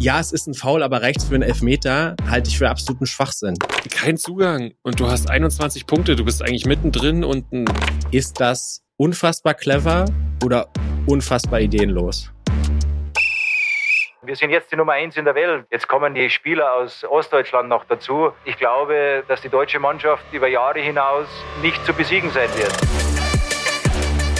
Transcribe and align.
ja, 0.00 0.20
es 0.20 0.32
ist 0.32 0.46
ein 0.46 0.54
Foul, 0.54 0.82
aber 0.82 1.02
rechts 1.02 1.24
für 1.24 1.34
einen 1.34 1.42
Elfmeter 1.42 2.14
halte 2.28 2.48
ich 2.48 2.58
für 2.58 2.68
absoluten 2.68 3.06
Schwachsinn. 3.06 3.54
Kein 3.90 4.16
Zugang 4.16 4.72
und 4.82 5.00
du 5.00 5.08
hast 5.08 5.28
21 5.28 5.86
Punkte, 5.86 6.14
du 6.14 6.24
bist 6.24 6.42
eigentlich 6.42 6.66
mittendrin 6.66 7.24
und 7.24 7.50
ein 7.52 7.64
Ist 8.12 8.40
das 8.40 8.84
unfassbar 8.96 9.54
clever 9.54 10.04
oder 10.44 10.68
unfassbar 11.06 11.60
ideenlos? 11.60 12.30
Wir 14.22 14.36
sind 14.36 14.50
jetzt 14.50 14.70
die 14.70 14.76
Nummer 14.76 14.92
eins 14.92 15.16
in 15.16 15.24
der 15.24 15.34
Welt. 15.34 15.66
Jetzt 15.70 15.88
kommen 15.88 16.14
die 16.14 16.28
Spieler 16.28 16.74
aus 16.74 17.04
Ostdeutschland 17.04 17.68
noch 17.68 17.84
dazu. 17.86 18.32
Ich 18.44 18.56
glaube, 18.56 19.24
dass 19.26 19.40
die 19.40 19.48
deutsche 19.48 19.80
Mannschaft 19.80 20.24
über 20.32 20.48
Jahre 20.48 20.80
hinaus 20.80 21.26
nicht 21.62 21.84
zu 21.86 21.94
besiegen 21.94 22.30
sein 22.30 22.50
wird. 22.56 23.07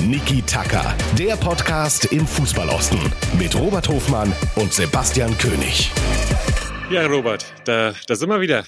Niki 0.00 0.42
Tacker, 0.42 0.96
der 1.18 1.36
Podcast 1.36 2.12
im 2.12 2.24
Fußballosten 2.24 3.00
mit 3.36 3.54
Robert 3.56 3.88
Hofmann 3.88 4.32
und 4.54 4.72
Sebastian 4.72 5.36
König. 5.38 5.90
Ja, 6.88 7.04
Robert, 7.06 7.52
da, 7.64 7.92
da 8.06 8.14
sind 8.14 8.28
wir 8.28 8.40
wieder. 8.40 8.64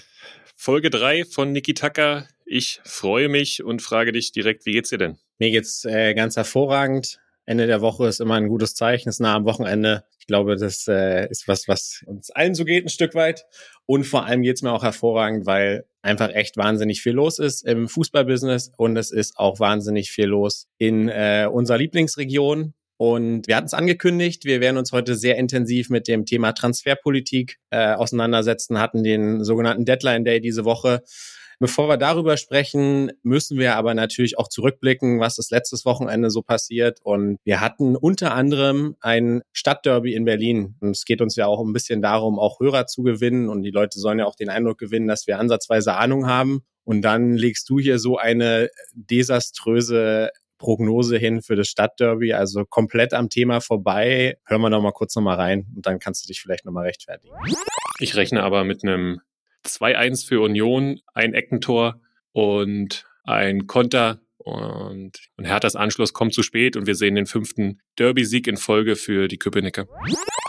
Folge 0.57 0.91
3 0.91 1.25
von 1.25 1.53
Niki 1.53 1.73
Tacker. 1.73 2.27
Ich 2.45 2.81
freue 2.85 3.29
mich 3.29 3.63
und 3.63 3.81
frage 3.81 4.11
dich 4.11 4.33
direkt, 4.33 4.67
wie 4.67 4.73
geht's 4.73 4.91
dir 4.91 4.99
denn? 4.99 5.19
Mir 5.39 5.53
geht's 5.53 5.85
äh, 5.85 6.15
ganz 6.15 6.35
hervorragend. 6.35 7.21
Ende 7.51 7.67
der 7.67 7.81
Woche 7.81 8.07
ist 8.07 8.21
immer 8.21 8.37
ein 8.37 8.47
gutes 8.47 8.77
Zeichen, 8.77 9.09
ist 9.09 9.19
nah 9.19 9.35
am 9.35 9.45
Wochenende. 9.45 10.05
Ich 10.21 10.29
glaube, 10.29 10.55
das 10.55 10.87
äh, 10.87 11.29
ist 11.29 11.49
was, 11.49 11.67
was 11.67 12.05
uns 12.07 12.31
allen 12.31 12.55
so 12.55 12.65
geht, 12.65 12.87
ein 12.87 12.91
Stück 12.91 13.17
weit. 13.17 13.45
Und 13.87 14.05
vor 14.05 14.25
allem 14.25 14.43
geht's 14.43 14.63
mir 14.63 14.71
auch 14.71 14.85
hervorragend, 14.85 15.47
weil 15.47 15.85
einfach 16.01 16.31
echt 16.33 16.57
wahnsinnig 16.57 17.03
viel 17.03 17.15
los 17.15 17.41
ist 17.41 17.67
im 17.67 17.89
Fußballbusiness 17.89 18.71
und 18.77 18.97
es 18.97 19.11
ist 19.11 19.37
auch 19.37 19.59
wahnsinnig 19.59 20.13
viel 20.13 20.27
los 20.27 20.69
in 20.79 21.09
äh, 21.09 21.49
unserer 21.51 21.79
Lieblingsregion. 21.79 22.75
Und 22.97 23.49
wir 23.49 23.57
hatten 23.57 23.67
es 23.67 23.75
angekündigt, 23.75 24.45
wir 24.45 24.61
werden 24.61 24.77
uns 24.77 24.93
heute 24.93 25.17
sehr 25.17 25.37
intensiv 25.37 25.91
mit 25.91 26.07
dem 26.07 26.27
Thema 26.27 26.53
Transferpolitik 26.53 27.57
äh, 27.71 27.95
auseinandersetzen, 27.95 28.79
hatten 28.79 29.03
den 29.03 29.43
sogenannten 29.43 29.85
Deadline 29.85 30.25
Day 30.25 30.41
diese 30.41 30.65
Woche. 30.65 31.03
Bevor 31.63 31.89
wir 31.89 31.99
darüber 31.99 32.39
sprechen, 32.39 33.13
müssen 33.23 33.59
wir 33.59 33.77
aber 33.77 33.93
natürlich 33.93 34.39
auch 34.39 34.49
zurückblicken, 34.49 35.21
was 35.21 35.37
ist 35.37 35.51
letztes 35.51 35.85
Wochenende 35.85 36.31
so 36.31 36.41
passiert. 36.41 37.01
Und 37.03 37.37
wir 37.45 37.61
hatten 37.61 37.97
unter 37.97 38.33
anderem 38.33 38.97
ein 39.01 39.43
Stadtderby 39.53 40.15
in 40.15 40.25
Berlin. 40.25 40.77
Und 40.81 40.93
es 40.93 41.05
geht 41.05 41.21
uns 41.21 41.37
ja 41.37 41.47
auch 41.47 41.61
ein 41.61 41.75
bisschen 41.75 42.01
darum, 42.01 42.39
auch 42.39 42.61
Hörer 42.61 42.87
zu 42.87 43.03
gewinnen. 43.03 43.51
Und 43.51 43.63
die 43.63 43.73
Leute 43.73 44.01
sollen 44.01 44.19
ja 44.19 44.25
auch 44.25 44.37
den 44.37 44.49
Eindruck 44.49 44.79
gewinnen, 44.79 45.07
dass 45.07 45.27
wir 45.27 45.39
ansatzweise 45.39 45.97
Ahnung 45.97 46.27
haben. 46.27 46.63
Und 46.85 47.03
dann 47.03 47.35
legst 47.35 47.69
du 47.69 47.79
hier 47.79 47.99
so 47.99 48.17
eine 48.17 48.71
desaströse 48.95 50.31
Prognose 50.57 51.19
hin 51.19 51.43
für 51.43 51.57
das 51.57 51.69
Stadtderby, 51.69 52.33
also 52.33 52.65
komplett 52.65 53.13
am 53.13 53.29
Thema 53.29 53.61
vorbei. 53.61 54.39
Hören 54.47 54.63
wir 54.63 54.71
noch 54.71 54.83
mal 54.83 54.93
kurz 54.93 55.15
noch 55.15 55.23
mal 55.23 55.37
rein 55.37 55.67
und 55.77 55.85
dann 55.87 55.99
kannst 55.99 56.25
du 56.25 56.29
dich 56.29 56.41
vielleicht 56.41 56.65
noch 56.65 56.73
mal 56.73 56.85
rechtfertigen. 56.85 57.35
Ich 57.99 58.17
rechne 58.17 58.43
aber 58.43 58.65
mit 58.65 58.83
einem 58.83 59.21
2-1 59.65 60.27
für 60.27 60.41
Union, 60.41 61.01
ein 61.15 61.35
Eckentor 61.35 62.01
und 62.33 63.05
ein 63.25 63.67
Konter. 63.67 64.21
Und, 64.39 65.19
und 65.37 65.45
Herthas 65.45 65.77
Anschluss 65.77 66.15
kommt 66.15 66.33
zu 66.33 66.43
spät 66.43 66.77
und 66.77 66.87
wir 66.87 66.95
sehen 66.95 67.15
den 67.15 67.27
fünften 67.27 67.81
Derby-Sieg 67.99 68.47
in 68.47 68.57
Folge 68.57 68.97
für 68.97 69.29
die 69.29 69.37
Köpenicker. 69.37 69.87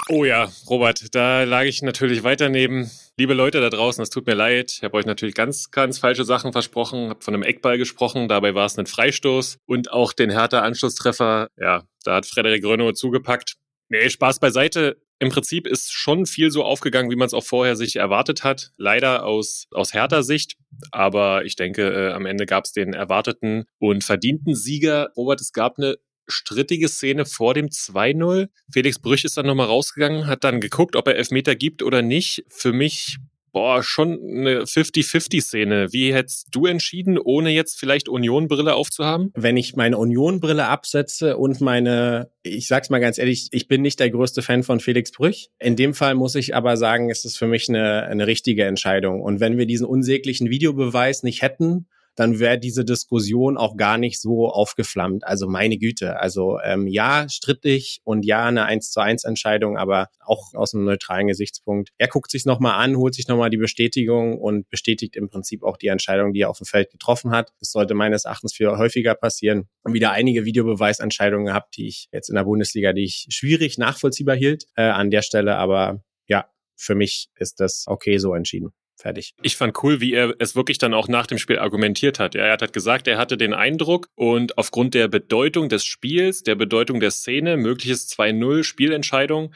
Oh 0.09 0.25
ja, 0.25 0.49
Robert, 0.69 1.13
da 1.13 1.43
lag 1.43 1.63
ich 1.63 1.81
natürlich 1.81 2.23
weiter 2.23 2.49
neben. 2.49 2.89
Liebe 3.17 3.33
Leute 3.33 3.61
da 3.61 3.69
draußen, 3.69 4.01
es 4.01 4.09
tut 4.09 4.27
mir 4.27 4.33
leid. 4.33 4.71
Ich 4.77 4.83
habe 4.83 4.97
euch 4.97 5.05
natürlich 5.05 5.35
ganz, 5.35 5.71
ganz 5.71 5.99
falsche 5.99 6.25
Sachen 6.25 6.51
versprochen, 6.51 7.09
habe 7.09 7.21
von 7.21 7.33
einem 7.33 7.43
Eckball 7.43 7.77
gesprochen, 7.77 8.27
dabei 8.27 8.55
war 8.55 8.65
es 8.65 8.77
ein 8.77 8.87
Freistoß 8.87 9.57
und 9.65 9.91
auch 9.91 10.13
den 10.13 10.29
Hertha-Anschlusstreffer, 10.29 11.49
ja, 11.57 11.83
da 12.03 12.15
hat 12.15 12.25
Frederik 12.25 12.65
Renault 12.65 12.97
zugepackt. 12.97 13.55
Nee, 13.89 14.09
Spaß 14.09 14.39
beiseite. 14.39 14.97
Im 15.21 15.29
Prinzip 15.29 15.67
ist 15.67 15.93
schon 15.93 16.25
viel 16.25 16.49
so 16.49 16.63
aufgegangen, 16.63 17.11
wie 17.11 17.15
man 17.15 17.27
es 17.27 17.35
auch 17.35 17.43
vorher 17.43 17.75
sich 17.75 17.97
erwartet 17.97 18.43
hat. 18.43 18.71
Leider 18.77 19.23
aus, 19.23 19.67
aus 19.71 19.93
härter 19.93 20.23
Sicht. 20.23 20.55
Aber 20.91 21.45
ich 21.45 21.55
denke, 21.55 21.93
äh, 21.93 22.11
am 22.11 22.25
Ende 22.25 22.47
gab 22.47 22.65
es 22.65 22.71
den 22.71 22.93
erwarteten 22.93 23.65
und 23.77 24.03
verdienten 24.03 24.55
Sieger. 24.55 25.11
Robert, 25.15 25.39
es 25.39 25.53
gab 25.53 25.77
eine 25.77 25.97
strittige 26.27 26.87
Szene 26.87 27.25
vor 27.25 27.53
dem 27.53 27.67
2-0. 27.67 28.47
Felix 28.73 28.97
Brüch 28.97 29.23
ist 29.23 29.37
dann 29.37 29.45
nochmal 29.45 29.67
rausgegangen, 29.67 30.25
hat 30.25 30.43
dann 30.43 30.59
geguckt, 30.59 30.95
ob 30.95 31.07
er 31.07 31.15
Elfmeter 31.15 31.55
gibt 31.55 31.83
oder 31.83 32.01
nicht. 32.01 32.43
Für 32.49 32.73
mich 32.73 33.17
boah, 33.51 33.83
schon 33.83 34.19
eine 34.23 34.63
50-50-Szene. 34.63 35.91
Wie 35.91 36.13
hättest 36.13 36.47
du 36.51 36.65
entschieden, 36.65 37.17
ohne 37.17 37.49
jetzt 37.49 37.79
vielleicht 37.79 38.09
Union-Brille 38.09 38.73
aufzuhaben? 38.73 39.31
Wenn 39.35 39.57
ich 39.57 39.75
meine 39.75 39.97
Union-Brille 39.97 40.67
absetze 40.67 41.37
und 41.37 41.61
meine, 41.61 42.31
ich 42.43 42.67
sag's 42.67 42.89
mal 42.89 42.99
ganz 42.99 43.17
ehrlich, 43.17 43.49
ich 43.51 43.67
bin 43.67 43.81
nicht 43.81 43.99
der 43.99 44.09
größte 44.09 44.41
Fan 44.41 44.63
von 44.63 44.79
Felix 44.79 45.11
Brüch. 45.11 45.49
In 45.59 45.75
dem 45.75 45.93
Fall 45.93 46.15
muss 46.15 46.35
ich 46.35 46.55
aber 46.55 46.77
sagen, 46.77 47.09
es 47.09 47.25
ist 47.25 47.37
für 47.37 47.47
mich 47.47 47.69
eine, 47.69 48.03
eine 48.03 48.27
richtige 48.27 48.65
Entscheidung. 48.65 49.21
Und 49.21 49.39
wenn 49.39 49.57
wir 49.57 49.65
diesen 49.65 49.85
unsäglichen 49.85 50.49
Videobeweis 50.49 51.23
nicht 51.23 51.41
hätten, 51.41 51.87
dann 52.15 52.39
wäre 52.39 52.59
diese 52.59 52.83
Diskussion 52.83 53.57
auch 53.57 53.77
gar 53.77 53.97
nicht 53.97 54.19
so 54.21 54.49
aufgeflammt. 54.49 55.25
Also 55.25 55.47
meine 55.47 55.77
Güte. 55.77 56.19
Also 56.19 56.59
ähm, 56.63 56.87
ja, 56.87 57.27
strittig 57.29 58.01
und 58.03 58.25
ja, 58.25 58.45
eine 58.45 58.65
1 58.65 58.91
zu 58.91 58.99
1 58.99 59.23
Entscheidung, 59.23 59.77
aber 59.77 60.09
auch 60.19 60.53
aus 60.53 60.73
einem 60.73 60.85
neutralen 60.85 61.27
Gesichtspunkt. 61.27 61.91
Er 61.97 62.07
guckt 62.07 62.31
sich 62.31 62.45
nochmal 62.45 62.83
an, 62.83 62.97
holt 62.97 63.15
sich 63.15 63.27
nochmal 63.27 63.49
die 63.49 63.57
Bestätigung 63.57 64.39
und 64.39 64.69
bestätigt 64.69 65.15
im 65.15 65.29
Prinzip 65.29 65.63
auch 65.63 65.77
die 65.77 65.87
Entscheidung, 65.87 66.33
die 66.33 66.41
er 66.41 66.49
auf 66.49 66.57
dem 66.57 66.65
Feld 66.65 66.91
getroffen 66.91 67.31
hat. 67.31 67.51
Das 67.59 67.71
sollte 67.71 67.93
meines 67.93 68.25
Erachtens 68.25 68.53
viel 68.53 68.67
häufiger 68.69 69.15
passieren. 69.15 69.67
Und 69.83 69.93
wieder 69.93 70.11
einige 70.11 70.45
Videobeweisentscheidungen 70.45 71.45
gehabt, 71.45 71.77
die 71.77 71.87
ich 71.87 72.07
jetzt 72.11 72.29
in 72.29 72.35
der 72.35 72.43
Bundesliga, 72.43 72.93
die 72.93 73.03
ich 73.03 73.27
schwierig 73.29 73.77
nachvollziehbar 73.77 74.35
hielt 74.35 74.65
äh, 74.75 74.83
an 74.83 75.11
der 75.11 75.21
Stelle. 75.21 75.55
Aber 75.55 76.03
ja, 76.27 76.45
für 76.75 76.95
mich 76.95 77.29
ist 77.35 77.59
das 77.59 77.85
okay 77.87 78.17
so 78.17 78.33
entschieden. 78.33 78.73
Fertig. 78.95 79.33
Ich 79.41 79.55
fand 79.55 79.83
cool, 79.83 79.99
wie 79.99 80.13
er 80.13 80.35
es 80.37 80.55
wirklich 80.55 80.77
dann 80.77 80.93
auch 80.93 81.07
nach 81.07 81.25
dem 81.25 81.39
Spiel 81.39 81.57
argumentiert 81.57 82.19
hat. 82.19 82.35
Er 82.35 82.51
hat 82.51 82.73
gesagt, 82.73 83.07
er 83.07 83.17
hatte 83.17 83.35
den 83.35 83.53
Eindruck 83.53 84.09
und 84.15 84.57
aufgrund 84.57 84.93
der 84.93 85.07
Bedeutung 85.07 85.69
des 85.69 85.85
Spiels, 85.85 86.43
der 86.43 86.55
Bedeutung 86.55 86.99
der 86.99 87.11
Szene, 87.11 87.57
mögliches 87.57 88.09
2-0 88.09 88.63
Spielentscheidung, 88.63 89.53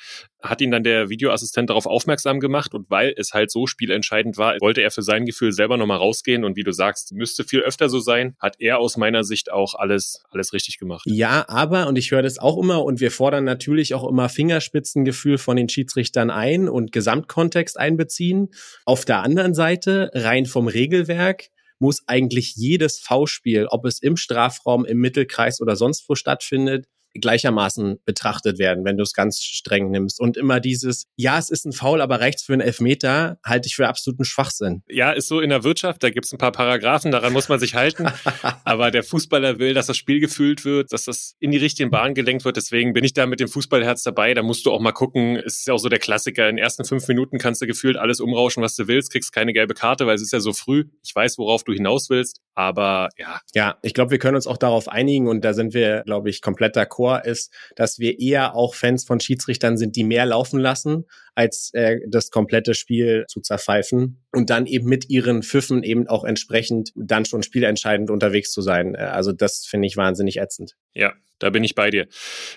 hat 0.49 0.61
ihn 0.61 0.71
dann 0.71 0.83
der 0.83 1.09
Videoassistent 1.09 1.69
darauf 1.69 1.85
aufmerksam 1.85 2.39
gemacht 2.39 2.73
und 2.73 2.89
weil 2.89 3.13
es 3.17 3.33
halt 3.33 3.51
so 3.51 3.67
spielentscheidend 3.67 4.37
war, 4.37 4.55
wollte 4.61 4.81
er 4.81 4.91
für 4.91 5.01
sein 5.01 5.25
Gefühl 5.25 5.51
selber 5.51 5.77
nochmal 5.77 5.97
rausgehen 5.97 6.43
und 6.43 6.55
wie 6.55 6.63
du 6.63 6.71
sagst, 6.71 7.13
müsste 7.13 7.43
viel 7.43 7.61
öfter 7.61 7.89
so 7.89 7.99
sein, 7.99 8.35
hat 8.39 8.55
er 8.59 8.79
aus 8.79 8.97
meiner 8.97 9.23
Sicht 9.23 9.51
auch 9.51 9.75
alles, 9.75 10.23
alles 10.31 10.53
richtig 10.53 10.79
gemacht. 10.79 11.03
Ja, 11.05 11.45
aber, 11.47 11.87
und 11.87 11.97
ich 11.97 12.11
höre 12.11 12.21
das 12.21 12.39
auch 12.39 12.57
immer 12.57 12.83
und 12.83 12.99
wir 12.99 13.11
fordern 13.11 13.43
natürlich 13.43 13.93
auch 13.93 14.07
immer 14.07 14.29
Fingerspitzengefühl 14.29 15.37
von 15.37 15.57
den 15.57 15.69
Schiedsrichtern 15.69 16.29
ein 16.29 16.69
und 16.69 16.91
Gesamtkontext 16.91 17.77
einbeziehen. 17.79 18.49
Auf 18.85 19.05
der 19.05 19.21
anderen 19.21 19.53
Seite, 19.53 20.09
rein 20.13 20.45
vom 20.45 20.67
Regelwerk, 20.67 21.49
muss 21.79 22.03
eigentlich 22.07 22.55
jedes 22.55 22.99
V-Spiel, 22.99 23.67
ob 23.69 23.85
es 23.85 24.01
im 24.01 24.17
Strafraum, 24.17 24.85
im 24.85 24.97
Mittelkreis 24.99 25.61
oder 25.61 25.75
sonst 25.75 26.07
wo 26.09 26.15
stattfindet, 26.15 26.85
gleichermaßen 27.19 27.99
betrachtet 28.05 28.59
werden, 28.59 28.85
wenn 28.85 28.97
du 28.97 29.03
es 29.03 29.13
ganz 29.13 29.41
streng 29.41 29.91
nimmst. 29.91 30.19
Und 30.19 30.37
immer 30.37 30.59
dieses, 30.59 31.07
ja, 31.15 31.37
es 31.37 31.49
ist 31.49 31.65
ein 31.65 31.73
Foul, 31.73 32.01
aber 32.01 32.19
rechts 32.19 32.43
für 32.43 32.53
einen 32.53 32.61
Elfmeter, 32.61 33.37
halte 33.43 33.67
ich 33.67 33.75
für 33.75 33.87
absoluten 33.87 34.25
Schwachsinn. 34.25 34.83
Ja, 34.89 35.11
ist 35.11 35.27
so 35.27 35.39
in 35.39 35.49
der 35.49 35.63
Wirtschaft, 35.63 36.03
da 36.03 36.09
gibt 36.09 36.25
es 36.25 36.31
ein 36.31 36.37
paar 36.37 36.51
Paragraphen, 36.51 37.11
daran 37.11 37.33
muss 37.33 37.49
man 37.49 37.59
sich 37.59 37.75
halten. 37.75 38.07
aber 38.63 38.91
der 38.91 39.03
Fußballer 39.03 39.59
will, 39.59 39.73
dass 39.73 39.87
das 39.87 39.97
Spiel 39.97 40.19
gefühlt 40.19 40.65
wird, 40.65 40.91
dass 40.93 41.05
das 41.05 41.35
in 41.39 41.51
die 41.51 41.57
richtigen 41.57 41.89
Bahnen 41.89 42.15
gelenkt 42.15 42.45
wird. 42.45 42.57
Deswegen 42.57 42.93
bin 42.93 43.03
ich 43.03 43.13
da 43.13 43.25
mit 43.25 43.39
dem 43.39 43.47
Fußballherz 43.47 44.03
dabei. 44.03 44.33
Da 44.33 44.43
musst 44.43 44.65
du 44.65 44.71
auch 44.71 44.79
mal 44.79 44.91
gucken. 44.91 45.37
Es 45.37 45.59
ist 45.59 45.67
ja 45.67 45.73
auch 45.73 45.79
so 45.79 45.89
der 45.89 45.99
Klassiker. 45.99 46.49
In 46.49 46.57
den 46.57 46.63
ersten 46.63 46.85
fünf 46.85 47.07
Minuten 47.07 47.37
kannst 47.37 47.61
du 47.61 47.67
gefühlt 47.67 47.97
alles 47.97 48.19
umrauschen, 48.19 48.61
was 48.63 48.75
du 48.75 48.87
willst, 48.87 49.11
kriegst 49.11 49.31
keine 49.31 49.53
gelbe 49.53 49.73
Karte, 49.73 50.07
weil 50.07 50.15
es 50.15 50.21
ist 50.21 50.33
ja 50.33 50.39
so 50.39 50.53
früh. 50.53 50.85
Ich 51.03 51.15
weiß, 51.15 51.37
worauf 51.37 51.63
du 51.63 51.73
hinaus 51.73 52.09
willst. 52.09 52.41
Aber 52.55 53.09
ja. 53.17 53.41
Ja, 53.53 53.77
ich 53.81 53.93
glaube, 53.93 54.11
wir 54.11 54.17
können 54.17 54.35
uns 54.35 54.47
auch 54.47 54.57
darauf 54.57 54.87
einigen 54.87 55.27
und 55.27 55.43
da 55.43 55.53
sind 55.53 55.73
wir, 55.73 56.03
glaube 56.05 56.29
ich, 56.29 56.41
komplett 56.41 56.75
d'accord, 56.77 57.04
ist, 57.13 57.51
dass 57.75 57.99
wir 57.99 58.19
eher 58.19 58.55
auch 58.55 58.75
Fans 58.75 59.05
von 59.05 59.19
Schiedsrichtern 59.19 59.77
sind, 59.77 59.95
die 59.95 60.03
mehr 60.03 60.25
laufen 60.25 60.59
lassen, 60.59 61.05
als 61.35 61.71
äh, 61.73 61.99
das 62.07 62.31
komplette 62.31 62.73
Spiel 62.73 63.25
zu 63.27 63.41
zerpfeifen 63.41 64.23
und 64.31 64.49
dann 64.49 64.65
eben 64.65 64.87
mit 64.87 65.09
ihren 65.09 65.43
Pfiffen 65.43 65.83
eben 65.83 66.07
auch 66.07 66.23
entsprechend 66.23 66.91
dann 66.95 67.25
schon 67.25 67.43
spielentscheidend 67.43 68.09
unterwegs 68.09 68.51
zu 68.51 68.61
sein. 68.61 68.95
Äh, 68.95 68.99
also 68.99 69.31
das 69.31 69.65
finde 69.65 69.87
ich 69.87 69.97
wahnsinnig 69.97 70.37
ätzend. 70.37 70.75
Ja, 70.93 71.13
da 71.39 71.49
bin 71.49 71.63
ich 71.63 71.75
bei 71.75 71.89
dir. 71.89 72.07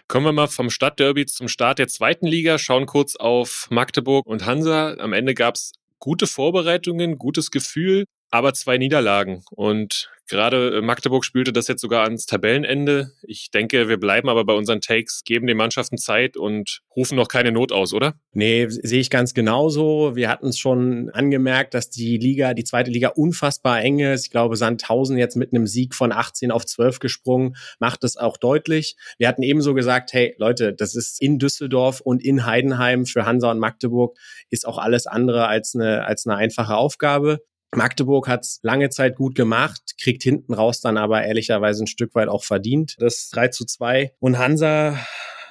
Kommen 0.06 0.26
wir 0.26 0.32
mal 0.32 0.46
vom 0.46 0.70
Stadtderby 0.70 1.26
zum 1.26 1.48
Start 1.48 1.78
der 1.78 1.88
zweiten 1.88 2.26
Liga, 2.26 2.58
schauen 2.58 2.86
kurz 2.86 3.16
auf 3.16 3.66
Magdeburg 3.70 4.26
und 4.26 4.46
Hansa. 4.46 4.94
Am 4.94 5.12
Ende 5.12 5.34
gab's 5.34 5.72
gute 5.98 6.26
Vorbereitungen, 6.26 7.18
gutes 7.18 7.50
Gefühl. 7.50 8.04
Aber 8.30 8.54
zwei 8.54 8.78
Niederlagen. 8.78 9.44
Und 9.50 10.10
Gerade 10.28 10.76
äh, 10.76 10.80
Magdeburg 10.82 11.24
spielte 11.24 11.54
das 11.54 11.68
jetzt 11.68 11.80
sogar 11.80 12.04
ans 12.04 12.26
Tabellenende. 12.26 13.12
Ich 13.22 13.50
denke, 13.50 13.88
wir 13.88 13.98
bleiben 13.98 14.28
aber 14.28 14.44
bei 14.44 14.52
unseren 14.52 14.82
Takes, 14.82 15.24
geben 15.24 15.46
den 15.46 15.56
Mannschaften 15.56 15.96
Zeit 15.96 16.36
und 16.36 16.82
rufen 16.94 17.16
noch 17.16 17.28
keine 17.28 17.50
Not 17.50 17.72
aus, 17.72 17.94
oder? 17.94 18.14
Nee, 18.32 18.66
sehe 18.68 19.00
ich 19.00 19.08
ganz 19.08 19.32
genauso. 19.32 20.16
Wir 20.16 20.28
hatten 20.28 20.48
es 20.48 20.58
schon 20.58 21.08
angemerkt, 21.10 21.72
dass 21.72 21.88
die 21.88 22.18
Liga, 22.18 22.52
die 22.52 22.64
zweite 22.64 22.90
Liga 22.90 23.08
unfassbar 23.08 23.80
eng 23.80 24.00
ist. 24.00 24.26
Ich 24.26 24.30
glaube, 24.30 24.56
Sandhausen 24.56 25.16
jetzt 25.16 25.36
mit 25.36 25.54
einem 25.54 25.66
Sieg 25.66 25.94
von 25.94 26.12
18 26.12 26.50
auf 26.50 26.66
12 26.66 26.98
gesprungen, 26.98 27.56
macht 27.78 28.04
es 28.04 28.18
auch 28.18 28.36
deutlich. 28.36 28.96
Wir 29.16 29.28
hatten 29.28 29.42
ebenso 29.42 29.72
gesagt, 29.72 30.12
hey 30.12 30.34
Leute, 30.36 30.74
das 30.74 30.94
ist 30.94 31.22
in 31.22 31.38
Düsseldorf 31.38 32.02
und 32.02 32.22
in 32.22 32.44
Heidenheim 32.44 33.06
für 33.06 33.24
Hansa 33.24 33.50
und 33.50 33.58
Magdeburg 33.58 34.18
ist 34.50 34.66
auch 34.66 34.76
alles 34.76 35.06
andere 35.06 35.48
als 35.48 35.74
eine, 35.74 36.04
als 36.04 36.26
eine 36.26 36.36
einfache 36.36 36.76
Aufgabe. 36.76 37.40
Magdeburg 37.74 38.28
hat 38.28 38.44
es 38.44 38.60
lange 38.62 38.88
Zeit 38.88 39.16
gut 39.16 39.34
gemacht, 39.34 39.94
kriegt 40.00 40.22
hinten 40.22 40.54
raus 40.54 40.80
dann 40.80 40.96
aber 40.96 41.24
ehrlicherweise 41.24 41.84
ein 41.84 41.88
Stück 41.88 42.14
weit 42.14 42.28
auch 42.28 42.44
verdient. 42.44 42.96
Das 42.98 43.28
3 43.30 43.48
zu 43.48 43.66
2. 43.66 44.14
Und 44.20 44.38
Hansa, 44.38 44.98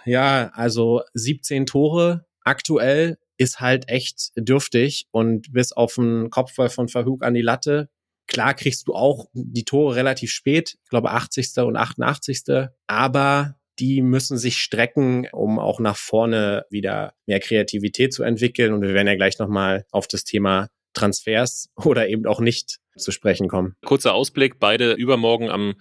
ja, 0.06 0.50
also 0.54 1.02
17 1.14 1.66
Tore 1.66 2.26
aktuell 2.44 3.18
ist 3.38 3.60
halt 3.60 3.90
echt 3.90 4.32
dürftig 4.36 5.08
und 5.12 5.54
bis 5.54 5.72
auf 5.72 5.96
den 5.96 6.30
Kopfball 6.30 6.70
von 6.70 6.88
Verhug 6.88 7.24
an 7.24 7.34
die 7.34 7.42
Latte. 7.42 7.90
Klar 8.28 8.56
kriegst 8.56 8.88
du 8.88 8.94
auch 8.94 9.28
die 9.34 9.64
Tore 9.64 9.96
relativ 9.96 10.32
spät, 10.32 10.78
ich 10.84 10.90
glaube 10.90 11.12
80. 11.12 11.58
und 11.60 11.78
88. 11.78 12.70
Aber 12.88 13.56
die 13.80 14.02
müssen 14.02 14.38
sich 14.38 14.58
strecken, 14.58 15.28
um 15.32 15.60
auch 15.60 15.80
nach 15.80 15.98
vorne 15.98 16.66
wieder 16.70 17.14
mehr 17.28 17.40
Kreativität 17.40 18.12
zu 18.12 18.24
entwickeln. 18.24 18.74
Und 18.74 18.82
wir 18.82 18.94
werden 18.94 19.08
ja 19.08 19.16
gleich 19.16 19.38
nochmal 19.38 19.86
auf 19.92 20.08
das 20.08 20.24
Thema 20.24 20.68
Transfers 20.98 21.70
oder 21.76 22.10
eben 22.10 22.26
auch 22.26 22.40
nicht 22.40 22.80
zu 22.96 23.12
sprechen 23.12 23.48
kommen. 23.48 23.76
Kurzer 23.86 24.14
Ausblick, 24.14 24.60
beide 24.60 24.94
übermorgen 24.94 25.50
am 25.50 25.76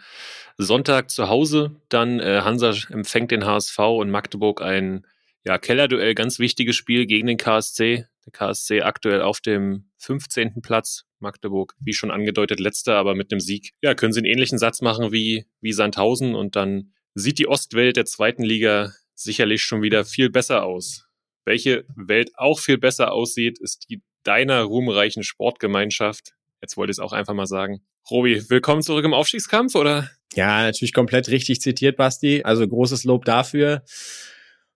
Sonntag 0.59 1.11
zu 1.11 1.29
Hause. 1.29 1.77
Dann 1.89 2.21
äh, 2.21 2.43
Hansa 2.43 2.75
empfängt 2.91 3.31
den 3.31 3.47
HSV 3.47 3.79
und 3.79 4.11
Magdeburg 4.11 4.63
ein 4.63 5.07
ja, 5.45 5.59
Kellerduell, 5.59 6.15
ganz 6.15 6.39
wichtiges 6.39 6.77
Spiel 6.77 7.07
gegen 7.07 7.27
den 7.27 7.37
KSC. 7.37 8.07
Der 8.27 8.33
KSC 8.33 8.83
aktuell 8.83 9.23
auf 9.23 9.41
dem 9.41 9.89
15. 9.99 10.61
Platz. 10.61 11.05
Magdeburg, 11.19 11.75
wie 11.81 11.95
schon 11.95 12.11
angedeutet, 12.11 12.61
letzter, 12.61 12.97
aber 12.97 13.15
mit 13.15 13.33
einem 13.33 13.41
Sieg. 13.41 13.71
Ja, 13.81 13.95
können 13.95 14.13
sie 14.13 14.21
einen 14.21 14.27
ähnlichen 14.27 14.59
Satz 14.59 14.83
machen 14.83 15.13
wie, 15.13 15.47
wie 15.63 15.73
Sandhausen 15.73 16.35
und 16.35 16.57
dann 16.57 16.93
sieht 17.15 17.39
die 17.39 17.49
Ostwelt 17.49 17.97
der 17.97 18.05
zweiten 18.05 18.43
Liga 18.43 18.93
sicherlich 19.15 19.63
schon 19.63 19.81
wieder 19.81 20.05
viel 20.05 20.29
besser 20.29 20.65
aus. 20.65 21.07
Welche 21.47 21.87
Welt 21.95 22.33
auch 22.35 22.59
viel 22.59 22.77
besser 22.77 23.13
aussieht, 23.13 23.59
ist 23.59 23.87
die 23.89 24.03
deiner 24.27 24.63
ruhmreichen 24.63 25.23
Sportgemeinschaft. 25.23 26.35
Jetzt 26.61 26.77
wollte 26.77 26.91
ich 26.91 26.97
es 26.97 27.01
auch 27.01 27.13
einfach 27.13 27.35
mal 27.35 27.47
sagen. 27.47 27.81
Robi, 28.11 28.49
willkommen 28.49 28.83
zurück 28.83 29.05
im 29.05 29.15
Aufstiegskampf, 29.15 29.75
oder? 29.75 30.11
Ja, 30.35 30.63
natürlich 30.63 30.93
komplett 30.93 31.29
richtig 31.29 31.61
zitiert, 31.61 31.97
Basti. 31.97 32.43
Also 32.45 32.67
großes 32.67 33.05
Lob 33.05 33.25
dafür. 33.25 33.83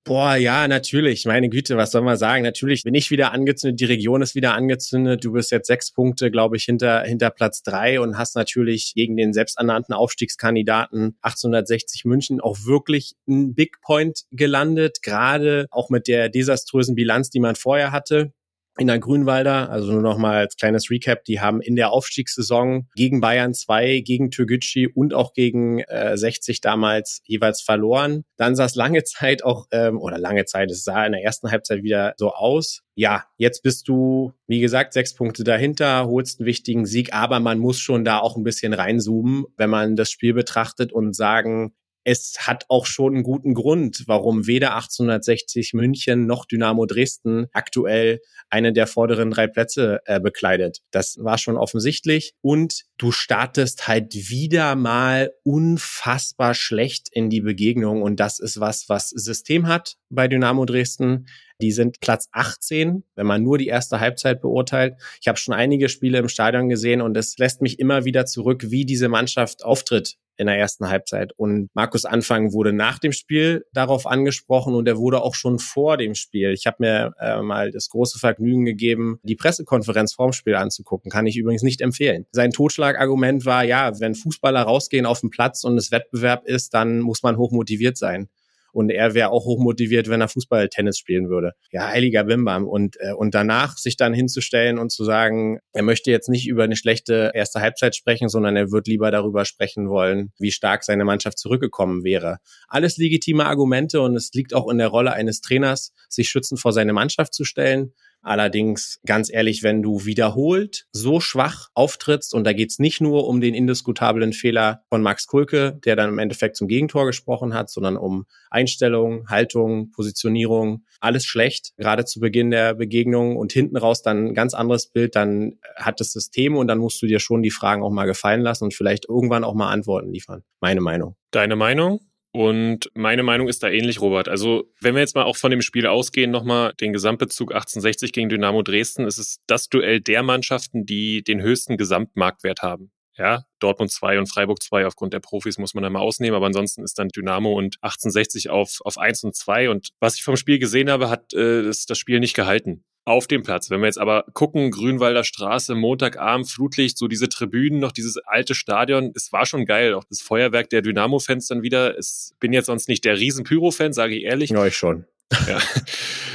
Boah, 0.04 0.36
ja, 0.36 0.66
natürlich. 0.66 1.26
Meine 1.26 1.50
Güte, 1.50 1.76
was 1.76 1.90
soll 1.90 2.02
man 2.02 2.16
sagen? 2.16 2.42
Natürlich 2.42 2.84
bin 2.84 2.94
ich 2.94 3.10
wieder 3.10 3.32
angezündet, 3.32 3.80
die 3.80 3.84
Region 3.84 4.22
ist 4.22 4.34
wieder 4.34 4.54
angezündet. 4.54 5.24
Du 5.24 5.32
bist 5.32 5.50
jetzt 5.50 5.66
sechs 5.66 5.92
Punkte, 5.92 6.30
glaube 6.30 6.56
ich, 6.56 6.64
hinter, 6.64 7.02
hinter 7.02 7.30
Platz 7.30 7.62
drei 7.62 8.00
und 8.00 8.16
hast 8.16 8.34
natürlich 8.34 8.94
gegen 8.94 9.16
den 9.16 9.32
selbsternannten 9.34 9.94
Aufstiegskandidaten 9.94 11.18
1860 11.20 12.04
München 12.06 12.40
auch 12.40 12.64
wirklich 12.64 13.14
ein 13.28 13.54
Big 13.54 13.80
Point 13.82 14.22
gelandet, 14.30 15.02
gerade 15.02 15.66
auch 15.70 15.90
mit 15.90 16.08
der 16.08 16.30
desaströsen 16.30 16.94
Bilanz, 16.94 17.28
die 17.28 17.40
man 17.40 17.54
vorher 17.54 17.92
hatte 17.92 18.32
in 18.78 18.86
der 18.86 18.98
Grünwalder, 18.98 19.70
also 19.70 19.92
nur 19.92 20.02
noch 20.02 20.16
mal 20.16 20.36
als 20.36 20.56
kleines 20.56 20.90
Recap, 20.90 21.24
die 21.24 21.40
haben 21.40 21.60
in 21.60 21.76
der 21.76 21.92
Aufstiegssaison 21.92 22.88
gegen 22.94 23.20
Bayern 23.20 23.52
2, 23.52 24.00
gegen 24.00 24.30
Türgücü 24.30 24.88
und 24.94 25.12
auch 25.12 25.32
gegen 25.32 25.80
äh, 25.80 26.16
60 26.16 26.60
damals 26.60 27.20
jeweils 27.24 27.60
verloren. 27.60 28.24
Dann 28.36 28.56
sah 28.56 28.64
es 28.64 28.74
lange 28.74 29.04
Zeit 29.04 29.44
auch, 29.44 29.66
ähm, 29.72 29.98
oder 29.98 30.18
lange 30.18 30.44
Zeit, 30.44 30.70
es 30.70 30.84
sah 30.84 31.04
in 31.04 31.12
der 31.12 31.22
ersten 31.22 31.50
Halbzeit 31.50 31.82
wieder 31.82 32.14
so 32.16 32.32
aus. 32.32 32.82
Ja, 32.94 33.24
jetzt 33.36 33.62
bist 33.62 33.88
du, 33.88 34.32
wie 34.46 34.60
gesagt, 34.60 34.92
sechs 34.92 35.14
Punkte 35.14 35.44
dahinter, 35.44 36.06
holst 36.06 36.40
einen 36.40 36.46
wichtigen 36.46 36.86
Sieg, 36.86 37.14
aber 37.14 37.40
man 37.40 37.58
muss 37.58 37.78
schon 37.78 38.04
da 38.04 38.18
auch 38.18 38.36
ein 38.36 38.44
bisschen 38.44 38.72
reinzoomen, 38.72 39.46
wenn 39.56 39.70
man 39.70 39.96
das 39.96 40.10
Spiel 40.10 40.34
betrachtet 40.34 40.92
und 40.92 41.14
sagen, 41.14 41.74
es 42.04 42.36
hat 42.40 42.64
auch 42.68 42.86
schon 42.86 43.14
einen 43.14 43.22
guten 43.22 43.54
Grund, 43.54 44.04
warum 44.06 44.46
weder 44.46 44.74
1860 44.74 45.74
München 45.74 46.26
noch 46.26 46.46
Dynamo 46.46 46.86
Dresden 46.86 47.46
aktuell 47.52 48.20
eine 48.48 48.72
der 48.72 48.86
vorderen 48.86 49.30
drei 49.30 49.46
Plätze 49.46 50.00
äh, 50.06 50.20
bekleidet. 50.20 50.80
Das 50.90 51.18
war 51.20 51.38
schon 51.38 51.56
offensichtlich. 51.56 52.32
Und 52.40 52.84
du 52.98 53.12
startest 53.12 53.86
halt 53.86 54.14
wieder 54.14 54.74
mal 54.76 55.32
unfassbar 55.44 56.54
schlecht 56.54 57.08
in 57.12 57.30
die 57.30 57.40
Begegnung. 57.40 58.02
Und 58.02 58.18
das 58.18 58.38
ist 58.38 58.60
was, 58.60 58.88
was 58.88 59.10
System 59.10 59.68
hat 59.68 59.96
bei 60.08 60.26
Dynamo 60.26 60.64
Dresden. 60.64 61.26
Die 61.60 61.72
sind 61.72 62.00
Platz 62.00 62.28
18, 62.32 63.04
wenn 63.14 63.26
man 63.26 63.42
nur 63.42 63.58
die 63.58 63.66
erste 63.66 64.00
Halbzeit 64.00 64.40
beurteilt. 64.40 64.94
Ich 65.20 65.28
habe 65.28 65.38
schon 65.38 65.54
einige 65.54 65.90
Spiele 65.90 66.18
im 66.18 66.28
Stadion 66.28 66.70
gesehen 66.70 67.02
und 67.02 67.16
es 67.16 67.36
lässt 67.36 67.60
mich 67.60 67.78
immer 67.78 68.06
wieder 68.06 68.24
zurück, 68.24 68.70
wie 68.70 68.86
diese 68.86 69.08
Mannschaft 69.08 69.62
auftritt 69.64 70.16
in 70.40 70.46
der 70.46 70.58
ersten 70.58 70.88
Halbzeit. 70.88 71.32
Und 71.36 71.68
Markus 71.74 72.04
Anfang 72.04 72.52
wurde 72.52 72.72
nach 72.72 72.98
dem 72.98 73.12
Spiel 73.12 73.66
darauf 73.72 74.06
angesprochen 74.06 74.74
und 74.74 74.88
er 74.88 74.96
wurde 74.96 75.22
auch 75.22 75.34
schon 75.34 75.58
vor 75.58 75.98
dem 75.98 76.14
Spiel. 76.14 76.52
Ich 76.52 76.66
habe 76.66 76.78
mir 76.80 77.12
äh, 77.20 77.42
mal 77.42 77.70
das 77.70 77.90
große 77.90 78.18
Vergnügen 78.18 78.64
gegeben, 78.64 79.20
die 79.22 79.36
Pressekonferenz 79.36 80.14
vorm 80.14 80.32
Spiel 80.32 80.54
anzugucken. 80.54 81.10
Kann 81.10 81.26
ich 81.26 81.36
übrigens 81.36 81.62
nicht 81.62 81.82
empfehlen. 81.82 82.26
Sein 82.32 82.52
Totschlagargument 82.52 83.44
war, 83.44 83.64
ja, 83.64 84.00
wenn 84.00 84.14
Fußballer 84.14 84.62
rausgehen 84.62 85.06
auf 85.06 85.20
den 85.20 85.30
Platz 85.30 85.62
und 85.62 85.76
es 85.76 85.92
Wettbewerb 85.92 86.46
ist, 86.46 86.72
dann 86.72 87.00
muss 87.00 87.22
man 87.22 87.36
hochmotiviert 87.36 87.98
sein 87.98 88.28
und 88.72 88.90
er 88.90 89.14
wäre 89.14 89.30
auch 89.30 89.44
hochmotiviert, 89.44 90.08
wenn 90.08 90.20
er 90.20 90.28
Fußball, 90.28 90.68
Tennis 90.68 90.98
spielen 90.98 91.28
würde. 91.28 91.52
Ja, 91.70 91.88
heiliger 91.88 92.24
Bimbam. 92.24 92.66
Und, 92.66 92.96
äh, 93.00 93.12
und 93.12 93.34
danach 93.34 93.76
sich 93.76 93.96
dann 93.96 94.14
hinzustellen 94.14 94.78
und 94.78 94.90
zu 94.90 95.04
sagen, 95.04 95.58
er 95.72 95.82
möchte 95.82 96.10
jetzt 96.10 96.28
nicht 96.28 96.48
über 96.48 96.64
eine 96.64 96.76
schlechte 96.76 97.32
erste 97.34 97.60
Halbzeit 97.60 97.96
sprechen, 97.96 98.28
sondern 98.28 98.56
er 98.56 98.70
wird 98.70 98.86
lieber 98.86 99.10
darüber 99.10 99.44
sprechen 99.44 99.88
wollen, 99.88 100.32
wie 100.38 100.52
stark 100.52 100.84
seine 100.84 101.04
Mannschaft 101.04 101.38
zurückgekommen 101.38 102.04
wäre. 102.04 102.38
Alles 102.68 102.96
legitime 102.96 103.46
Argumente 103.46 104.00
und 104.00 104.16
es 104.16 104.30
liegt 104.32 104.54
auch 104.54 104.70
in 104.70 104.78
der 104.78 104.88
Rolle 104.88 105.12
eines 105.12 105.40
Trainers, 105.40 105.92
sich 106.08 106.28
schützend 106.28 106.60
vor 106.60 106.72
seine 106.72 106.92
Mannschaft 106.92 107.34
zu 107.34 107.44
stellen. 107.44 107.92
Allerdings, 108.22 109.00
ganz 109.06 109.32
ehrlich, 109.32 109.62
wenn 109.62 109.82
du 109.82 110.04
wiederholt 110.04 110.86
so 110.92 111.20
schwach 111.20 111.68
auftrittst, 111.74 112.34
und 112.34 112.44
da 112.44 112.52
geht's 112.52 112.78
nicht 112.78 113.00
nur 113.00 113.26
um 113.26 113.40
den 113.40 113.54
indiskutablen 113.54 114.32
Fehler 114.32 114.82
von 114.88 115.02
Max 115.02 115.26
Kulke, 115.26 115.80
der 115.84 115.96
dann 115.96 116.10
im 116.10 116.18
Endeffekt 116.18 116.56
zum 116.56 116.68
Gegentor 116.68 117.06
gesprochen 117.06 117.54
hat, 117.54 117.70
sondern 117.70 117.96
um 117.96 118.26
Einstellung, 118.50 119.28
Haltung, 119.28 119.90
Positionierung, 119.90 120.84
alles 121.00 121.24
schlecht, 121.24 121.72
gerade 121.76 122.04
zu 122.04 122.20
Beginn 122.20 122.50
der 122.50 122.74
Begegnung 122.74 123.36
und 123.36 123.52
hinten 123.52 123.76
raus 123.76 124.02
dann 124.02 124.26
ein 124.26 124.34
ganz 124.34 124.52
anderes 124.54 124.88
Bild, 124.88 125.16
dann 125.16 125.58
hat 125.76 126.00
das 126.00 126.12
System 126.12 126.56
und 126.56 126.68
dann 126.68 126.78
musst 126.78 127.00
du 127.00 127.06
dir 127.06 127.20
schon 127.20 127.42
die 127.42 127.50
Fragen 127.50 127.82
auch 127.82 127.90
mal 127.90 128.06
gefallen 128.06 128.42
lassen 128.42 128.64
und 128.64 128.74
vielleicht 128.74 129.08
irgendwann 129.08 129.44
auch 129.44 129.54
mal 129.54 129.70
Antworten 129.70 130.12
liefern. 130.12 130.42
Meine 130.60 130.80
Meinung. 130.80 131.16
Deine 131.30 131.56
Meinung? 131.56 132.00
Und 132.32 132.90
meine 132.94 133.24
Meinung 133.24 133.48
ist 133.48 133.62
da 133.62 133.68
ähnlich, 133.68 134.00
Robert. 134.00 134.28
Also, 134.28 134.70
wenn 134.80 134.94
wir 134.94 135.00
jetzt 135.00 135.16
mal 135.16 135.24
auch 135.24 135.36
von 135.36 135.50
dem 135.50 135.62
Spiel 135.62 135.86
ausgehen, 135.86 136.30
nochmal 136.30 136.74
den 136.74 136.92
Gesamtbezug 136.92 137.52
1860 137.52 138.12
gegen 138.12 138.28
Dynamo 138.28 138.62
Dresden, 138.62 139.04
ist 139.04 139.18
es 139.18 139.40
das 139.46 139.68
Duell 139.68 140.00
der 140.00 140.22
Mannschaften, 140.22 140.86
die 140.86 141.22
den 141.22 141.42
höchsten 141.42 141.76
Gesamtmarktwert 141.76 142.62
haben. 142.62 142.92
Ja, 143.20 143.44
Dortmund 143.58 143.92
2 143.92 144.18
und 144.18 144.32
Freiburg 144.32 144.62
2 144.62 144.86
aufgrund 144.86 145.12
der 145.12 145.20
Profis 145.20 145.58
muss 145.58 145.74
man 145.74 145.82
da 145.82 145.90
mal 145.90 146.00
ausnehmen, 146.00 146.34
aber 146.34 146.46
ansonsten 146.46 146.82
ist 146.82 146.98
dann 146.98 147.08
Dynamo 147.08 147.52
und 147.52 147.76
1860 147.82 148.48
auf, 148.48 148.78
auf 148.82 148.96
1 148.96 149.24
und 149.24 149.36
2. 149.36 149.68
Und 149.68 149.90
was 150.00 150.14
ich 150.14 150.22
vom 150.22 150.36
Spiel 150.36 150.58
gesehen 150.58 150.88
habe, 150.88 151.10
hat 151.10 151.34
äh, 151.34 151.62
das, 151.62 151.84
das 151.84 151.98
Spiel 151.98 152.18
nicht 152.18 152.34
gehalten 152.34 152.82
auf 153.04 153.26
dem 153.26 153.42
Platz. 153.42 153.68
Wenn 153.68 153.80
wir 153.80 153.86
jetzt 153.86 153.98
aber 153.98 154.24
gucken, 154.32 154.70
Grünwalder 154.70 155.24
Straße, 155.24 155.74
Montagabend, 155.74 156.48
Flutlicht, 156.48 156.96
so 156.96 157.08
diese 157.08 157.28
Tribünen, 157.28 157.78
noch 157.78 157.92
dieses 157.92 158.16
alte 158.16 158.54
Stadion, 158.54 159.12
es 159.14 159.32
war 159.32 159.44
schon 159.44 159.66
geil. 159.66 159.92
Auch 159.92 160.04
das 160.04 160.22
Feuerwerk 160.22 160.70
der 160.70 160.80
Dynamo-Fans 160.80 161.46
dann 161.48 161.62
wieder. 161.62 161.98
Ich 161.98 162.30
bin 162.40 162.54
jetzt 162.54 162.66
sonst 162.66 162.88
nicht 162.88 163.04
der 163.04 163.18
riesen 163.18 163.44
Pyro-Fan, 163.44 163.92
sage 163.92 164.16
ich 164.16 164.24
ehrlich. 164.24 164.50
Ja, 164.50 164.64
ich 164.64 164.76
schon. 164.76 165.04
Ja, 165.46 165.60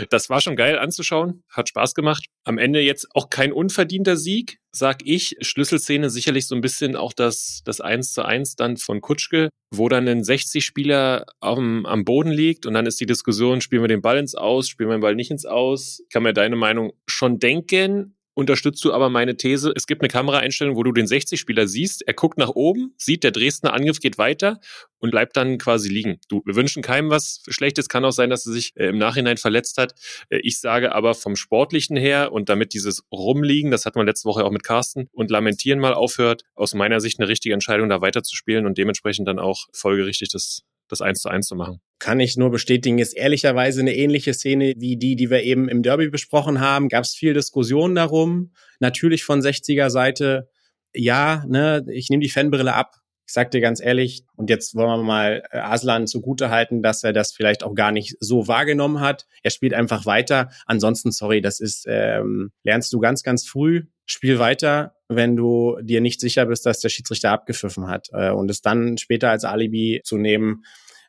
das 0.10 0.30
war 0.30 0.42
schon 0.42 0.56
geil 0.56 0.78
anzuschauen, 0.78 1.44
hat 1.50 1.70
Spaß 1.70 1.96
gemacht. 1.96 2.26
Am 2.44 2.58
Ende 2.58 2.80
jetzt 2.80 3.08
auch 3.14 3.30
kein 3.30 3.52
unverdienter 3.52 4.16
Sieg, 4.16 4.60
sag 4.72 5.06
ich. 5.06 5.36
Schlüsselszene 5.42 6.10
sicherlich 6.10 6.48
so 6.48 6.56
ein 6.56 6.62
bisschen 6.62 6.96
auch 6.96 7.14
das, 7.14 7.62
das 7.66 7.82
1 7.82 8.14
zu 8.14 8.24
1 8.24 8.56
dann 8.56 8.78
von 8.78 9.02
Kutschke, 9.02 9.50
wo 9.72 9.90
dann 9.90 10.08
ein 10.08 10.24
60-Spieler 10.24 11.26
am, 11.40 11.86
am 11.86 12.06
Boden 12.06 12.32
liegt 12.32 12.66
und 12.66 12.74
dann 12.74 12.86
ist 12.86 13.00
die 13.00 13.06
Diskussion, 13.06 13.62
spielen 13.62 13.84
wir 13.84 13.90
den 13.90 14.02
Ball 14.02 14.18
ins 14.18 14.36
Aus, 14.36 14.70
spielen 14.70 14.90
wir 14.90 14.98
den 14.98 15.02
Ball 15.02 15.16
nicht 15.16 15.32
ins 15.32 15.46
Aus? 15.46 16.02
Kann 16.12 16.24
mir 16.24 16.34
deine 16.34 16.56
Meinung 16.56 16.94
schon 17.08 17.40
denken. 17.40 18.15
Unterstützt 18.36 18.86
du 18.86 18.94
aber 18.94 19.10
meine 19.10 19.38
These, 19.38 19.74
es 19.76 19.88
gibt 19.88 20.02
eine 20.02 20.10
Kameraeinstellung, 20.10 20.76
wo 20.76 20.84
du 20.84 20.92
den 20.92 21.08
60-Spieler 21.08 21.68
siehst, 21.68 22.08
er 22.08 22.14
guckt 22.14 22.38
nach 22.38 22.50
oben, 22.50 22.94
sieht, 22.98 23.24
der 23.24 23.32
Dresdner 23.32 23.74
Angriff 23.74 24.00
geht 24.00 24.18
weiter 24.20 24.60
und 25.00 25.12
bleibt 25.12 25.36
dann 25.36 25.58
quasi 25.58 25.90
liegen. 25.90 26.20
Du, 26.30 26.42
wir 26.46 26.56
wünschen 26.56 26.84
keinem 26.84 27.10
was 27.10 27.42
Schlechtes, 27.48 27.90
kann 27.90 28.06
auch 28.06 28.12
sein, 28.12 28.30
dass 28.30 28.46
er 28.46 28.54
sich 28.54 28.74
äh, 28.76 28.88
im 28.88 28.98
Nachhinein 28.98 29.38
verletzt 29.38 29.78
hat. 29.78 29.94
Äh, 30.30 30.40
ich 30.44 30.60
sage 30.60 30.94
aber 30.94 31.16
vom 31.16 31.36
Sportlichen 31.36 31.96
her 31.96 32.32
und 32.32 32.50
damit 32.50 32.74
dieses 32.74 33.04
Rumliegen, 33.12 33.72
das 33.72 33.86
hatten 33.86 34.00
wir 34.00 34.06
letzte 34.06 34.28
Woche 34.28 34.44
auch 34.44 34.52
mit 34.52 34.64
Carsten, 34.64 35.10
und 35.12 35.32
Lamentieren 35.32 35.80
mal 35.80 35.94
aufhört, 35.94 36.44
aus 36.54 36.74
meiner 36.74 37.00
Sicht 37.00 37.20
eine 37.20 37.28
richtige 37.28 37.54
Entscheidung, 37.54 37.90
da 37.90 38.02
weiterzuspielen 38.02 38.66
und 38.66 38.78
dementsprechend 38.78 39.28
dann 39.28 39.40
auch 39.40 39.68
folgerichtig 39.74 40.30
das 40.30 40.64
das 40.88 41.02
eins 41.02 41.20
zu 41.22 41.30
eins 41.30 41.48
zu 41.48 41.56
machen. 41.56 41.80
Kann 42.00 42.20
ich 42.20 42.38
nur 42.38 42.52
bestätigen, 42.52 43.00
ist 43.00 43.14
ehrlicherweise 43.14 43.82
eine 43.82 43.96
ähnliche 43.96 44.34
Szene 44.34 44.74
wie 44.78 44.98
die, 44.98 45.16
die 45.16 45.30
wir 45.30 45.44
eben 45.44 45.70
im 45.70 45.82
Derby 45.82 46.10
besprochen 46.10 46.60
haben. 46.60 46.90
Gab 46.90 47.04
es 47.04 47.14
viel 47.14 47.34
Diskussion 47.34 47.96
darum. 47.96 48.52
Natürlich 48.80 49.24
von 49.24 49.42
60er 49.42 49.90
Seite, 49.90 50.50
ja, 50.94 51.44
ne, 51.48 51.86
ich 51.92 52.10
nehme 52.10 52.22
die 52.22 52.30
Fanbrille 52.30 52.74
ab. 52.74 52.96
Ich 53.28 53.34
sag 53.34 53.50
dir 53.52 53.62
ganz 53.62 53.82
ehrlich, 53.82 54.24
und 54.36 54.50
jetzt 54.50 54.76
wollen 54.76 55.00
wir 55.00 55.04
mal 55.04 55.44
äh, 55.52 55.58
Aslan 55.58 56.06
zugute 56.06 56.50
halten, 56.50 56.84
dass 56.84 57.04
er 57.04 57.12
das 57.12 57.32
vielleicht 57.32 57.64
auch 57.64 57.74
gar 57.74 57.92
nicht 57.92 58.16
so 58.20 58.48
wahrgenommen 58.48 59.00
hat. 59.00 59.26
Er 59.42 59.52
spielt 59.52 59.74
einfach 59.74 60.06
weiter. 60.06 60.50
Ansonsten, 60.66 61.12
sorry, 61.12 61.42
das 61.42 61.60
ist, 61.60 61.86
ähm, 61.88 62.52
lernst 62.64 62.94
du 62.94 63.00
ganz, 63.00 63.24
ganz 63.24 63.48
früh. 63.48 63.84
Spiel 64.06 64.38
weiter, 64.38 64.96
wenn 65.08 65.36
du 65.36 65.78
dir 65.82 66.02
nicht 66.02 66.20
sicher 66.20 66.46
bist, 66.46 66.68
dass 66.68 66.80
der 66.80 66.90
Schiedsrichter 66.90 67.32
abgepfiffen 67.32 67.88
hat. 67.88 68.10
Äh, 68.14 68.30
und 68.30 68.52
es 68.52 68.62
dann 68.62 69.00
später 69.00 69.32
als 69.32 69.44
Alibi 69.44 70.02
zu 70.04 70.18
nehmen, 70.18 70.64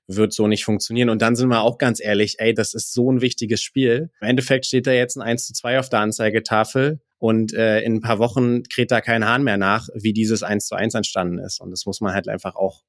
wird 0.06 0.32
so 0.32 0.46
nicht 0.46 0.64
funktionieren. 0.64 1.11
Und 1.11 1.20
dann 1.20 1.37
sind 1.37 1.49
wir 1.49 1.62
auch 1.62 1.78
ganz 1.78 2.00
ehrlich, 2.00 2.37
ey, 2.38 2.54
das 2.54 2.75
ist 2.75 2.92
so 2.92 3.12
ein 3.12 3.20
wichtiges 3.20 3.61
Spiel. 3.61 4.11
Im 4.20 4.28
Endeffekt 4.28 4.66
steht 4.66 4.87
da 4.87 4.92
jetzt 4.92 5.16
ein 5.16 5.23
1 5.23 5.46
zu 5.46 5.52
2 5.52 5.80
auf 5.80 5.88
der 5.88 6.00
Anzeigetafel 6.00 7.00
und 7.18 7.54
äh, 7.54 7.80
in 7.80 7.94
ein 7.94 8.00
paar 8.00 8.18
Wochen 8.18 8.62
kräht 8.64 8.90
da 8.90 9.00
kein 9.00 9.25
Hahn 9.25 9.42
mehr 9.42 9.56
nach, 9.56 9.88
wie 9.94 10.12
dieses 10.12 10.42
1 10.42 10.66
zu 10.66 10.75
1 10.75 10.94
entstanden 10.94 11.38
ist. 11.38 11.61
Und 11.61 11.70
das 11.70 11.87
muss 11.87 12.00
man 12.00 12.12
halt 12.12 12.28
einfach 12.28 12.56
auch 12.56 12.82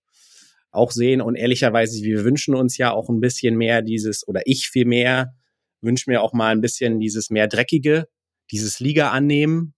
auch 0.72 0.92
sehen. 0.92 1.22
Und 1.22 1.36
ehrlicherweise, 1.36 2.02
wir 2.04 2.24
wünschen 2.24 2.56
uns 2.56 2.78
ja 2.78 2.92
auch 2.92 3.10
ein 3.10 3.20
bisschen 3.20 3.56
mehr 3.58 3.82
dieses, 3.82 4.28
oder 4.28 4.42
ich 4.46 4.70
viel 4.70 4.86
mehr, 4.86 5.34
wünsche 5.82 6.10
mir 6.10 6.22
auch 6.22 6.34
mal 6.34 6.52
ein 6.52 6.62
bisschen 6.62 7.00
dieses 7.00 7.30
mehr 7.30 7.48
Dreckige, 7.48 8.08
dieses 8.52 8.80
Liga 8.80 9.12
annehmen, 9.12 9.74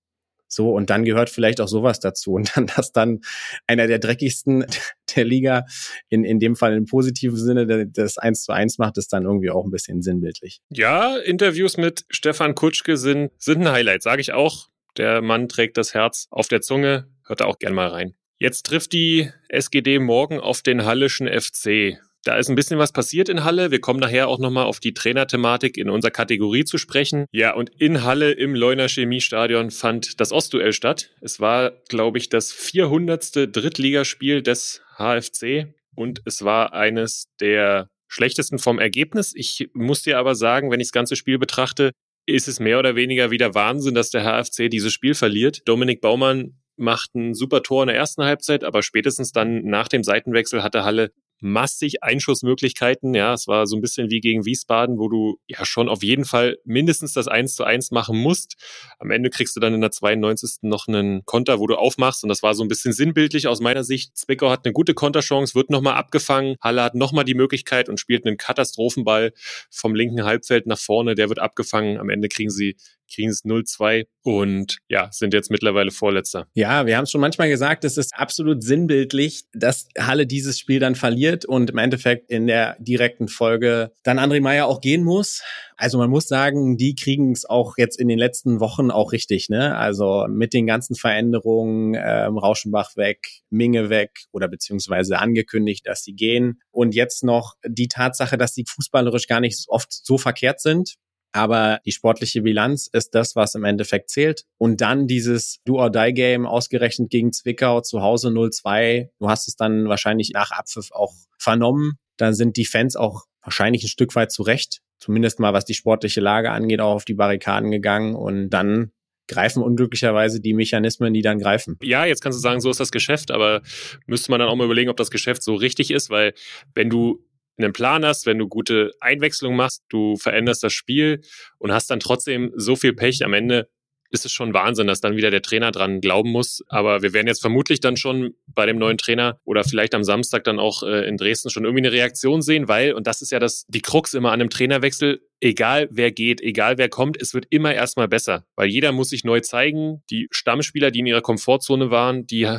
so, 0.49 0.71
und 0.71 0.89
dann 0.89 1.05
gehört 1.05 1.29
vielleicht 1.29 1.61
auch 1.61 1.67
sowas 1.67 1.99
dazu. 1.99 2.33
Und 2.33 2.55
dann, 2.55 2.65
dass 2.65 2.91
dann 2.91 3.21
einer 3.67 3.87
der 3.87 3.99
dreckigsten 3.99 4.65
der 5.15 5.23
Liga 5.23 5.65
in, 6.09 6.23
in 6.23 6.39
dem 6.39 6.55
Fall 6.55 6.75
im 6.75 6.85
positiven 6.85 7.37
Sinne 7.37 7.87
das 7.87 8.17
eins 8.17 8.43
zu 8.43 8.51
eins 8.51 8.77
macht, 8.77 8.97
ist 8.97 9.13
dann 9.13 9.23
irgendwie 9.23 9.51
auch 9.51 9.63
ein 9.63 9.71
bisschen 9.71 10.01
sinnbildlich. 10.01 10.61
Ja, 10.69 11.17
Interviews 11.17 11.77
mit 11.77 12.05
Stefan 12.09 12.55
Kutschke 12.55 12.97
sind, 12.97 13.31
sind 13.37 13.61
ein 13.61 13.71
Highlight, 13.71 14.01
sage 14.01 14.21
ich 14.21 14.33
auch. 14.33 14.69
Der 14.97 15.21
Mann 15.21 15.47
trägt 15.47 15.77
das 15.77 15.93
Herz 15.93 16.27
auf 16.31 16.47
der 16.47 16.61
Zunge. 16.61 17.07
Hört 17.25 17.41
da 17.41 17.45
auch 17.45 17.59
gern 17.59 17.73
mal 17.73 17.87
rein. 17.87 18.15
Jetzt 18.39 18.65
trifft 18.65 18.93
die 18.93 19.29
SGD 19.49 19.99
morgen 19.99 20.39
auf 20.39 20.61
den 20.61 20.85
Hallischen 20.85 21.27
FC. 21.27 21.99
Da 22.23 22.37
ist 22.37 22.49
ein 22.49 22.55
bisschen 22.55 22.79
was 22.79 22.91
passiert 22.91 23.29
in 23.29 23.43
Halle. 23.43 23.71
Wir 23.71 23.79
kommen 23.79 23.99
nachher 23.99 24.27
auch 24.27 24.39
nochmal 24.39 24.65
auf 24.65 24.79
die 24.79 24.93
Trainerthematik 24.93 25.77
in 25.77 25.89
unserer 25.89 26.11
Kategorie 26.11 26.65
zu 26.65 26.77
sprechen. 26.77 27.25
Ja, 27.31 27.53
und 27.53 27.69
in 27.79 28.03
Halle 28.03 28.31
im 28.31 28.55
Leuner 28.55 28.87
Chemiestadion 28.89 29.71
fand 29.71 30.19
das 30.19 30.31
Ostduell 30.31 30.73
statt. 30.73 31.11
Es 31.21 31.39
war, 31.39 31.71
glaube 31.87 32.17
ich, 32.17 32.29
das 32.29 32.51
400. 32.51 33.55
Drittligaspiel 33.55 34.41
des 34.41 34.81
HFC 34.97 35.73
und 35.95 36.21
es 36.25 36.43
war 36.43 36.73
eines 36.73 37.25
der 37.39 37.87
schlechtesten 38.07 38.59
vom 38.59 38.79
Ergebnis. 38.79 39.33
Ich 39.35 39.69
muss 39.73 40.03
dir 40.03 40.17
aber 40.17 40.35
sagen, 40.35 40.71
wenn 40.71 40.79
ich 40.79 40.87
das 40.87 40.93
ganze 40.93 41.15
Spiel 41.15 41.37
betrachte, 41.37 41.91
ist 42.25 42.47
es 42.47 42.59
mehr 42.59 42.79
oder 42.79 42.95
weniger 42.95 43.31
wieder 43.31 43.55
Wahnsinn, 43.55 43.95
dass 43.95 44.09
der 44.09 44.23
HFC 44.23 44.69
dieses 44.69 44.91
Spiel 44.91 45.13
verliert. 45.13 45.61
Dominik 45.65 46.01
Baumann 46.01 46.59
macht 46.75 47.15
ein 47.15 47.33
super 47.33 47.63
Tor 47.63 47.83
in 47.83 47.87
der 47.87 47.97
ersten 47.97 48.23
Halbzeit, 48.23 48.63
aber 48.63 48.83
spätestens 48.83 49.31
dann 49.31 49.63
nach 49.63 49.87
dem 49.87 50.03
Seitenwechsel 50.03 50.63
hatte 50.63 50.83
Halle 50.83 51.11
massig 51.39 52.03
Einschussmöglichkeiten. 52.03 53.13
Ja, 53.13 53.33
es 53.33 53.47
war 53.47 53.67
so 53.67 53.75
ein 53.75 53.81
bisschen 53.81 54.09
wie 54.09 54.19
gegen 54.19 54.45
Wiesbaden, 54.45 54.97
wo 54.97 55.09
du 55.09 55.39
ja 55.47 55.65
schon 55.65 55.89
auf 55.89 56.03
jeden 56.03 56.25
Fall 56.25 56.57
mindestens 56.65 57.13
das 57.13 57.27
1 57.27 57.55
zu 57.55 57.63
1 57.63 57.91
machen 57.91 58.17
musst. 58.17 58.55
Am 58.99 59.11
Ende 59.11 59.29
kriegst 59.29 59.55
du 59.55 59.59
dann 59.59 59.73
in 59.73 59.81
der 59.81 59.91
92. 59.91 60.59
noch 60.63 60.87
einen 60.87 61.25
Konter, 61.25 61.59
wo 61.59 61.67
du 61.67 61.75
aufmachst. 61.75 62.23
Und 62.23 62.29
das 62.29 62.43
war 62.43 62.53
so 62.53 62.63
ein 62.63 62.67
bisschen 62.67 62.93
sinnbildlich 62.93 63.47
aus 63.47 63.61
meiner 63.61 63.83
Sicht. 63.83 64.17
Zwickau 64.17 64.49
hat 64.49 64.65
eine 64.65 64.73
gute 64.73 64.93
Konterchance, 64.93 65.55
wird 65.55 65.69
nochmal 65.69 65.95
abgefangen. 65.95 66.55
Halle 66.61 66.83
hat 66.83 66.95
nochmal 66.95 67.25
die 67.25 67.35
Möglichkeit 67.35 67.89
und 67.89 67.99
spielt 67.99 68.25
einen 68.25 68.37
Katastrophenball 68.37 69.31
vom 69.69 69.95
linken 69.95 70.23
Halbfeld 70.23 70.67
nach 70.67 70.79
vorne. 70.79 71.15
Der 71.15 71.29
wird 71.29 71.39
abgefangen. 71.39 71.97
Am 71.97 72.09
Ende 72.09 72.27
kriegen 72.27 72.49
sie 72.49 72.75
kriegen 73.13 73.29
es 73.29 73.43
0-2 73.43 74.05
und 74.23 74.77
ja, 74.89 75.09
sind 75.11 75.33
jetzt 75.33 75.49
mittlerweile 75.49 75.91
Vorletzter. 75.91 76.47
Ja, 76.53 76.85
wir 76.85 76.97
haben 76.97 77.03
es 77.03 77.11
schon 77.11 77.21
manchmal 77.21 77.49
gesagt, 77.49 77.83
es 77.83 77.97
ist 77.97 78.13
absolut 78.15 78.63
sinnbildlich, 78.63 79.43
dass 79.53 79.87
Halle 79.97 80.27
dieses 80.27 80.59
Spiel 80.59 80.79
dann 80.79 80.95
verliert 80.95 81.45
und 81.45 81.69
im 81.69 81.77
Endeffekt 81.77 82.29
in 82.29 82.47
der 82.47 82.75
direkten 82.79 83.27
Folge 83.27 83.91
dann 84.03 84.19
André 84.19 84.41
Meyer 84.41 84.67
auch 84.67 84.81
gehen 84.81 85.03
muss. 85.03 85.41
Also 85.77 85.97
man 85.97 86.09
muss 86.09 86.27
sagen, 86.27 86.75
die 86.75 86.93
kriegen 86.93 87.31
es 87.31 87.45
auch 87.45 87.77
jetzt 87.77 87.99
in 87.99 88.09
den 88.09 88.19
letzten 88.19 88.59
Wochen 88.59 88.91
auch 88.91 89.13
richtig, 89.13 89.47
ne? 89.47 89.77
Also 89.77 90.25
mit 90.29 90.53
den 90.53 90.67
ganzen 90.67 90.95
Veränderungen, 90.95 91.95
ähm, 91.97 92.37
Rauschenbach 92.37 92.97
weg, 92.97 93.41
Minge 93.49 93.89
weg 93.89 94.25
oder 94.33 94.49
beziehungsweise 94.49 95.19
angekündigt, 95.19 95.87
dass 95.87 96.03
sie 96.03 96.13
gehen. 96.13 96.59
Und 96.71 96.95
jetzt 96.95 97.23
noch 97.23 97.53
die 97.65 97.87
Tatsache, 97.87 98.37
dass 98.37 98.53
sie 98.53 98.65
fußballerisch 98.67 99.27
gar 99.27 99.39
nicht 99.39 99.65
oft 99.69 99.91
so 99.91 100.17
verkehrt 100.17 100.59
sind. 100.59 100.95
Aber 101.31 101.79
die 101.85 101.91
sportliche 101.91 102.41
Bilanz 102.41 102.89
ist 102.91 103.13
das, 103.13 103.35
was 103.35 103.55
im 103.55 103.63
Endeffekt 103.63 104.09
zählt. 104.09 104.45
Und 104.57 104.81
dann 104.81 105.07
dieses 105.07 105.59
Do-or-Die-Game 105.65 106.45
ausgerechnet 106.45 107.11
gegen 107.11 107.31
Zwickau 107.31 107.81
zu 107.81 108.01
Hause 108.01 108.29
0-2. 108.29 109.09
Du 109.19 109.29
hast 109.29 109.47
es 109.47 109.55
dann 109.55 109.87
wahrscheinlich 109.87 110.31
nach 110.33 110.51
Abpfiff 110.51 110.91
auch 110.91 111.13
vernommen. 111.37 111.99
Da 112.17 112.33
sind 112.33 112.57
die 112.57 112.65
Fans 112.65 112.95
auch 112.95 113.25
wahrscheinlich 113.43 113.83
ein 113.83 113.89
Stück 113.89 114.15
weit 114.15 114.31
zurecht, 114.31 114.81
zumindest 114.97 115.39
mal 115.39 115.53
was 115.53 115.65
die 115.65 115.73
sportliche 115.73 116.19
Lage 116.19 116.51
angeht, 116.51 116.81
auch 116.81 116.95
auf 116.95 117.05
die 117.05 117.13
Barrikaden 117.13 117.71
gegangen. 117.71 118.15
Und 118.15 118.49
dann 118.49 118.91
greifen 119.27 119.63
unglücklicherweise 119.63 120.41
die 120.41 120.53
Mechanismen, 120.53 121.13
die 121.13 121.21
dann 121.21 121.39
greifen. 121.39 121.77
Ja, 121.81 122.05
jetzt 122.05 122.21
kannst 122.21 122.37
du 122.37 122.41
sagen, 122.41 122.59
so 122.59 122.69
ist 122.69 122.79
das 122.79 122.91
Geschäft, 122.91 123.31
aber 123.31 123.61
müsste 124.07 124.31
man 124.31 124.39
dann 124.39 124.49
auch 124.49 124.55
mal 124.55 124.65
überlegen, 124.65 124.89
ob 124.89 124.97
das 124.97 125.11
Geschäft 125.11 125.43
so 125.43 125.53
richtig 125.55 125.91
ist, 125.91 126.09
weil 126.09 126.33
wenn 126.73 126.89
du 126.89 127.23
einen 127.59 127.73
Plan 127.73 128.05
hast, 128.05 128.25
wenn 128.25 128.37
du 128.37 128.47
gute 128.47 128.91
Einwechslung 128.99 129.55
machst, 129.55 129.83
du 129.89 130.15
veränderst 130.15 130.63
das 130.63 130.73
Spiel 130.73 131.21
und 131.57 131.71
hast 131.71 131.89
dann 131.91 131.99
trotzdem 131.99 132.51
so 132.55 132.75
viel 132.75 132.93
Pech 132.93 133.23
am 133.23 133.33
Ende, 133.33 133.69
ist 134.11 134.25
es 134.25 134.31
schon 134.31 134.53
Wahnsinn, 134.53 134.87
dass 134.87 135.01
dann 135.01 135.15
wieder 135.15 135.29
der 135.29 135.41
Trainer 135.41 135.71
dran 135.71 136.01
glauben 136.01 136.31
muss. 136.31 136.63
Aber 136.67 137.01
wir 137.01 137.13
werden 137.13 137.27
jetzt 137.27 137.41
vermutlich 137.41 137.79
dann 137.79 137.95
schon 137.95 138.33
bei 138.47 138.65
dem 138.65 138.77
neuen 138.77 138.97
Trainer 138.97 139.39
oder 139.43 139.63
vielleicht 139.63 139.93
am 139.93 140.03
Samstag 140.03 140.43
dann 140.43 140.59
auch 140.59 140.83
äh, 140.83 141.07
in 141.07 141.17
Dresden 141.17 141.49
schon 141.49 141.63
irgendwie 141.63 141.85
eine 141.85 141.91
Reaktion 141.91 142.41
sehen, 142.41 142.67
weil, 142.67 142.93
und 142.93 143.05
das 143.07 143.21
ist 143.21 143.31
ja 143.31 143.39
das, 143.39 143.65
die 143.67 143.81
Krux 143.81 144.13
immer 144.13 144.31
an 144.31 144.41
einem 144.41 144.49
Trainerwechsel, 144.49 145.21
egal 145.41 145.87
wer 145.91 146.11
geht, 146.11 146.41
egal 146.41 146.77
wer 146.77 146.89
kommt, 146.89 147.21
es 147.21 147.33
wird 147.33 147.45
immer 147.49 147.73
erstmal 147.73 148.07
besser, 148.07 148.45
weil 148.55 148.69
jeder 148.69 148.91
muss 148.91 149.09
sich 149.09 149.23
neu 149.23 149.41
zeigen. 149.41 150.01
Die 150.09 150.27
Stammspieler, 150.31 150.91
die 150.91 150.99
in 150.99 151.05
ihrer 151.05 151.21
Komfortzone 151.21 151.91
waren, 151.91 152.25
die 152.25 152.49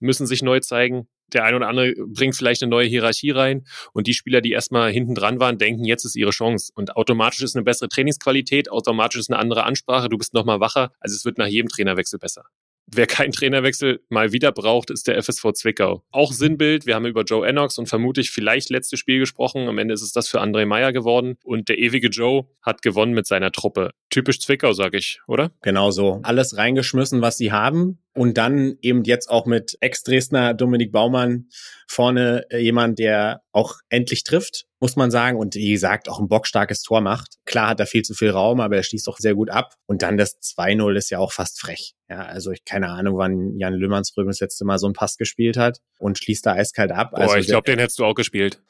müssen 0.00 0.26
sich 0.26 0.42
neu 0.42 0.60
zeigen 0.60 1.08
der 1.32 1.44
eine 1.44 1.56
oder 1.56 1.68
andere 1.68 1.94
bringt 2.06 2.36
vielleicht 2.36 2.62
eine 2.62 2.70
neue 2.70 2.86
Hierarchie 2.86 3.30
rein 3.30 3.64
und 3.92 4.06
die 4.06 4.14
Spieler, 4.14 4.40
die 4.40 4.52
erstmal 4.52 4.90
hinten 4.90 5.14
dran 5.14 5.40
waren, 5.40 5.58
denken, 5.58 5.84
jetzt 5.84 6.04
ist 6.04 6.16
ihre 6.16 6.30
Chance. 6.30 6.72
Und 6.74 6.96
automatisch 6.96 7.42
ist 7.42 7.56
eine 7.56 7.64
bessere 7.64 7.88
Trainingsqualität, 7.88 8.70
automatisch 8.70 9.20
ist 9.20 9.30
eine 9.30 9.38
andere 9.38 9.64
Ansprache, 9.64 10.08
du 10.08 10.18
bist 10.18 10.34
nochmal 10.34 10.60
wacher. 10.60 10.92
Also 11.00 11.14
es 11.16 11.24
wird 11.24 11.38
nach 11.38 11.46
jedem 11.46 11.68
Trainerwechsel 11.68 12.18
besser. 12.18 12.44
Wer 12.90 13.06
keinen 13.06 13.32
Trainerwechsel 13.32 14.00
mal 14.08 14.32
wieder 14.32 14.50
braucht, 14.50 14.90
ist 14.90 15.08
der 15.08 15.22
FSV 15.22 15.52
Zwickau. 15.52 16.04
Auch 16.10 16.32
Sinnbild, 16.32 16.86
wir 16.86 16.94
haben 16.94 17.04
über 17.04 17.22
Joe 17.22 17.46
Ennox 17.46 17.76
und 17.76 17.86
vermutlich 17.86 18.30
vielleicht 18.30 18.70
letztes 18.70 18.98
Spiel 18.98 19.18
gesprochen. 19.18 19.68
Am 19.68 19.76
Ende 19.76 19.92
ist 19.92 20.00
es 20.00 20.12
das 20.12 20.28
für 20.28 20.40
André 20.40 20.64
Meyer 20.64 20.92
geworden. 20.92 21.36
Und 21.44 21.68
der 21.68 21.78
ewige 21.78 22.08
Joe 22.08 22.46
hat 22.62 22.80
gewonnen 22.80 23.12
mit 23.12 23.26
seiner 23.26 23.52
Truppe. 23.52 23.90
Typisch 24.08 24.40
Zwickau, 24.40 24.72
sag 24.72 24.94
ich, 24.94 25.20
oder? 25.26 25.52
Genau 25.60 25.90
so. 25.90 26.20
Alles 26.22 26.56
reingeschmissen, 26.56 27.20
was 27.20 27.36
sie 27.36 27.52
haben. 27.52 27.98
Und 28.14 28.38
dann 28.38 28.78
eben 28.80 29.04
jetzt 29.04 29.28
auch 29.28 29.44
mit 29.44 29.76
Ex-Dresdner 29.80 30.54
Dominik 30.54 30.90
Baumann 30.90 31.48
vorne 31.86 32.44
äh, 32.50 32.58
jemand, 32.58 32.98
der 32.98 33.42
auch 33.52 33.76
endlich 33.90 34.24
trifft, 34.24 34.64
muss 34.80 34.96
man 34.96 35.10
sagen. 35.10 35.38
Und 35.38 35.54
wie 35.54 35.72
gesagt, 35.72 36.08
auch 36.08 36.20
ein 36.20 36.28
bockstarkes 36.28 36.82
Tor 36.82 37.00
macht. 37.00 37.36
Klar 37.44 37.68
hat 37.68 37.80
er 37.80 37.86
viel 37.86 38.02
zu 38.02 38.14
viel 38.14 38.30
Raum, 38.30 38.60
aber 38.60 38.76
er 38.76 38.82
schließt 38.82 39.08
auch 39.08 39.18
sehr 39.18 39.34
gut 39.34 39.50
ab. 39.50 39.74
Und 39.86 40.02
dann 40.02 40.16
das 40.16 40.40
2-0 40.40 40.96
ist 40.96 41.10
ja 41.10 41.18
auch 41.18 41.32
fast 41.32 41.60
frech. 41.60 41.94
Ja, 42.08 42.22
also 42.22 42.50
ich 42.52 42.64
keine 42.64 42.88
Ahnung, 42.88 43.16
wann 43.18 43.58
Jan 43.58 43.74
Lümmernsröm 43.74 44.26
das 44.26 44.40
letzte 44.40 44.64
Mal 44.64 44.78
so 44.78 44.86
einen 44.86 44.94
Pass 44.94 45.16
gespielt 45.16 45.56
hat 45.56 45.80
und 45.98 46.18
schließt 46.18 46.46
da 46.46 46.52
eiskalt 46.52 46.92
ab. 46.92 47.10
Boah, 47.10 47.20
also 47.20 47.36
ich 47.36 47.46
glaube, 47.46 47.70
den 47.70 47.78
hättest 47.78 47.98
du 47.98 48.04
auch 48.04 48.14
gespielt. 48.14 48.62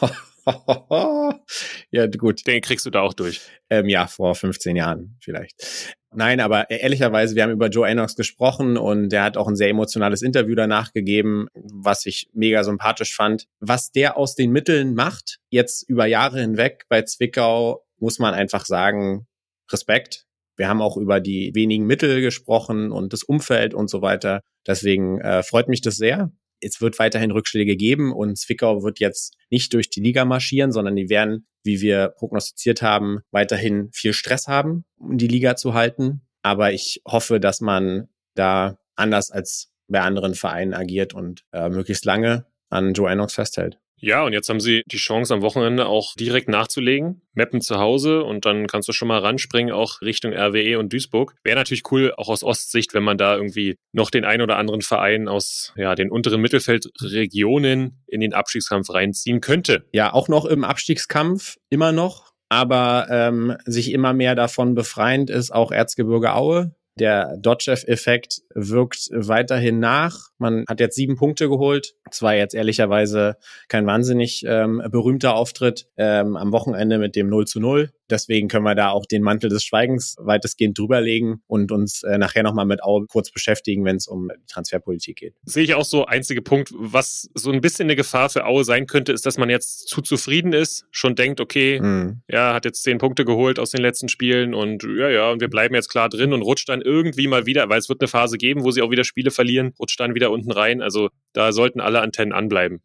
ja, 1.90 2.06
gut. 2.06 2.46
Den 2.46 2.60
kriegst 2.60 2.86
du 2.86 2.90
da 2.90 3.00
auch 3.00 3.14
durch. 3.14 3.40
Ähm, 3.70 3.88
ja, 3.88 4.06
vor 4.06 4.34
15 4.34 4.76
Jahren 4.76 5.16
vielleicht. 5.20 5.96
Nein, 6.16 6.40
aber 6.40 6.70
ehrlicherweise, 6.70 7.34
wir 7.34 7.42
haben 7.42 7.50
über 7.50 7.68
Joe 7.68 7.88
Enox 7.88 8.14
gesprochen 8.14 8.76
und 8.76 9.08
der 9.08 9.24
hat 9.24 9.36
auch 9.36 9.48
ein 9.48 9.56
sehr 9.56 9.68
emotionales 9.68 10.22
Interview 10.22 10.54
danach 10.54 10.92
gegeben, 10.92 11.48
was 11.54 12.06
ich 12.06 12.28
mega 12.32 12.62
sympathisch 12.62 13.14
fand. 13.14 13.46
Was 13.60 13.90
der 13.90 14.16
aus 14.16 14.34
den 14.34 14.50
Mitteln 14.52 14.94
macht, 14.94 15.38
jetzt 15.50 15.88
über 15.88 16.06
Jahre 16.06 16.40
hinweg 16.40 16.84
bei 16.88 17.02
Zwickau, 17.02 17.84
muss 17.98 18.18
man 18.18 18.34
einfach 18.34 18.64
sagen, 18.64 19.26
Respekt. 19.72 20.26
Wir 20.56 20.68
haben 20.68 20.82
auch 20.82 20.96
über 20.96 21.20
die 21.20 21.50
wenigen 21.54 21.86
Mittel 21.86 22.20
gesprochen 22.20 22.92
und 22.92 23.12
das 23.12 23.24
Umfeld 23.24 23.74
und 23.74 23.90
so 23.90 24.02
weiter. 24.02 24.40
Deswegen 24.66 25.20
äh, 25.20 25.42
freut 25.42 25.68
mich 25.68 25.80
das 25.80 25.96
sehr. 25.96 26.30
Es 26.64 26.80
wird 26.80 26.98
weiterhin 26.98 27.30
Rückschläge 27.30 27.76
geben 27.76 28.12
und 28.12 28.38
Zwickau 28.38 28.82
wird 28.82 28.98
jetzt 29.00 29.36
nicht 29.50 29.72
durch 29.74 29.90
die 29.90 30.00
Liga 30.00 30.24
marschieren, 30.24 30.72
sondern 30.72 30.96
die 30.96 31.08
werden, 31.08 31.46
wie 31.62 31.80
wir 31.80 32.08
prognostiziert 32.08 32.82
haben, 32.82 33.20
weiterhin 33.30 33.90
viel 33.92 34.12
Stress 34.12 34.48
haben, 34.48 34.84
um 34.98 35.18
die 35.18 35.28
Liga 35.28 35.56
zu 35.56 35.74
halten. 35.74 36.22
Aber 36.42 36.72
ich 36.72 37.00
hoffe, 37.06 37.40
dass 37.40 37.60
man 37.60 38.08
da 38.34 38.78
anders 38.96 39.30
als 39.30 39.70
bei 39.88 40.00
anderen 40.00 40.34
Vereinen 40.34 40.74
agiert 40.74 41.14
und 41.14 41.44
äh, 41.52 41.68
möglichst 41.68 42.04
lange 42.04 42.46
an 42.70 42.94
Joe 42.94 43.10
Enox 43.10 43.34
festhält. 43.34 43.78
Ja, 44.04 44.22
und 44.22 44.34
jetzt 44.34 44.50
haben 44.50 44.60
sie 44.60 44.82
die 44.84 44.98
Chance 44.98 45.32
am 45.32 45.40
Wochenende 45.40 45.86
auch 45.86 46.14
direkt 46.14 46.50
nachzulegen. 46.50 47.22
Mappen 47.32 47.62
zu 47.62 47.78
Hause 47.78 48.22
und 48.22 48.44
dann 48.44 48.66
kannst 48.66 48.86
du 48.86 48.92
schon 48.92 49.08
mal 49.08 49.18
ranspringen, 49.18 49.72
auch 49.72 50.02
Richtung 50.02 50.34
RWE 50.34 50.78
und 50.78 50.92
Duisburg. 50.92 51.34
Wäre 51.42 51.56
natürlich 51.56 51.90
cool, 51.90 52.12
auch 52.18 52.28
aus 52.28 52.44
Ostsicht, 52.44 52.92
wenn 52.92 53.02
man 53.02 53.16
da 53.16 53.34
irgendwie 53.34 53.76
noch 53.92 54.10
den 54.10 54.26
ein 54.26 54.42
oder 54.42 54.58
anderen 54.58 54.82
Verein 54.82 55.26
aus 55.26 55.72
ja, 55.76 55.94
den 55.94 56.10
unteren 56.10 56.42
Mittelfeldregionen 56.42 58.04
in 58.06 58.20
den 58.20 58.34
Abstiegskampf 58.34 58.90
reinziehen 58.90 59.40
könnte. 59.40 59.86
Ja, 59.92 60.12
auch 60.12 60.28
noch 60.28 60.44
im 60.44 60.64
Abstiegskampf, 60.64 61.56
immer 61.70 61.92
noch. 61.92 62.34
Aber 62.50 63.06
ähm, 63.10 63.56
sich 63.64 63.90
immer 63.90 64.12
mehr 64.12 64.34
davon 64.34 64.74
befreiend 64.74 65.30
ist 65.30 65.50
auch 65.50 65.72
Erzgebirge 65.72 66.34
Aue, 66.34 66.74
der 66.98 67.36
Dodgev-Effekt 67.38 68.42
wirkt 68.54 69.08
weiterhin 69.12 69.80
nach. 69.80 70.28
Man 70.38 70.64
hat 70.68 70.80
jetzt 70.80 70.94
sieben 70.94 71.16
Punkte 71.16 71.48
geholt. 71.48 71.94
Zwar 72.10 72.34
jetzt 72.34 72.54
ehrlicherweise 72.54 73.36
kein 73.68 73.86
wahnsinnig 73.86 74.44
ähm, 74.46 74.82
berühmter 74.90 75.34
Auftritt 75.34 75.88
ähm, 75.96 76.36
am 76.36 76.52
Wochenende 76.52 76.98
mit 76.98 77.16
dem 77.16 77.28
0 77.28 77.46
zu 77.46 77.60
0. 77.60 77.90
Deswegen 78.10 78.48
können 78.48 78.64
wir 78.64 78.74
da 78.74 78.90
auch 78.90 79.06
den 79.06 79.22
Mantel 79.22 79.48
des 79.48 79.64
Schweigens 79.64 80.16
weitestgehend 80.18 80.78
drüberlegen 80.78 81.42
und 81.46 81.72
uns 81.72 82.02
äh, 82.02 82.18
nachher 82.18 82.42
nochmal 82.42 82.66
mit 82.66 82.82
Aue 82.82 83.06
kurz 83.06 83.30
beschäftigen, 83.30 83.84
wenn 83.84 83.96
es 83.96 84.06
um 84.06 84.30
Transferpolitik 84.46 85.16
geht. 85.16 85.34
Sehe 85.44 85.64
ich 85.64 85.74
auch 85.74 85.84
so. 85.84 86.04
Einzige 86.04 86.42
Punkt, 86.42 86.70
was 86.76 87.30
so 87.34 87.50
ein 87.50 87.60
bisschen 87.60 87.86
eine 87.86 87.96
Gefahr 87.96 88.28
für 88.28 88.44
Aue 88.44 88.64
sein 88.64 88.86
könnte, 88.86 89.12
ist, 89.12 89.24
dass 89.24 89.38
man 89.38 89.48
jetzt 89.48 89.88
zu 89.88 90.02
zufrieden 90.02 90.52
ist, 90.52 90.86
schon 90.90 91.14
denkt, 91.14 91.40
okay, 91.40 91.80
mhm. 91.80 92.20
ja, 92.28 92.52
hat 92.52 92.64
jetzt 92.64 92.82
zehn 92.82 92.98
Punkte 92.98 93.24
geholt 93.24 93.58
aus 93.58 93.70
den 93.70 93.80
letzten 93.80 94.08
Spielen 94.08 94.54
und 94.54 94.82
ja, 94.84 95.08
ja, 95.08 95.30
und 95.30 95.40
wir 95.40 95.48
bleiben 95.48 95.74
jetzt 95.74 95.88
klar 95.88 96.08
drin 96.08 96.32
und 96.32 96.42
rutscht 96.42 96.68
dann 96.68 96.82
irgendwie 96.82 97.26
mal 97.26 97.46
wieder, 97.46 97.68
weil 97.68 97.78
es 97.78 97.88
wird 97.88 98.00
eine 98.00 98.08
Phase 98.08 98.36
geben, 98.36 98.64
wo 98.64 98.70
sie 98.70 98.82
auch 98.82 98.90
wieder 98.90 99.04
Spiele 99.04 99.30
verlieren, 99.30 99.72
rutscht 99.78 99.98
dann 99.98 100.14
wieder 100.14 100.30
unten 100.30 100.50
rein. 100.50 100.82
Also 100.82 101.08
da 101.32 101.52
sollten 101.52 101.80
alle 101.80 102.00
Antennen 102.00 102.32
anbleiben. 102.32 102.80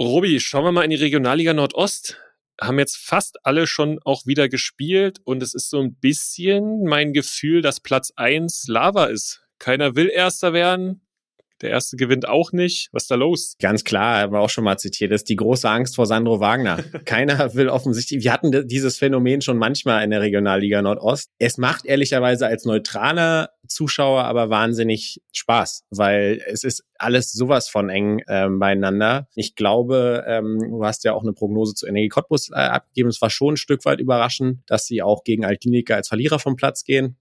Robi, 0.00 0.40
schauen 0.40 0.64
wir 0.64 0.72
mal 0.72 0.84
in 0.84 0.90
die 0.90 0.96
Regionalliga 0.96 1.52
Nordost 1.52 2.18
haben 2.60 2.78
jetzt 2.78 2.96
fast 2.96 3.38
alle 3.44 3.66
schon 3.66 3.98
auch 4.04 4.26
wieder 4.26 4.48
gespielt 4.48 5.18
und 5.24 5.42
es 5.42 5.54
ist 5.54 5.70
so 5.70 5.80
ein 5.80 5.94
bisschen 5.94 6.84
mein 6.84 7.12
Gefühl, 7.12 7.62
dass 7.62 7.80
Platz 7.80 8.12
eins 8.16 8.64
Lava 8.68 9.06
ist. 9.06 9.42
Keiner 9.58 9.94
will 9.94 10.08
Erster 10.08 10.52
werden. 10.52 11.01
Der 11.62 11.70
erste 11.70 11.96
gewinnt 11.96 12.28
auch 12.28 12.52
nicht. 12.52 12.88
Was 12.92 13.04
ist 13.04 13.10
da 13.10 13.14
los? 13.14 13.56
Ganz 13.60 13.84
klar, 13.84 14.20
haben 14.20 14.32
wir 14.32 14.40
auch 14.40 14.50
schon 14.50 14.64
mal 14.64 14.78
zitiert, 14.78 15.12
das 15.12 15.22
ist 15.22 15.28
die 15.28 15.36
große 15.36 15.68
Angst 15.68 15.96
vor 15.96 16.06
Sandro 16.06 16.40
Wagner. 16.40 16.82
Keiner 17.04 17.54
will 17.54 17.68
offensichtlich, 17.68 18.24
wir 18.24 18.32
hatten 18.32 18.66
dieses 18.66 18.98
Phänomen 18.98 19.40
schon 19.40 19.56
manchmal 19.56 20.04
in 20.04 20.10
der 20.10 20.20
Regionalliga 20.20 20.82
Nordost. 20.82 21.30
Es 21.38 21.58
macht 21.58 21.86
ehrlicherweise 21.86 22.46
als 22.46 22.64
neutraler 22.64 23.50
Zuschauer 23.68 24.24
aber 24.24 24.50
wahnsinnig 24.50 25.22
Spaß, 25.32 25.84
weil 25.90 26.42
es 26.46 26.64
ist 26.64 26.84
alles 26.98 27.32
sowas 27.32 27.68
von 27.68 27.88
eng 27.90 28.22
ähm, 28.28 28.58
beieinander. 28.58 29.28
Ich 29.34 29.54
glaube, 29.54 30.24
ähm, 30.26 30.58
du 30.60 30.84
hast 30.84 31.04
ja 31.04 31.14
auch 31.14 31.22
eine 31.22 31.32
Prognose 31.32 31.74
zu 31.74 31.86
Energie 31.86 32.08
Cottbus 32.08 32.50
äh, 32.50 32.54
abgegeben. 32.54 33.08
Es 33.08 33.22
war 33.22 33.30
schon 33.30 33.54
ein 33.54 33.56
Stück 33.56 33.84
weit 33.84 34.00
überraschend, 34.00 34.60
dass 34.66 34.86
sie 34.86 35.02
auch 35.02 35.24
gegen 35.24 35.44
Altklinika 35.44 35.94
als 35.94 36.08
Verlierer 36.08 36.38
vom 36.38 36.56
Platz 36.56 36.84
gehen. 36.84 37.16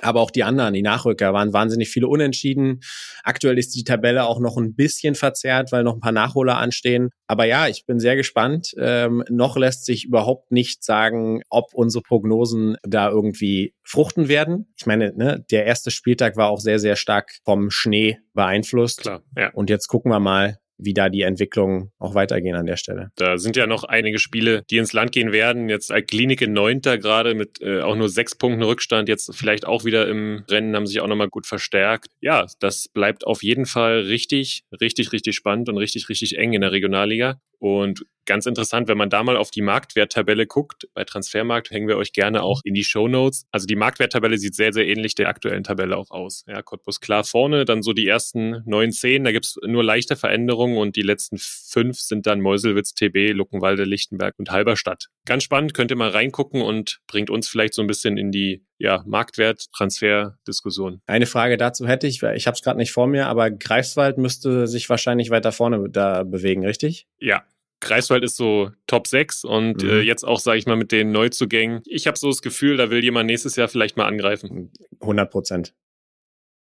Aber 0.00 0.20
auch 0.20 0.30
die 0.30 0.42
anderen, 0.42 0.74
die 0.74 0.82
Nachrücker, 0.82 1.32
waren 1.32 1.52
wahnsinnig 1.52 1.90
viele 1.90 2.08
Unentschieden. 2.08 2.80
Aktuell 3.22 3.58
ist 3.58 3.74
die 3.74 3.84
Tabelle 3.84 4.24
auch 4.24 4.40
noch 4.40 4.56
ein 4.56 4.74
bisschen 4.74 5.14
verzerrt, 5.14 5.70
weil 5.70 5.84
noch 5.84 5.94
ein 5.94 6.00
paar 6.00 6.12
Nachholer 6.12 6.56
anstehen. 6.56 7.10
Aber 7.26 7.44
ja, 7.44 7.68
ich 7.68 7.84
bin 7.86 8.00
sehr 8.00 8.16
gespannt. 8.16 8.72
Ähm, 8.78 9.24
noch 9.28 9.56
lässt 9.56 9.84
sich 9.84 10.04
überhaupt 10.04 10.50
nicht 10.50 10.82
sagen, 10.82 11.42
ob 11.50 11.74
unsere 11.74 12.02
Prognosen 12.02 12.76
da 12.82 13.10
irgendwie 13.10 13.74
fruchten 13.84 14.28
werden. 14.28 14.72
Ich 14.78 14.86
meine, 14.86 15.12
ne, 15.14 15.44
der 15.50 15.66
erste 15.66 15.90
Spieltag 15.90 16.36
war 16.36 16.48
auch 16.48 16.60
sehr, 16.60 16.78
sehr 16.78 16.96
stark 16.96 17.32
vom 17.44 17.70
Schnee 17.70 18.18
beeinflusst. 18.34 19.02
Klar, 19.02 19.22
ja. 19.36 19.50
Und 19.52 19.70
jetzt 19.70 19.88
gucken 19.88 20.10
wir 20.10 20.20
mal, 20.20 20.58
wie 20.84 20.94
da 20.94 21.08
die 21.08 21.22
Entwicklungen 21.22 21.90
auch 21.98 22.14
weitergehen 22.14 22.56
an 22.56 22.66
der 22.66 22.76
Stelle. 22.76 23.10
Da 23.16 23.38
sind 23.38 23.56
ja 23.56 23.66
noch 23.66 23.84
einige 23.84 24.18
Spiele, 24.18 24.64
die 24.70 24.78
ins 24.78 24.92
Land 24.92 25.12
gehen 25.12 25.32
werden. 25.32 25.68
Jetzt 25.68 25.92
Klinik 26.08 26.40
in 26.40 26.52
Neunter 26.52 26.98
gerade 26.98 27.34
mit 27.34 27.60
äh, 27.60 27.80
auch 27.80 27.96
nur 27.96 28.08
sechs 28.08 28.34
Punkten 28.34 28.62
Rückstand. 28.62 29.08
Jetzt 29.08 29.34
vielleicht 29.34 29.66
auch 29.66 29.84
wieder 29.84 30.08
im 30.08 30.44
Rennen, 30.48 30.74
haben 30.76 30.86
sich 30.86 31.00
auch 31.00 31.06
nochmal 31.06 31.28
gut 31.28 31.46
verstärkt. 31.46 32.08
Ja, 32.20 32.46
das 32.60 32.88
bleibt 32.88 33.26
auf 33.26 33.42
jeden 33.42 33.66
Fall 33.66 34.00
richtig, 34.00 34.64
richtig, 34.80 35.12
richtig 35.12 35.34
spannend 35.34 35.68
und 35.68 35.78
richtig, 35.78 36.08
richtig 36.08 36.38
eng 36.38 36.52
in 36.52 36.60
der 36.60 36.72
Regionalliga. 36.72 37.40
Und 37.62 38.04
ganz 38.26 38.46
interessant, 38.46 38.88
wenn 38.88 38.98
man 38.98 39.08
da 39.08 39.22
mal 39.22 39.36
auf 39.36 39.52
die 39.52 39.62
Marktwerttabelle 39.62 40.48
guckt, 40.48 40.88
bei 40.94 41.04
Transfermarkt 41.04 41.70
hängen 41.70 41.86
wir 41.86 41.96
euch 41.96 42.12
gerne 42.12 42.42
auch 42.42 42.60
in 42.64 42.74
die 42.74 42.82
Show 42.82 43.06
Notes. 43.06 43.46
Also 43.52 43.68
die 43.68 43.76
Marktwerttabelle 43.76 44.36
sieht 44.36 44.56
sehr, 44.56 44.72
sehr 44.72 44.84
ähnlich 44.84 45.14
der 45.14 45.28
aktuellen 45.28 45.62
Tabelle 45.62 45.96
auch 45.96 46.10
aus. 46.10 46.44
Ja, 46.48 46.60
Cottbus 46.60 47.00
klar 47.00 47.22
vorne, 47.22 47.64
dann 47.64 47.82
so 47.82 47.92
die 47.92 48.08
ersten 48.08 48.62
neun, 48.66 48.90
zehn, 48.90 49.22
da 49.22 49.30
gibt's 49.30 49.60
nur 49.64 49.84
leichte 49.84 50.16
Veränderungen 50.16 50.71
und 50.76 50.96
die 50.96 51.02
letzten 51.02 51.38
fünf 51.38 51.98
sind 51.98 52.26
dann 52.26 52.40
Meuselwitz, 52.40 52.94
TB, 52.94 53.32
Luckenwalde, 53.32 53.84
Lichtenberg 53.84 54.38
und 54.38 54.50
Halberstadt. 54.50 55.08
Ganz 55.26 55.44
spannend, 55.44 55.74
könnt 55.74 55.90
ihr 55.90 55.96
mal 55.96 56.10
reingucken 56.10 56.62
und 56.62 57.00
bringt 57.06 57.30
uns 57.30 57.48
vielleicht 57.48 57.74
so 57.74 57.82
ein 57.82 57.86
bisschen 57.86 58.16
in 58.16 58.30
die 58.30 58.64
ja, 58.78 59.02
Marktwert-Transfer-Diskussion. 59.06 61.00
Eine 61.06 61.26
Frage 61.26 61.56
dazu 61.56 61.86
hätte 61.86 62.06
ich, 62.06 62.22
ich 62.22 62.46
habe 62.46 62.54
es 62.54 62.62
gerade 62.62 62.78
nicht 62.78 62.92
vor 62.92 63.06
mir, 63.06 63.26
aber 63.26 63.50
Greifswald 63.50 64.18
müsste 64.18 64.66
sich 64.66 64.88
wahrscheinlich 64.88 65.30
weiter 65.30 65.52
vorne 65.52 65.88
da 65.88 66.24
bewegen, 66.24 66.64
richtig? 66.66 67.06
Ja, 67.18 67.44
Greifswald 67.82 68.24
ist 68.24 68.36
so 68.36 68.70
Top 68.86 69.06
6 69.06 69.44
und 69.44 69.82
mhm. 69.82 69.90
äh, 69.90 70.00
jetzt 70.00 70.24
auch, 70.24 70.38
sage 70.38 70.58
ich 70.58 70.66
mal, 70.66 70.76
mit 70.76 70.92
den 70.92 71.10
Neuzugängen. 71.12 71.82
Ich 71.84 72.06
habe 72.06 72.16
so 72.16 72.28
das 72.28 72.40
Gefühl, 72.40 72.76
da 72.76 72.90
will 72.90 73.02
jemand 73.02 73.26
nächstes 73.26 73.56
Jahr 73.56 73.68
vielleicht 73.68 73.96
mal 73.96 74.06
angreifen. 74.06 74.72
100 75.00 75.30
Prozent. 75.30 75.74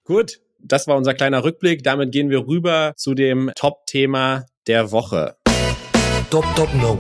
Gut, 0.05 0.41
das 0.63 0.87
war 0.87 0.97
unser 0.97 1.15
kleiner 1.15 1.45
Rückblick. 1.45 1.83
Damit 1.83 2.13
gehen 2.13 2.31
wir 2.31 2.47
rüber 2.47 2.93
zu 2.97 3.15
dem 3.15 3.51
Top-Thema 3.55 4.47
der 4.67 4.93
Woche. 4.93 5.37
Top, 6.31 6.45
top, 6.57 6.69
no. 6.81 6.99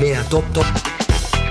Mehr 0.00 0.24
top, 0.30 0.44
top. 0.54 0.66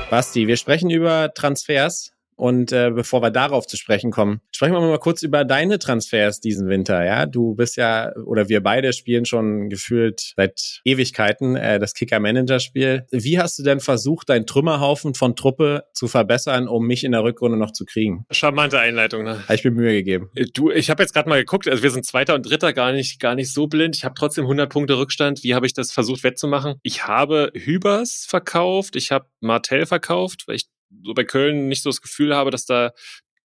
Basti, 0.10 0.48
wir 0.48 0.58
sprechen 0.58 0.89
über 0.89 1.32
Transfers. 1.34 2.12
Und 2.39 2.71
äh, 2.71 2.89
bevor 2.89 3.21
wir 3.21 3.32
darauf 3.32 3.67
zu 3.67 3.75
sprechen 3.75 4.12
kommen, 4.12 4.39
sprechen 4.56 4.71
wir 4.71 4.80
mal 4.80 4.97
kurz 4.97 5.23
über 5.23 5.43
deine 5.43 5.78
Transfers 5.78 6.39
diesen 6.39 6.69
Winter. 6.69 7.04
Ja, 7.04 7.25
du 7.25 7.54
bist 7.54 7.75
ja 7.75 8.13
oder 8.25 8.47
wir 8.47 8.63
beide 8.63 8.93
spielen 8.93 9.25
schon 9.25 9.67
gefühlt 9.67 10.34
seit 10.38 10.80
Ewigkeiten 10.86 11.58
äh, 11.58 11.80
das 11.80 11.93
Kicker-Manager-Spiel. 11.93 13.08
Wie 13.12 13.39
hast 13.39 13.60
du 13.60 13.63
denn 13.63 13.82
versucht, 13.82 14.30
deinen 14.30 14.45
Trümmerhaufen 14.45 15.15
von 15.15 15.36
Truppe 15.36 15.84
zu 15.93 16.08
verbessern, 16.08 16.69
um 16.69 16.88
mich 16.88 17.04
in 17.04 17.12
der 17.12 17.25
Rückrunde 17.25 17.58
noch 17.58 17.71
zu 17.71 17.84
kriegen? 17.84 18.25
Charmante 18.32 18.80
Einleitung. 18.80 19.25
Ne? 19.25 19.43
Habe 19.43 19.56
ich 19.56 19.65
mir 19.65 19.71
Mühe 19.71 19.91
gegeben. 19.91 20.30
Äh, 20.36 20.45
du, 20.54 20.71
ich 20.71 20.89
habe 20.89 21.04
jetzt 21.04 21.13
gerade 21.13 21.28
mal 21.28 21.39
geguckt. 21.39 21.67
Also 21.67 21.84
wir 21.84 21.91
sind 21.91 22.06
Zweiter 22.06 22.36
und 22.36 22.49
Dritter 22.49 22.71
gar 22.71 22.93
nicht 22.93 23.19
gar 23.19 23.36
nicht 23.36 23.52
so 23.52 23.67
blind. 23.67 23.97
Ich 23.97 24.06
habe 24.06 24.15
trotzdem 24.17 24.45
100 24.45 24.71
Punkte 24.71 24.97
Rückstand. 24.97 25.43
Wie 25.43 25.56
habe 25.56 25.65
ich 25.65 25.73
das 25.73 25.91
versucht 25.91 26.23
wettzumachen? 26.23 26.75
Ich 26.84 27.06
habe 27.06 27.52
Hübers 27.54 28.25
verkauft. 28.25 28.95
Ich 28.95 29.12
habe 29.12 29.25
Martell 29.41 29.86
verkauft, 29.86 30.43
weil 30.47 30.56
ich 30.56 30.69
so 31.04 31.13
bei 31.13 31.23
Köln 31.23 31.67
nicht 31.67 31.84
so 31.84 31.89
das 31.89 32.02
Gefühl 32.02 32.36
habe, 32.36 32.52
dass 32.52 32.65
da 32.65 32.91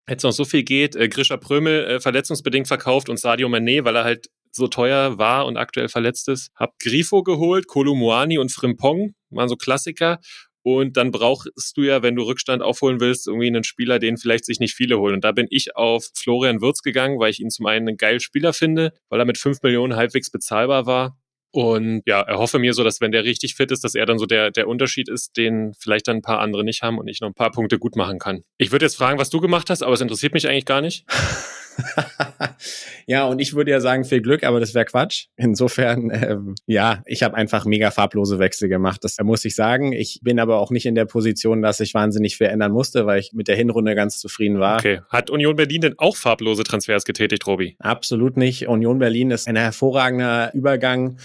jetzt 0.08 0.22
noch 0.22 0.32
so 0.32 0.44
viel 0.44 0.62
geht. 0.62 0.96
Äh, 0.96 1.08
Grisha 1.08 1.36
Prömel 1.36 1.84
äh, 1.84 2.00
verletzungsbedingt 2.00 2.68
verkauft 2.68 3.08
und 3.08 3.18
Sadio 3.18 3.48
Mané, 3.48 3.84
weil 3.84 3.96
er 3.96 4.04
halt 4.04 4.28
so 4.52 4.68
teuer 4.68 5.18
war 5.18 5.46
und 5.46 5.56
aktuell 5.56 5.88
verletzt 5.88 6.28
ist. 6.28 6.50
Hab 6.54 6.78
Grifo 6.78 7.22
geholt, 7.22 7.66
Kolumuani 7.66 8.38
und 8.38 8.52
Frimpong, 8.52 9.14
waren 9.30 9.48
so 9.48 9.56
Klassiker. 9.56 10.20
Und 10.62 10.96
dann 10.96 11.10
brauchst 11.10 11.76
du 11.76 11.82
ja, 11.82 12.02
wenn 12.02 12.16
du 12.16 12.22
Rückstand 12.22 12.62
aufholen 12.62 12.98
willst, 12.98 13.26
irgendwie 13.26 13.48
einen 13.48 13.64
Spieler, 13.64 13.98
den 13.98 14.16
vielleicht 14.16 14.46
sich 14.46 14.60
nicht 14.60 14.74
viele 14.74 14.98
holen. 14.98 15.16
Und 15.16 15.24
da 15.24 15.32
bin 15.32 15.46
ich 15.50 15.76
auf 15.76 16.08
Florian 16.14 16.62
Würz 16.62 16.80
gegangen, 16.80 17.18
weil 17.18 17.30
ich 17.30 17.40
ihn 17.40 17.50
zum 17.50 17.66
einen 17.66 17.88
einen 17.88 17.96
geilen 17.98 18.20
Spieler 18.20 18.54
finde, 18.54 18.92
weil 19.10 19.20
er 19.20 19.26
mit 19.26 19.36
fünf 19.36 19.60
Millionen 19.62 19.96
halbwegs 19.96 20.30
bezahlbar 20.30 20.86
war 20.86 21.18
und 21.54 22.02
ja, 22.04 22.20
erhoffe 22.20 22.58
mir 22.58 22.74
so, 22.74 22.82
dass 22.82 23.00
wenn 23.00 23.12
der 23.12 23.22
richtig 23.22 23.54
fit 23.54 23.70
ist, 23.70 23.84
dass 23.84 23.94
er 23.94 24.06
dann 24.06 24.18
so 24.18 24.26
der, 24.26 24.50
der 24.50 24.66
Unterschied 24.66 25.08
ist, 25.08 25.36
den 25.36 25.72
vielleicht 25.78 26.08
dann 26.08 26.16
ein 26.16 26.22
paar 26.22 26.40
andere 26.40 26.64
nicht 26.64 26.82
haben 26.82 26.98
und 26.98 27.06
ich 27.06 27.20
noch 27.20 27.28
ein 27.28 27.34
paar 27.34 27.52
Punkte 27.52 27.78
gut 27.78 27.94
machen 27.94 28.18
kann. 28.18 28.42
Ich 28.58 28.72
würde 28.72 28.86
jetzt 28.86 28.96
fragen, 28.96 29.20
was 29.20 29.30
du 29.30 29.40
gemacht 29.40 29.70
hast, 29.70 29.84
aber 29.84 29.92
es 29.92 30.00
interessiert 30.00 30.34
mich 30.34 30.48
eigentlich 30.48 30.64
gar 30.64 30.80
nicht. 30.80 31.06
ja, 33.06 33.24
und 33.24 33.40
ich 33.40 33.54
würde 33.54 33.70
ja 33.70 33.80
sagen, 33.80 34.04
viel 34.04 34.20
Glück, 34.20 34.44
aber 34.44 34.60
das 34.60 34.74
wäre 34.74 34.84
Quatsch. 34.84 35.26
Insofern, 35.36 36.10
ähm, 36.10 36.54
ja, 36.66 37.02
ich 37.06 37.22
habe 37.22 37.34
einfach 37.34 37.64
mega 37.64 37.90
farblose 37.90 38.38
Wechsel 38.38 38.68
gemacht. 38.68 39.02
Das 39.02 39.16
muss 39.22 39.44
ich 39.44 39.54
sagen. 39.54 39.92
Ich 39.92 40.20
bin 40.22 40.38
aber 40.38 40.58
auch 40.58 40.70
nicht 40.70 40.86
in 40.86 40.94
der 40.94 41.04
Position, 41.04 41.62
dass 41.62 41.80
ich 41.80 41.94
wahnsinnig 41.94 42.36
viel 42.36 42.46
ändern 42.46 42.72
musste, 42.72 43.06
weil 43.06 43.20
ich 43.20 43.32
mit 43.32 43.48
der 43.48 43.56
Hinrunde 43.56 43.94
ganz 43.94 44.18
zufrieden 44.18 44.60
war. 44.60 44.78
Okay. 44.78 45.00
Hat 45.08 45.30
Union 45.30 45.56
Berlin 45.56 45.80
denn 45.80 45.94
auch 45.98 46.16
farblose 46.16 46.64
Transfers 46.64 47.04
getätigt, 47.04 47.46
Robi? 47.46 47.76
Absolut 47.78 48.36
nicht. 48.36 48.68
Union 48.68 48.98
Berlin 48.98 49.30
ist 49.30 49.48
ein 49.48 49.56
hervorragender 49.56 50.52
Übergang 50.54 51.18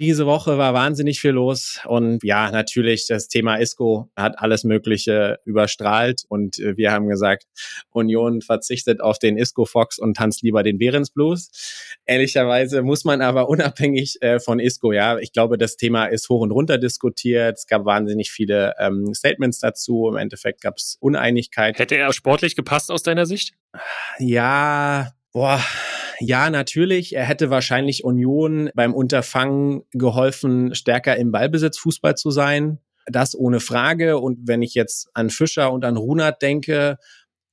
Diese 0.00 0.26
Woche 0.26 0.58
war 0.58 0.74
wahnsinnig 0.74 1.20
viel 1.20 1.32
los 1.32 1.80
und 1.84 2.22
ja, 2.22 2.52
natürlich 2.52 3.08
das 3.08 3.26
Thema 3.26 3.56
Isco 3.56 4.08
hat 4.14 4.38
alles 4.38 4.62
Mögliche 4.62 5.40
überstrahlt 5.44 6.22
und 6.28 6.60
äh, 6.60 6.76
wir 6.76 6.92
haben 6.92 7.08
gesagt, 7.08 7.46
Union 7.90 8.40
verzichtet 8.40 9.00
auf 9.00 9.18
den 9.18 9.36
Isco 9.36 9.64
Fox 9.64 9.98
und 9.98 10.16
tanzt 10.16 10.42
lieber 10.42 10.62
den 10.62 10.78
Behrens 10.78 11.10
Blues. 11.10 11.50
Ehrlicherweise 12.04 12.82
muss 12.82 13.04
man 13.04 13.20
aber 13.20 13.48
unabhängig 13.48 14.22
äh, 14.22 14.38
von 14.38 14.60
Isco, 14.60 14.92
ja, 14.92 15.18
ich 15.18 15.32
glaube, 15.32 15.58
das 15.58 15.76
Thema 15.76 16.06
ist 16.06 16.28
hoch 16.28 16.42
und 16.42 16.52
runter 16.52 16.78
diskutiert. 16.78 17.58
Es 17.58 17.66
gab 17.66 17.84
wahnsinnig 17.84 18.30
viele 18.30 18.74
ähm, 18.78 19.12
Statements 19.14 19.58
dazu. 19.58 20.08
Im 20.08 20.16
Endeffekt 20.16 20.60
gab 20.60 20.76
es 20.76 20.96
Uneinigkeit. 21.00 21.76
Hätte 21.76 21.96
er 21.96 22.12
sportlich 22.12 22.54
gepasst 22.54 22.92
aus 22.92 23.02
deiner 23.02 23.26
Sicht? 23.26 23.54
Ja, 24.20 25.12
boah, 25.32 25.60
ja, 26.20 26.50
natürlich. 26.50 27.14
Er 27.14 27.24
hätte 27.24 27.50
wahrscheinlich 27.50 28.04
Union 28.04 28.70
beim 28.74 28.94
Unterfangen 28.94 29.82
geholfen, 29.92 30.74
stärker 30.74 31.16
im 31.16 31.30
Ballbesitz 31.32 31.78
Fußball 31.78 32.16
zu 32.16 32.30
sein. 32.30 32.78
Das 33.06 33.34
ohne 33.34 33.60
Frage. 33.60 34.18
Und 34.18 34.46
wenn 34.46 34.62
ich 34.62 34.74
jetzt 34.74 35.08
an 35.14 35.30
Fischer 35.30 35.72
und 35.72 35.84
an 35.84 35.96
Runert 35.96 36.42
denke, 36.42 36.98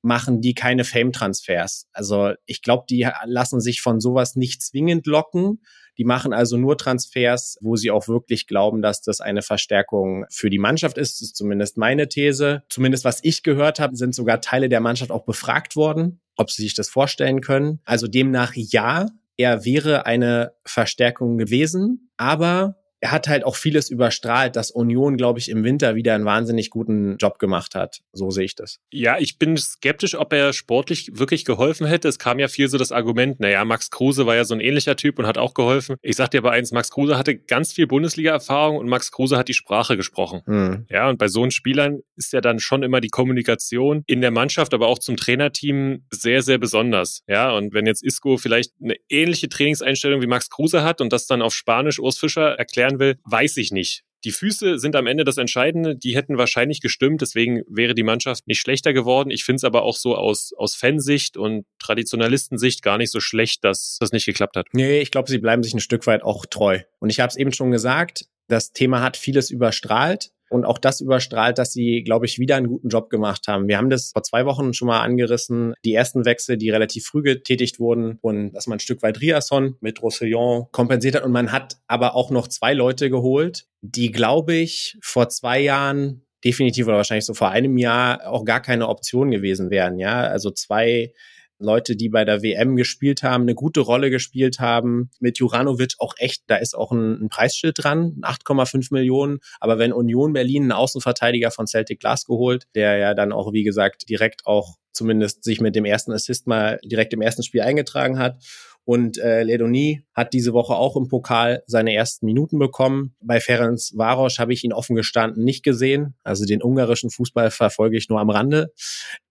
machen 0.06 0.40
die 0.40 0.54
keine 0.54 0.86
Fame-Transfers. 0.86 1.88
Also 1.92 2.34
ich 2.46 2.62
glaube, 2.62 2.86
die 2.90 3.08
lassen 3.26 3.60
sich 3.60 3.82
von 3.82 4.00
sowas 4.00 4.36
nicht 4.36 4.62
zwingend 4.62 5.08
locken. 5.08 5.62
Die 5.98 6.06
machen 6.06 6.32
also 6.32 6.58
nur 6.58 6.78
Transfers, 6.78 7.58
wo 7.62 7.76
sie 7.76 7.92
auch 7.92 8.08
wirklich 8.08 8.48
glauben, 8.48 8.82
dass 8.82 9.02
das 9.02 9.22
eine 9.22 9.42
Verstärkung 9.42 10.26
für 10.30 10.50
die 10.50 10.60
Mannschaft 10.60 10.98
ist. 10.98 11.20
Das 11.20 11.30
ist 11.30 11.36
zumindest 11.36 11.78
meine 11.78 12.08
These. 12.08 12.64
Zumindest 12.70 13.04
was 13.04 13.20
ich 13.24 13.44
gehört 13.44 13.80
habe, 13.80 13.96
sind 13.96 14.14
sogar 14.14 14.42
Teile 14.42 14.70
der 14.70 14.82
Mannschaft 14.82 15.12
auch 15.12 15.26
befragt 15.26 15.76
worden, 15.76 16.22
ob 16.36 16.52
sie 16.52 16.62
sich 16.62 16.76
das 16.76 16.90
vorstellen 16.90 17.42
können. 17.42 17.80
Also 17.86 18.08
demnach 18.08 18.54
ja, 18.56 19.08
er 19.38 19.66
wäre 19.66 20.06
eine 20.06 20.54
Verstärkung 20.66 21.38
gewesen, 21.38 22.12
aber 22.18 22.76
er 23.06 23.12
hat 23.12 23.28
halt 23.28 23.44
auch 23.44 23.56
vieles 23.56 23.92
überstrahlt, 23.92 24.56
dass 24.56 24.72
Union, 24.72 25.16
glaube 25.16 25.38
ich, 25.38 25.50
im 25.50 25.64
Winter 25.64 25.94
wieder 25.94 26.16
einen 26.16 26.26
wahnsinnig 26.26 26.72
guten 26.72 27.18
Job 27.18 27.38
gemacht 27.38 27.76
hat. 27.76 28.00
So 28.14 28.32
sehe 28.32 28.46
ich 28.46 28.56
das. 28.56 28.80
Ja, 28.90 29.20
ich 29.20 29.38
bin 29.38 29.56
skeptisch, 29.58 30.16
ob 30.16 30.34
er 30.34 30.54
sportlich 30.54 31.12
wirklich 31.14 31.46
geholfen 31.46 31.86
hätte. 31.86 32.08
Es 32.08 32.18
kam 32.18 32.40
ja 32.40 32.48
viel 32.48 32.68
so 32.68 32.80
das 32.80 32.92
Argument, 32.92 33.40
naja, 33.40 33.64
Max 33.64 33.92
Kruse 33.92 34.26
war 34.26 34.36
ja 34.36 34.44
so 34.44 34.56
ein 34.56 34.60
ähnlicher 34.60 34.96
Typ 34.96 35.20
und 35.20 35.28
hat 35.28 35.38
auch 35.38 35.54
geholfen. 35.54 35.98
Ich 36.02 36.16
sag 36.16 36.32
dir 36.32 36.40
aber 36.40 36.50
eins, 36.54 36.72
Max 36.72 36.90
Kruse 36.90 37.16
hatte 37.16 37.36
ganz 37.38 37.74
viel 37.74 37.86
Bundesliga-Erfahrung 37.86 38.78
und 38.78 38.88
Max 38.90 39.12
Kruse 39.12 39.38
hat 39.38 39.50
die 39.50 39.54
Sprache 39.54 39.98
gesprochen. 39.98 40.42
Hm. 40.46 40.88
Ja, 40.90 41.08
und 41.08 41.20
bei 41.20 41.28
so 41.28 41.44
einen 41.44 41.52
Spielern 41.52 42.00
ist 42.16 42.34
ja 42.34 42.42
dann 42.42 42.58
schon 42.58 42.82
immer 42.82 43.02
die 43.02 43.10
Kommunikation 43.10 44.04
in 44.08 44.22
der 44.22 44.32
Mannschaft, 44.32 44.74
aber 44.74 44.88
auch 44.88 44.98
zum 44.98 45.16
Trainerteam 45.16 46.06
sehr, 46.10 46.42
sehr 46.42 46.58
besonders. 46.58 47.22
Ja, 47.28 47.52
und 47.52 47.76
wenn 47.76 47.86
jetzt 47.86 48.04
Isco 48.04 48.38
vielleicht 48.38 48.74
eine 48.84 48.96
ähnliche 49.10 49.48
Trainingseinstellung 49.48 50.24
wie 50.24 50.28
Max 50.28 50.50
Kruse 50.50 50.82
hat 50.84 51.02
und 51.02 51.14
das 51.14 51.28
dann 51.28 51.44
auf 51.44 51.54
Spanisch 51.54 52.00
Urs 52.00 52.18
Fischer 52.18 52.56
erklären 52.56 52.95
sein 52.96 53.00
will, 53.00 53.20
weiß 53.24 53.58
ich 53.58 53.72
nicht. 53.72 54.04
Die 54.24 54.32
Füße 54.32 54.80
sind 54.80 54.96
am 54.96 55.06
Ende 55.06 55.24
das 55.24 55.38
Entscheidende. 55.38 55.96
Die 55.96 56.16
hätten 56.16 56.40
wahrscheinlich 56.40 56.82
gestimmt. 56.82 57.22
Deswegen 57.22 57.62
wäre 57.68 57.94
die 57.94 58.04
Mannschaft 58.04 58.48
nicht 58.48 58.60
schlechter 58.60 58.92
geworden. 58.92 59.30
Ich 59.30 59.44
finde 59.44 59.58
es 59.58 59.64
aber 59.64 59.84
auch 59.84 59.96
so 59.96 60.16
aus, 60.16 60.52
aus 60.58 60.74
Fansicht 60.74 61.38
und 61.38 61.66
Traditionalistensicht 61.78 62.82
gar 62.82 62.98
nicht 62.98 63.12
so 63.12 63.20
schlecht, 63.20 63.64
dass 63.64 63.98
das 64.00 64.12
nicht 64.12 64.26
geklappt 64.26 64.58
hat. 64.58 64.68
Nee, 64.74 65.00
ich 65.00 65.12
glaube, 65.12 65.30
sie 65.30 65.38
bleiben 65.38 65.62
sich 65.62 65.76
ein 65.76 65.80
Stück 65.80 66.08
weit 66.08 66.24
auch 66.24 66.48
treu. 66.48 66.80
Und 67.00 67.12
ich 67.12 67.20
habe 67.20 67.30
es 67.30 67.36
eben 67.36 67.54
schon 67.54 67.70
gesagt, 67.70 68.26
das 68.48 68.72
Thema 68.72 69.02
hat 69.02 69.16
vieles 69.16 69.52
überstrahlt 69.52 70.32
und 70.50 70.66
auch 70.66 70.78
das 70.78 71.02
überstrahlt, 71.02 71.58
dass 71.58 71.74
sie, 71.74 72.04
glaube 72.04 72.26
ich, 72.26 72.40
wieder 72.40 72.56
einen 72.56 72.68
guten 72.68 72.90
Job 72.90 73.10
gemacht 73.10 73.48
haben. 73.48 73.68
Wir 73.68 73.78
haben 73.78 73.90
das 73.90 74.12
vor 74.12 74.24
zwei 74.24 74.46
Wochen 74.46 74.74
schon 74.74 74.88
mal 74.88 75.02
angerissen, 75.02 75.74
die 75.84 75.94
ersten 75.94 76.26
Wechsel, 76.26 76.58
die 76.58 76.70
relativ 76.70 77.06
früh 77.06 77.22
getätigt 77.22 77.80
wurden 77.80 78.18
und 78.22 78.54
dass 78.54 78.68
man 78.68 78.78
ein 78.78 78.80
Stück 78.82 79.02
weit 79.04 79.22
Riasson 79.22 79.76
mit 79.82 80.02
Roussillon 80.02 80.68
kompensiert 80.72 81.16
hat 81.16 81.24
und 81.24 81.32
man 81.32 81.52
hat 81.52 81.78
aber 81.88 82.16
auch 82.16 82.30
noch 82.30 82.48
zwei 82.48 82.74
Leute 82.74 83.10
geholt, 83.10 83.68
die, 83.82 84.12
glaube 84.12 84.54
ich, 84.54 84.98
vor 85.02 85.30
zwei 85.30 85.60
Jahren 85.60 86.26
definitiv 86.44 86.88
oder 86.88 86.98
wahrscheinlich 86.98 87.26
so 87.26 87.34
vor 87.34 87.50
einem 87.50 87.78
Jahr 87.78 88.28
auch 88.28 88.46
gar 88.46 88.62
keine 88.62 88.88
Option 88.88 89.32
gewesen 89.32 89.72
wären. 89.72 89.98
Ja, 89.98 90.22
also 90.22 90.52
zwei 90.52 91.12
Leute, 91.60 91.96
die 91.96 92.10
bei 92.10 92.26
der 92.26 92.42
WM 92.42 92.76
gespielt 92.76 93.24
haben, 93.24 93.44
eine 93.44 93.56
gute 93.56 93.80
Rolle 93.80 94.10
gespielt 94.10 94.60
haben. 94.60 95.10
Mit 95.20 95.38
Juranovic 95.38 95.94
auch 96.00 96.14
echt, 96.18 96.44
da 96.48 96.58
ist 96.58 96.76
auch 96.76 96.92
ein, 96.92 97.24
ein 97.24 97.30
Preisschild 97.30 97.84
dran, 97.84 98.22
8,5 98.22 98.88
Millionen. 98.92 99.40
Aber 99.60 99.78
wenn 99.78 99.94
Union 99.94 100.34
Berlin 100.34 100.64
einen 100.64 100.72
Außenverteidiger 100.74 101.52
von 101.52 101.68
Celtic 101.68 102.00
Glasgow 102.00 102.38
holt, 102.38 102.68
der 102.76 102.98
ja 102.98 103.14
dann 103.14 103.32
auch, 103.32 103.54
wie 103.54 103.64
gesagt, 103.64 104.10
direkt 104.10 104.46
auch 104.46 104.76
zumindest 104.92 105.44
sich 105.44 105.60
mit 105.60 105.76
dem 105.76 105.86
ersten 105.86 106.12
Assist 106.12 106.48
mal 106.48 106.80
direkt 106.84 107.14
im 107.14 107.22
ersten 107.22 107.44
Spiel 107.44 107.62
eingetragen 107.62 108.18
hat 108.18 108.38
und 108.86 109.18
äh, 109.18 109.42
Ledoni 109.42 110.04
hat 110.14 110.34
diese 110.34 110.54
Woche 110.54 110.76
auch 110.76 110.96
im 110.96 111.08
Pokal 111.08 111.64
seine 111.66 111.94
ersten 111.94 112.28
Minuten 112.28 112.60
bekommen. 112.60 113.16
Bei 113.20 113.40
Ferenc 113.40 113.80
Varos 113.94 114.38
habe 114.38 114.54
ich 114.54 114.64
ihn 114.64 114.74
offen 114.74 114.96
gestanden 114.96 115.44
nicht 115.44 115.64
gesehen. 115.64 116.16
Also 116.24 116.46
den 116.46 116.62
ungarischen 116.62 117.10
Fußball 117.10 117.50
verfolge 117.50 117.98
ich 117.98 118.10
nur 118.10 118.20
am 118.20 118.30
Rande. 118.30 118.72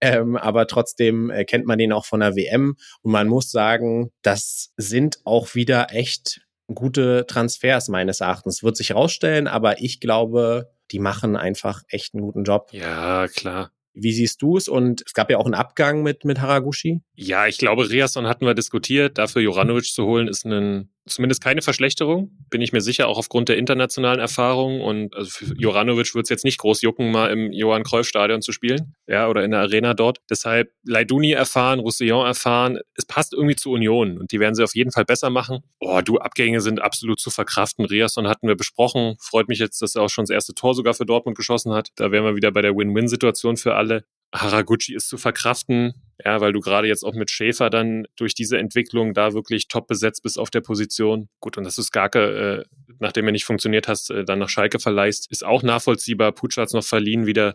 Ähm, 0.01 0.37
aber 0.37 0.67
trotzdem 0.67 1.31
äh, 1.31 1.45
kennt 1.45 1.67
man 1.67 1.79
den 1.79 1.93
auch 1.93 2.05
von 2.05 2.21
der 2.21 2.35
WM. 2.35 2.77
Und 3.03 3.13
man 3.13 3.29
muss 3.29 3.53
sagen, 3.53 4.11
das 4.23 4.73
sind 4.77 5.19
auch 5.25 5.55
wieder 5.55 5.87
echt 5.93 6.41
gute 6.67 7.25
Transfers 7.27 7.89
meines 7.89 8.21
Erachtens. 8.21 8.65
Wird 8.65 8.77
sich 8.77 8.93
rausstellen, 8.93 9.47
aber 9.47 9.81
ich 9.81 10.01
glaube, 10.01 10.71
die 10.91 10.99
machen 10.99 11.37
einfach 11.37 11.83
echt 11.89 12.15
einen 12.15 12.25
guten 12.25 12.43
Job. 12.43 12.71
Ja, 12.73 13.29
klar. 13.29 13.71
Wie 13.95 14.13
siehst 14.13 14.43
du 14.43 14.57
es? 14.57 14.69
Und 14.69 15.03
es 15.07 15.15
gab 15.15 15.31
ja 15.31 15.39
auch 15.39 15.45
einen 15.45 15.55
Abgang 15.55 16.03
mit, 16.03 16.25
mit 16.25 16.41
Haraguchi. 16.41 17.01
Ja, 17.15 17.47
ich 17.47 17.59
glaube, 17.59 17.89
Riasson 17.89 18.27
hatten 18.27 18.45
wir 18.45 18.55
diskutiert. 18.55 19.19
Dafür 19.19 19.43
Joranovic 19.43 19.87
zu 19.87 20.05
holen, 20.05 20.29
ist 20.29 20.45
ein 20.45 20.91
zumindest 21.07 21.43
keine 21.43 21.63
Verschlechterung, 21.63 22.31
bin 22.51 22.61
ich 22.61 22.73
mir 22.73 22.81
sicher, 22.81 23.09
auch 23.09 23.19
aufgrund 23.19 23.49
der 23.49 23.59
internationalen 23.59 24.21
Erfahrung. 24.21 24.81
Und 24.81 25.15
also 25.15 25.31
für 25.31 25.55
Joranovic 25.57 26.15
wird 26.15 26.27
es 26.27 26.31
jetzt 26.31 26.45
nicht 26.45 26.59
groß 26.59 26.83
jucken, 26.83 27.11
mal 27.11 27.31
im 27.31 27.53
Johann 27.53 27.83
Cruyff 27.83 28.07
Stadion 28.07 28.43
zu 28.43 28.53
spielen, 28.53 28.95
ja, 29.07 29.29
oder 29.29 29.45
in 29.45 29.51
der 29.51 29.61
Arena 29.61 29.95
dort. 29.95 30.19
Deshalb 30.31 30.71
Leiduni 30.85 31.33
erfahren, 31.33 31.81
Roussillon 31.81 32.27
erfahren. 32.27 32.79
Es 32.95 33.07
passt 33.07 33.33
irgendwie 33.33 33.57
zu 33.57 33.71
Union 33.71 34.19
und 34.19 34.33
die 34.33 34.41
werden 34.41 34.55
sie 34.55 34.65
auf 34.65 34.75
jeden 34.75 34.93
Fall 34.93 35.05
besser 35.05 35.31
machen. 35.31 35.61
Oh, 35.81 36.01
du, 36.05 36.19
Abgänge 36.19 36.61
sind 36.61 36.81
absolut 36.81 37.21
zu 37.21 37.31
verkraften. 37.31 37.85
Riasson 37.85 38.29
hatten 38.29 38.49
wir 38.49 38.57
besprochen. 38.57 39.17
Freut 39.21 39.49
mich 39.49 39.59
jetzt, 39.59 39.83
dass 39.83 39.95
er 39.95 40.03
auch 40.03 40.11
schon 40.11 40.25
das 40.25 40.31
erste 40.31 40.55
Tor 40.55 40.75
sogar 40.75 40.95
für 40.95 41.07
Dortmund 41.07 41.37
geschossen 41.37 41.73
hat. 41.73 41.89
Da 41.97 42.11
wären 42.11 42.25
wir 42.25 42.37
wieder 42.37 42.51
bei 42.53 42.63
der 42.63 42.77
Win-Win-Situation 42.77 43.57
für 43.57 43.75
alle. 43.75 44.05
Haraguchi 44.35 44.95
ist 44.95 45.09
zu 45.09 45.17
verkraften, 45.17 45.95
ja, 46.25 46.41
weil 46.41 46.53
du 46.53 46.61
gerade 46.61 46.89
jetzt 46.89 47.05
auch 47.05 47.15
mit 47.15 47.31
Schäfer 47.31 47.71
dann 47.71 48.07
durch 48.17 48.35
diese 48.35 48.59
Entwicklung 48.59 49.15
da 49.15 49.33
wirklich 49.33 49.69
top 49.69 49.87
besetzt 49.87 50.23
bist 50.23 50.39
auf 50.39 50.51
der 50.51 50.61
Position. 50.61 51.29
Gut, 51.41 51.57
und 51.57 51.65
dass 51.65 51.77
du 51.77 51.83
Skarke, 51.83 52.65
äh, 52.69 52.95
nachdem 52.99 53.27
er 53.27 53.33
nicht 53.33 53.45
funktioniert 53.45 53.87
hast, 53.87 54.11
äh, 54.11 54.25
dann 54.25 54.41
nach 54.41 54.49
Schalke 54.49 54.81
verleihst, 54.81 55.31
ist 55.31 55.45
auch 55.45 55.63
nachvollziehbar. 55.63 56.33
Putsch 56.33 56.57
hat 56.57 56.73
noch 56.73 56.85
verliehen, 56.85 57.27
wieder 57.27 57.55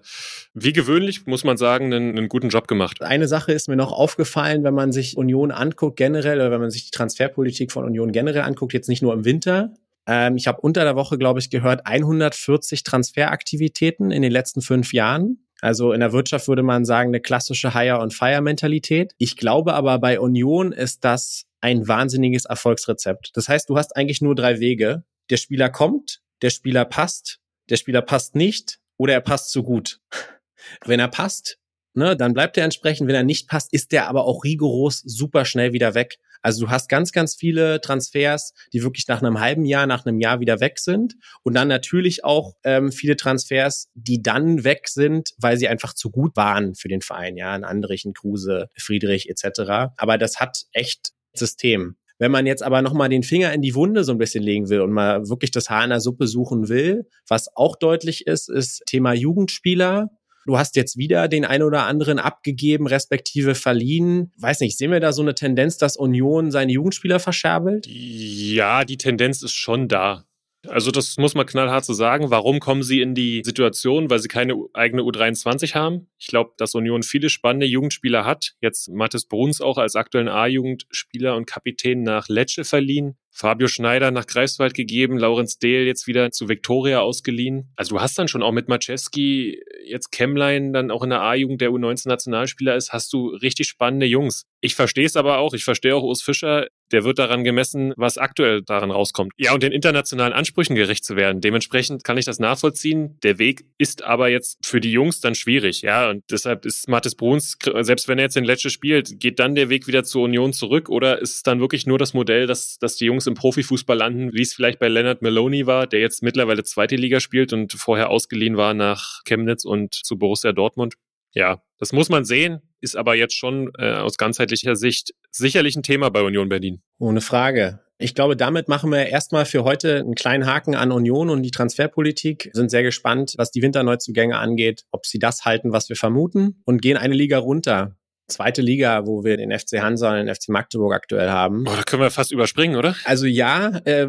wie 0.54 0.72
gewöhnlich, 0.72 1.26
muss 1.26 1.44
man 1.44 1.58
sagen, 1.58 1.94
einen, 1.94 2.18
einen 2.18 2.30
guten 2.30 2.50
Job 2.50 2.68
gemacht. 2.68 3.02
Eine 3.02 3.28
Sache 3.28 3.52
ist 3.52 3.68
mir 3.68 3.76
noch 3.76 3.92
aufgefallen, 3.92 4.64
wenn 4.64 4.74
man 4.74 4.92
sich 4.94 5.18
Union 5.18 5.52
anguckt 5.52 5.98
generell 5.98 6.38
oder 6.38 6.52
wenn 6.52 6.62
man 6.62 6.72
sich 6.72 6.86
die 6.86 6.92
Transferpolitik 6.92 7.72
von 7.72 7.84
Union 7.84 8.12
generell 8.12 8.44
anguckt, 8.44 8.74
jetzt 8.74 8.88
nicht 8.88 9.02
nur 9.02 9.14
im 9.14 9.26
Winter, 9.26 9.74
ähm, 10.10 10.38
ich 10.38 10.48
habe 10.48 10.62
unter 10.62 10.84
der 10.84 10.96
Woche, 10.96 11.18
glaube 11.18 11.40
ich, 11.40 11.50
gehört, 11.50 11.86
140 11.86 12.84
Transferaktivitäten 12.84 14.12
in 14.12 14.22
den 14.22 14.32
letzten 14.32 14.62
fünf 14.62 14.92
Jahren. 14.92 15.46
Also 15.62 15.92
in 15.92 16.00
der 16.00 16.14
Wirtschaft 16.14 16.48
würde 16.48 16.64
man 16.64 16.86
sagen, 16.86 17.10
eine 17.10 17.20
klassische 17.20 17.74
Hire-on-Fire-Mentalität. 17.74 19.14
Ich 19.18 19.36
glaube 19.36 19.74
aber 19.74 20.00
bei 20.00 20.20
Union 20.20 20.72
ist 20.72 21.04
das 21.04 21.46
ein 21.62 21.88
wahnsinniges 21.88 22.46
Erfolgsrezept. 22.46 23.32
Das 23.34 23.50
heißt, 23.50 23.70
du 23.70 23.78
hast 23.78 23.96
eigentlich 23.96 24.22
nur 24.22 24.36
drei 24.36 24.60
Wege. 24.60 25.04
Der 25.30 25.38
Spieler 25.38 25.70
kommt, 25.70 26.22
der 26.42 26.50
Spieler 26.50 26.86
passt, 26.86 27.40
der 27.70 27.76
Spieler 27.76 28.02
passt 28.02 28.36
nicht 28.36 28.80
oder 28.98 29.14
er 29.14 29.22
passt 29.22 29.52
zu 29.52 29.64
gut. 29.64 30.00
Wenn 30.86 31.00
er 31.00 31.08
passt, 31.08 31.58
ne, 31.94 32.16
dann 32.16 32.34
bleibt 32.34 32.58
er 32.58 32.64
entsprechend. 32.64 33.08
Wenn 33.08 33.16
er 33.16 33.24
nicht 33.24 33.48
passt, 33.48 33.74
ist 33.74 33.92
der 33.92 34.08
aber 34.08 34.26
auch 34.26 34.44
rigoros 34.44 35.02
super 35.06 35.46
schnell 35.46 35.74
wieder 35.74 35.94
weg. 35.94 36.18
Also 36.42 36.66
du 36.66 36.72
hast 36.72 36.90
ganz, 36.90 37.12
ganz 37.12 37.36
viele 37.36 37.82
Transfers, 37.82 38.54
die 38.74 38.84
wirklich 38.84 39.08
nach 39.08 39.22
einem 39.22 39.40
halben 39.40 39.66
Jahr, 39.66 39.88
nach 39.88 40.06
einem 40.06 40.20
Jahr 40.20 40.40
wieder 40.40 40.60
weg 40.60 40.80
sind. 40.80 41.16
Und 41.44 41.54
dann 41.54 41.68
natürlich 41.68 42.24
auch 42.24 42.54
ähm, 42.64 42.92
viele 42.92 43.16
Transfers, 43.16 43.90
die 43.94 44.22
dann 44.22 44.64
weg 44.64 44.88
sind, 44.88 45.32
weil 45.38 45.58
sie 45.58 45.68
einfach 45.68 45.94
zu 45.94 46.12
gut 46.12 46.36
waren 46.36 46.76
für 46.76 46.88
den 46.88 47.02
Verein. 47.02 47.38
Ja, 47.38 47.54
ein 47.54 47.64
Andrich, 47.64 48.06
ein 48.06 48.14
Kruse, 48.14 48.70
Friedrich 48.78 49.30
etc. 49.30 49.94
Aber 49.98 50.18
das 50.18 50.40
hat 50.40 50.66
echt 50.72 51.12
System. 51.34 51.96
Wenn 52.20 52.32
man 52.32 52.46
jetzt 52.46 52.64
aber 52.64 52.82
nochmal 52.82 53.08
den 53.08 53.24
Finger 53.24 53.54
in 53.54 53.62
die 53.62 53.76
Wunde 53.76 54.04
so 54.04 54.12
ein 54.12 54.18
bisschen 54.18 54.44
legen 54.44 54.70
will 54.70 54.82
und 54.82 54.92
mal 54.92 55.30
wirklich 55.30 55.52
das 55.52 55.70
Haar 55.70 55.86
in 55.86 55.90
der 55.90 56.02
Suppe 56.02 56.28
suchen 56.28 56.68
will, 56.68 57.08
was 57.28 57.48
auch 57.56 57.78
deutlich 57.78 58.28
ist, 58.28 58.50
ist 58.50 58.84
Thema 58.86 59.14
Jugendspieler. 59.14 60.10
Du 60.50 60.58
hast 60.58 60.76
jetzt 60.76 60.98
wieder 60.98 61.28
den 61.28 61.46
ein 61.46 61.62
oder 61.62 61.84
anderen 61.84 62.18
abgegeben, 62.18 62.88
respektive 62.88 63.54
verliehen. 63.54 64.32
Weiß 64.40 64.62
nicht, 64.62 64.80
sehen 64.80 64.90
wir 64.90 65.00
da 65.00 65.14
so 65.14 65.22
eine 65.22 65.36
Tendenz, 65.36 65.78
dass 65.78 65.96
Union 65.96 66.50
seine 66.50 66.72
Jugendspieler 66.72 67.20
verscherbelt? 67.20 67.86
Ja, 67.88 68.84
die 68.84 68.98
Tendenz 68.98 69.44
ist 69.44 69.54
schon 69.54 69.88
da. 69.88 70.26
Also 70.68 70.92
das 70.92 71.18
muss 71.18 71.36
man 71.36 71.46
knallhart 71.46 71.86
so 71.86 71.94
sagen. 71.94 72.32
Warum 72.32 72.60
kommen 72.60 72.84
sie 72.84 73.02
in 73.02 73.16
die 73.16 73.42
Situation? 73.46 74.10
Weil 74.10 74.20
sie 74.20 74.28
keine 74.28 74.56
eigene 74.74 75.04
U23 75.04 75.74
haben. 75.74 76.08
Ich 76.18 76.28
glaube, 76.28 76.52
dass 76.58 76.76
Union 76.76 77.04
viele 77.04 77.30
spannende 77.30 77.66
Jugendspieler 77.66 78.26
hat. 78.26 78.56
Jetzt 78.62 78.90
Mathis 78.90 79.26
Bruns 79.26 79.62
auch 79.62 79.78
als 79.78 79.96
aktuellen 79.96 80.28
A-Jugendspieler 80.28 81.36
und 81.36 81.46
Kapitän 81.46 82.04
nach 82.04 82.28
Lecce 82.28 82.66
verliehen. 82.66 83.18
Fabio 83.32 83.68
Schneider 83.68 84.12
nach 84.12 84.26
Greifswald 84.26 84.74
gegeben, 84.74 85.18
Laurenz 85.18 85.60
Dehl 85.60 85.86
jetzt 85.86 86.08
wieder 86.08 86.32
zu 86.32 86.50
Viktoria 86.50 87.00
ausgeliehen. 87.00 87.72
Also 87.78 87.96
du 87.96 88.02
hast 88.02 88.18
dann 88.18 88.28
schon 88.28 88.44
auch 88.44 88.52
mit 88.52 88.68
Maczewski, 88.68 89.62
jetzt 89.86 90.12
Kemmlein 90.12 90.74
dann 90.74 90.92
auch 90.92 91.04
in 91.04 91.12
der 91.12 91.22
A-Jugend 91.22 91.62
der 91.62 91.70
U19-Nationalspieler 91.70 92.76
ist, 92.76 92.92
hast 92.92 93.14
du 93.14 93.28
richtig 93.28 93.68
spannende 93.70 94.08
Jungs. 94.08 94.46
Ich 94.60 94.76
verstehe 94.76 95.06
es 95.06 95.16
aber 95.16 95.38
auch, 95.38 95.54
ich 95.54 95.64
verstehe 95.64 95.96
auch 95.96 96.04
Urs 96.04 96.22
Fischer, 96.22 96.68
der 96.92 97.04
wird 97.04 97.20
daran 97.20 97.44
gemessen, 97.44 97.94
was 97.98 98.18
aktuell 98.18 98.62
daran 98.62 98.92
rauskommt. 98.92 99.34
Ja, 99.38 99.54
und 99.54 99.64
den 99.64 99.72
internationalen 99.72 100.34
Ansprüchen 100.34 100.76
gerecht 100.76 101.04
zu 101.06 101.16
werden. 101.16 101.42
Dementsprechend 101.42 102.04
kann 102.04 102.18
ich 102.18 102.26
das 102.26 102.40
nachvollziehen. 102.40 103.18
Der 103.24 103.40
Weg 103.40 103.66
ist 103.78 104.04
aber 104.04 104.30
jetzt 104.30 104.66
für 104.66 104.80
die 104.82 104.92
Jungs 104.92 105.22
dann 105.22 105.36
schwierig, 105.36 105.82
ja. 105.82 106.10
Und 106.10 106.24
deshalb 106.30 106.66
ist 106.66 106.88
Mathis 106.88 107.16
Bruns, 107.16 107.58
selbst 107.82 108.08
wenn 108.08 108.18
er 108.18 108.26
jetzt 108.26 108.36
den 108.36 108.44
letzte 108.44 108.70
spielt, 108.70 109.20
geht 109.20 109.40
dann 109.40 109.56
der 109.56 109.70
Weg 109.70 109.88
wieder 109.88 110.04
zur 110.04 110.24
Union 110.24 110.54
zurück 110.54 110.90
oder 110.90 111.20
ist 111.20 111.36
es 111.36 111.44
dann 111.44 111.60
wirklich 111.60 111.86
nur 111.86 111.98
das 111.98 112.14
Modell, 112.14 112.48
dass, 112.48 112.78
dass 112.80 112.96
die 112.96 113.06
Jungs 113.06 113.28
im 113.28 113.34
Profifußball 113.34 113.98
landen, 113.98 114.34
wie 114.34 114.42
es 114.42 114.54
vielleicht 114.54 114.80
bei 114.80 114.88
Leonard 114.88 115.22
Maloney 115.22 115.68
war, 115.68 115.88
der 115.88 116.00
jetzt 116.00 116.24
mittlerweile 116.24 116.64
zweite 116.64 116.96
Liga 116.96 117.20
spielt 117.20 117.54
und 117.54 117.74
vorher 117.74 118.10
ausgeliehen 118.10 118.58
war 118.58 118.74
nach 118.74 119.24
Chemnitz 119.26 119.66
und 119.66 119.94
zu 119.94 120.18
Borussia 120.18 120.52
Dortmund. 120.52 120.96
Ja, 121.32 121.62
das 121.78 121.94
muss 121.94 122.10
man 122.10 122.26
sehen, 122.26 122.62
ist 122.82 122.96
aber 122.96 123.16
jetzt 123.16 123.36
schon 123.36 123.72
äh, 123.78 123.94
aus 123.94 124.18
ganzheitlicher 124.18 124.76
Sicht 124.76 125.14
sicherlich 125.32 125.76
ein 125.76 125.84
Thema 125.84 126.10
bei 126.10 126.22
Union 126.22 126.50
Berlin. 126.50 126.82
Ohne 126.98 127.22
Frage. 127.22 127.80
Ich 128.02 128.16
glaube, 128.16 128.38
damit 128.38 128.70
machen 128.70 128.92
wir 128.92 129.08
erstmal 129.08 129.46
für 129.46 129.66
heute 129.66 130.00
einen 130.00 130.16
kleinen 130.16 130.46
Haken 130.46 130.74
an 130.74 130.92
Union 130.92 131.30
und 131.30 131.44
die 131.44 131.52
Transferpolitik. 131.52 132.50
Sind 132.54 132.72
sehr 132.72 132.84
gespannt, 132.84 133.34
was 133.38 133.52
die 133.52 133.62
Winterneuzugänge 133.62 134.38
angeht, 134.38 134.86
ob 134.92 135.06
sie 135.06 135.20
das 135.20 135.44
halten, 135.44 135.74
was 135.74 135.90
wir 135.90 135.98
vermuten 135.98 136.62
und 136.66 136.82
gehen 136.82 136.96
eine 136.96 137.14
Liga 137.14 137.38
runter 137.38 137.98
zweite 138.30 138.62
Liga, 138.62 139.06
wo 139.06 139.24
wir 139.24 139.38
den 139.38 139.52
FC 139.52 139.82
Hansa 139.82 140.12
und 140.12 140.26
den 140.26 140.34
FC 140.34 140.50
Magdeburg 140.50 140.94
aktuell 140.94 141.30
haben. 141.30 141.66
Oh, 141.68 141.76
da 141.76 141.84
können 141.84 142.02
wir 142.02 142.12
fast 142.12 142.32
überspringen, 142.32 142.76
oder? 142.76 142.96
Also 143.04 143.26
ja, 143.26 143.80
äh, 143.86 144.08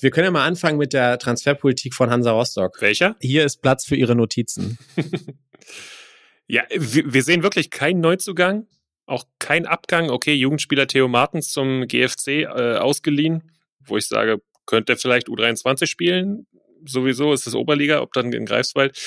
wir 0.00 0.10
können 0.10 0.24
ja 0.24 0.30
mal 0.30 0.44
anfangen 0.44 0.76
mit 0.76 0.92
der 0.92 1.18
Transferpolitik 1.18 1.94
von 1.94 2.10
Hansa 2.10 2.32
Rostock. 2.32 2.80
Welcher? 2.82 3.16
Hier 3.20 3.44
ist 3.44 3.62
Platz 3.62 3.86
für 3.86 3.96
Ihre 3.96 4.16
Notizen. 4.16 4.78
ja, 6.50 6.64
wir 6.70 7.22
sehen 7.22 7.44
wirklich 7.44 7.70
keinen 7.70 8.00
Neuzugang, 8.00 8.66
auch 9.06 9.24
kein 9.38 9.66
Abgang. 9.66 10.10
Okay, 10.10 10.34
Jugendspieler 10.34 10.88
Theo 10.88 11.06
Martens 11.06 11.50
zum 11.50 11.86
GFC 11.86 12.28
äh, 12.28 12.76
ausgeliehen, 12.76 13.52
wo 13.84 13.96
ich 13.96 14.08
sage, 14.08 14.42
könnte 14.66 14.94
er 14.94 14.98
vielleicht 14.98 15.28
U23 15.28 15.86
spielen. 15.86 16.46
Sowieso 16.84 17.32
ist 17.32 17.46
es 17.46 17.54
Oberliga, 17.54 18.00
ob 18.00 18.12
dann 18.14 18.32
in 18.32 18.46
Greifswald. 18.46 18.98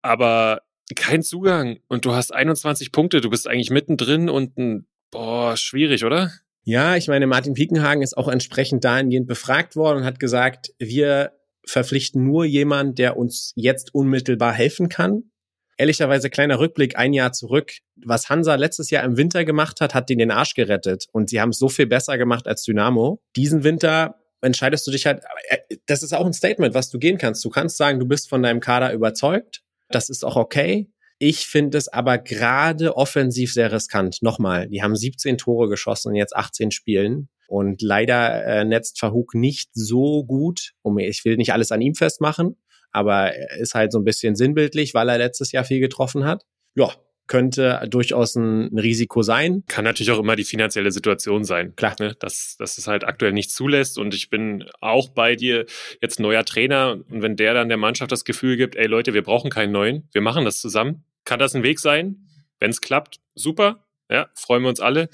Aber 0.00 0.62
kein 0.94 1.22
Zugang 1.24 1.80
und 1.88 2.04
du 2.04 2.14
hast 2.14 2.32
21 2.32 2.92
Punkte, 2.92 3.20
du 3.20 3.30
bist 3.30 3.48
eigentlich 3.48 3.70
mittendrin 3.70 4.28
und 4.28 4.86
boah, 5.10 5.56
schwierig, 5.56 6.04
oder? 6.04 6.30
Ja, 6.62 6.94
ich 6.96 7.08
meine, 7.08 7.26
Martin 7.26 7.54
Piekenhagen 7.54 8.02
ist 8.02 8.16
auch 8.16 8.28
entsprechend 8.28 8.84
dahingehend 8.84 9.26
befragt 9.26 9.74
worden 9.74 9.98
und 9.98 10.04
hat 10.04 10.20
gesagt, 10.20 10.72
wir 10.78 11.32
verpflichten 11.64 12.24
nur 12.24 12.44
jemanden, 12.44 12.94
der 12.94 13.16
uns 13.16 13.52
jetzt 13.56 13.92
unmittelbar 13.92 14.52
helfen 14.52 14.88
kann. 14.88 15.30
Ehrlicherweise 15.76 16.30
kleiner 16.30 16.58
Rückblick 16.58 16.96
ein 16.96 17.12
Jahr 17.12 17.32
zurück. 17.32 17.72
Was 17.96 18.28
Hansa 18.28 18.54
letztes 18.54 18.90
Jahr 18.90 19.04
im 19.04 19.16
Winter 19.16 19.44
gemacht 19.44 19.80
hat, 19.80 19.94
hat 19.94 20.08
den 20.08 20.18
den 20.18 20.30
Arsch 20.30 20.54
gerettet 20.54 21.06
und 21.12 21.28
sie 21.28 21.40
haben 21.40 21.50
es 21.50 21.58
so 21.58 21.68
viel 21.68 21.86
besser 21.86 22.16
gemacht 22.18 22.46
als 22.46 22.62
Dynamo. 22.62 23.20
Diesen 23.36 23.64
Winter 23.64 24.16
entscheidest 24.40 24.86
du 24.86 24.90
dich 24.90 25.06
halt, 25.06 25.22
äh, 25.48 25.76
das 25.86 26.02
ist 26.02 26.14
auch 26.14 26.26
ein 26.26 26.32
Statement, 26.32 26.74
was 26.74 26.90
du 26.90 26.98
gehen 26.98 27.18
kannst. 27.18 27.44
Du 27.44 27.50
kannst 27.50 27.76
sagen, 27.76 27.98
du 27.98 28.06
bist 28.06 28.28
von 28.28 28.42
deinem 28.42 28.60
Kader 28.60 28.92
überzeugt 28.92 29.62
das 29.88 30.08
ist 30.08 30.24
auch 30.24 30.36
okay. 30.36 30.90
Ich 31.18 31.46
finde 31.46 31.78
es 31.78 31.88
aber 31.88 32.18
gerade 32.18 32.96
offensiv 32.96 33.52
sehr 33.52 33.72
riskant. 33.72 34.18
Nochmal, 34.20 34.68
die 34.68 34.82
haben 34.82 34.96
17 34.96 35.38
Tore 35.38 35.68
geschossen 35.68 36.10
in 36.10 36.16
jetzt 36.16 36.36
18 36.36 36.70
Spielen. 36.70 37.28
Und 37.48 37.80
leider 37.80 38.44
äh, 38.44 38.64
netzt 38.64 38.98
Verhug 38.98 39.34
nicht 39.34 39.70
so 39.72 40.24
gut. 40.24 40.72
Um, 40.82 40.98
ich 40.98 41.24
will 41.24 41.36
nicht 41.36 41.52
alles 41.52 41.70
an 41.70 41.80
ihm 41.80 41.94
festmachen, 41.94 42.56
aber 42.92 43.34
er 43.34 43.58
ist 43.58 43.74
halt 43.74 43.92
so 43.92 43.98
ein 43.98 44.04
bisschen 44.04 44.36
sinnbildlich, 44.36 44.94
weil 44.94 45.08
er 45.08 45.18
letztes 45.18 45.52
Jahr 45.52 45.64
viel 45.64 45.80
getroffen 45.80 46.24
hat. 46.24 46.44
Ja, 46.74 46.90
könnte 47.26 47.86
durchaus 47.88 48.36
ein, 48.36 48.78
Risiko 48.78 49.22
sein. 49.22 49.64
Kann 49.66 49.84
natürlich 49.84 50.10
auch 50.10 50.18
immer 50.18 50.36
die 50.36 50.44
finanzielle 50.44 50.92
Situation 50.92 51.44
sein. 51.44 51.74
Klar. 51.76 51.96
Ne? 51.98 52.14
Dass, 52.18 52.56
dass 52.58 52.78
es 52.78 52.86
halt 52.86 53.04
aktuell 53.04 53.32
nicht 53.32 53.50
zulässt. 53.50 53.98
Und 53.98 54.14
ich 54.14 54.30
bin 54.30 54.64
auch 54.80 55.08
bei 55.08 55.36
dir 55.36 55.66
jetzt 56.00 56.20
neuer 56.20 56.44
Trainer. 56.44 56.98
Und 57.10 57.22
wenn 57.22 57.36
der 57.36 57.54
dann 57.54 57.68
der 57.68 57.78
Mannschaft 57.78 58.12
das 58.12 58.24
Gefühl 58.24 58.56
gibt, 58.56 58.76
ey 58.76 58.86
Leute, 58.86 59.14
wir 59.14 59.22
brauchen 59.22 59.50
keinen 59.50 59.72
neuen, 59.72 60.08
wir 60.12 60.20
machen 60.20 60.44
das 60.44 60.60
zusammen, 60.60 61.04
kann 61.24 61.38
das 61.38 61.54
ein 61.54 61.62
Weg 61.62 61.80
sein. 61.80 62.28
Wenn 62.60 62.70
es 62.70 62.80
klappt, 62.80 63.20
super. 63.34 63.82
Ja, 64.08 64.28
freuen 64.34 64.62
wir 64.62 64.68
uns 64.68 64.78
alle. 64.78 65.08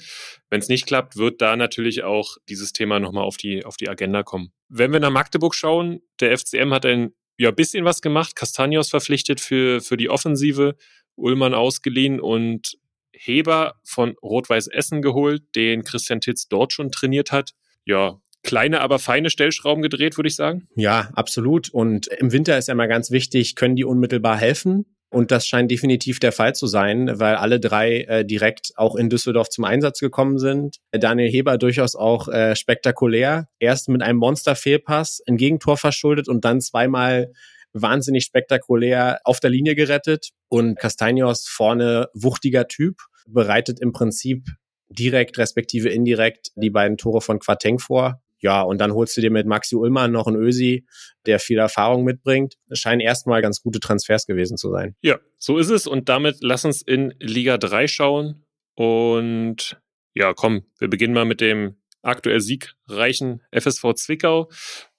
Wenn 0.51 0.59
es 0.59 0.69
nicht 0.69 0.85
klappt, 0.85 1.17
wird 1.17 1.41
da 1.41 1.55
natürlich 1.55 2.03
auch 2.03 2.37
dieses 2.47 2.73
Thema 2.73 2.99
nochmal 2.99 3.23
auf 3.23 3.37
die, 3.37 3.65
auf 3.65 3.75
die 3.75 3.89
Agenda 3.89 4.21
kommen. 4.21 4.53
Wenn 4.69 4.93
wir 4.93 4.99
nach 4.99 5.09
Magdeburg 5.09 5.55
schauen, 5.55 6.01
der 6.19 6.37
FCM 6.37 6.71
hat 6.71 6.85
ein 6.85 7.11
ja, 7.43 7.51
bisschen 7.51 7.83
was 7.83 8.01
gemacht, 8.01 8.37
Castanios 8.37 8.89
verpflichtet 8.89 9.41
für, 9.41 9.81
für 9.81 9.97
die 9.97 10.09
Offensive. 10.09 10.75
Ullmann 11.15 11.53
ausgeliehen 11.53 12.21
und 12.21 12.77
Heber 13.11 13.75
von 13.83 14.15
Rot-Weiß 14.23 14.67
Essen 14.67 15.01
geholt, 15.01 15.43
den 15.53 15.83
Christian 15.83 16.21
Titz 16.21 16.47
dort 16.47 16.71
schon 16.71 16.89
trainiert 16.89 17.33
hat. 17.33 17.51
Ja, 17.83 18.17
kleine, 18.43 18.79
aber 18.79 18.97
feine 18.97 19.29
Stellschrauben 19.29 19.81
gedreht, 19.81 20.17
würde 20.17 20.29
ich 20.29 20.35
sagen. 20.35 20.69
Ja, 20.75 21.09
absolut. 21.15 21.69
Und 21.69 22.07
im 22.07 22.31
Winter 22.31 22.57
ist 22.57 22.69
ja 22.69 22.75
mal 22.75 22.87
ganz 22.87 23.11
wichtig, 23.11 23.55
können 23.55 23.75
die 23.75 23.83
unmittelbar 23.83 24.37
helfen? 24.37 24.92
Und 25.13 25.29
das 25.29 25.45
scheint 25.45 25.69
definitiv 25.69 26.19
der 26.19 26.31
Fall 26.31 26.55
zu 26.55 26.65
sein, 26.65 27.19
weil 27.19 27.35
alle 27.35 27.59
drei 27.59 28.01
äh, 28.01 28.25
direkt 28.25 28.71
auch 28.77 28.95
in 28.95 29.11
Düsseldorf 29.11 29.47
zum 29.49 29.63
Einsatz 29.63 29.99
gekommen 29.99 30.39
sind. 30.39 30.77
Daniel 30.91 31.29
Heber 31.29 31.59
durchaus 31.59 31.95
auch 31.95 32.27
äh, 32.29 32.55
spektakulär. 32.55 33.47
Erst 33.59 33.89
mit 33.89 34.01
einem 34.01 34.17
Monster-Fehlpass, 34.17 35.21
ein 35.27 35.37
Gegentor 35.37 35.77
verschuldet 35.77 36.27
und 36.27 36.43
dann 36.45 36.61
zweimal 36.61 37.31
wahnsinnig 37.73 38.23
spektakulär 38.23 39.19
auf 39.23 39.39
der 39.39 39.51
Linie 39.51 39.75
gerettet 39.75 40.29
und 40.49 40.79
Castagnos 40.79 41.47
vorne 41.47 42.07
wuchtiger 42.15 42.67
Typ, 42.67 42.97
bereitet 43.27 43.79
im 43.79 43.91
Prinzip 43.91 44.47
direkt 44.89 45.37
respektive 45.37 45.89
indirekt 45.89 46.49
die 46.55 46.71
beiden 46.71 46.97
Tore 46.97 47.21
von 47.21 47.37
Quateng 47.37 47.77
vor. 47.77 48.22
Ja, 48.43 48.61
und 48.61 48.79
dann 48.79 48.93
holst 48.93 49.15
du 49.15 49.21
dir 49.21 49.31
mit 49.31 49.47
Maxi 49.47 49.73
Ullmann 49.77 50.11
noch 50.11 50.27
einen 50.27 50.35
Ösi, 50.35 50.85
der 51.25 51.39
viel 51.39 51.59
Erfahrung 51.59 52.03
mitbringt. 52.03 52.55
Es 52.67 52.79
scheinen 52.79 52.99
erstmal 52.99 53.41
ganz 53.41 53.61
gute 53.61 53.79
Transfers 53.79 54.27
gewesen 54.27 54.57
zu 54.57 54.69
sein. 54.69 54.95
Ja, 55.01 55.17
so 55.37 55.57
ist 55.57 55.69
es. 55.69 55.87
Und 55.87 56.09
damit 56.09 56.39
lass 56.41 56.65
uns 56.65 56.81
in 56.81 57.13
Liga 57.19 57.57
3 57.57 57.87
schauen. 57.87 58.43
Und 58.75 59.79
ja, 60.13 60.33
komm, 60.33 60.65
wir 60.77 60.89
beginnen 60.89 61.13
mal 61.13 61.23
mit 61.23 61.39
dem 61.39 61.77
aktuell 62.01 62.41
siegreichen 62.41 63.41
FSV 63.51 63.93
Zwickau. 63.95 64.51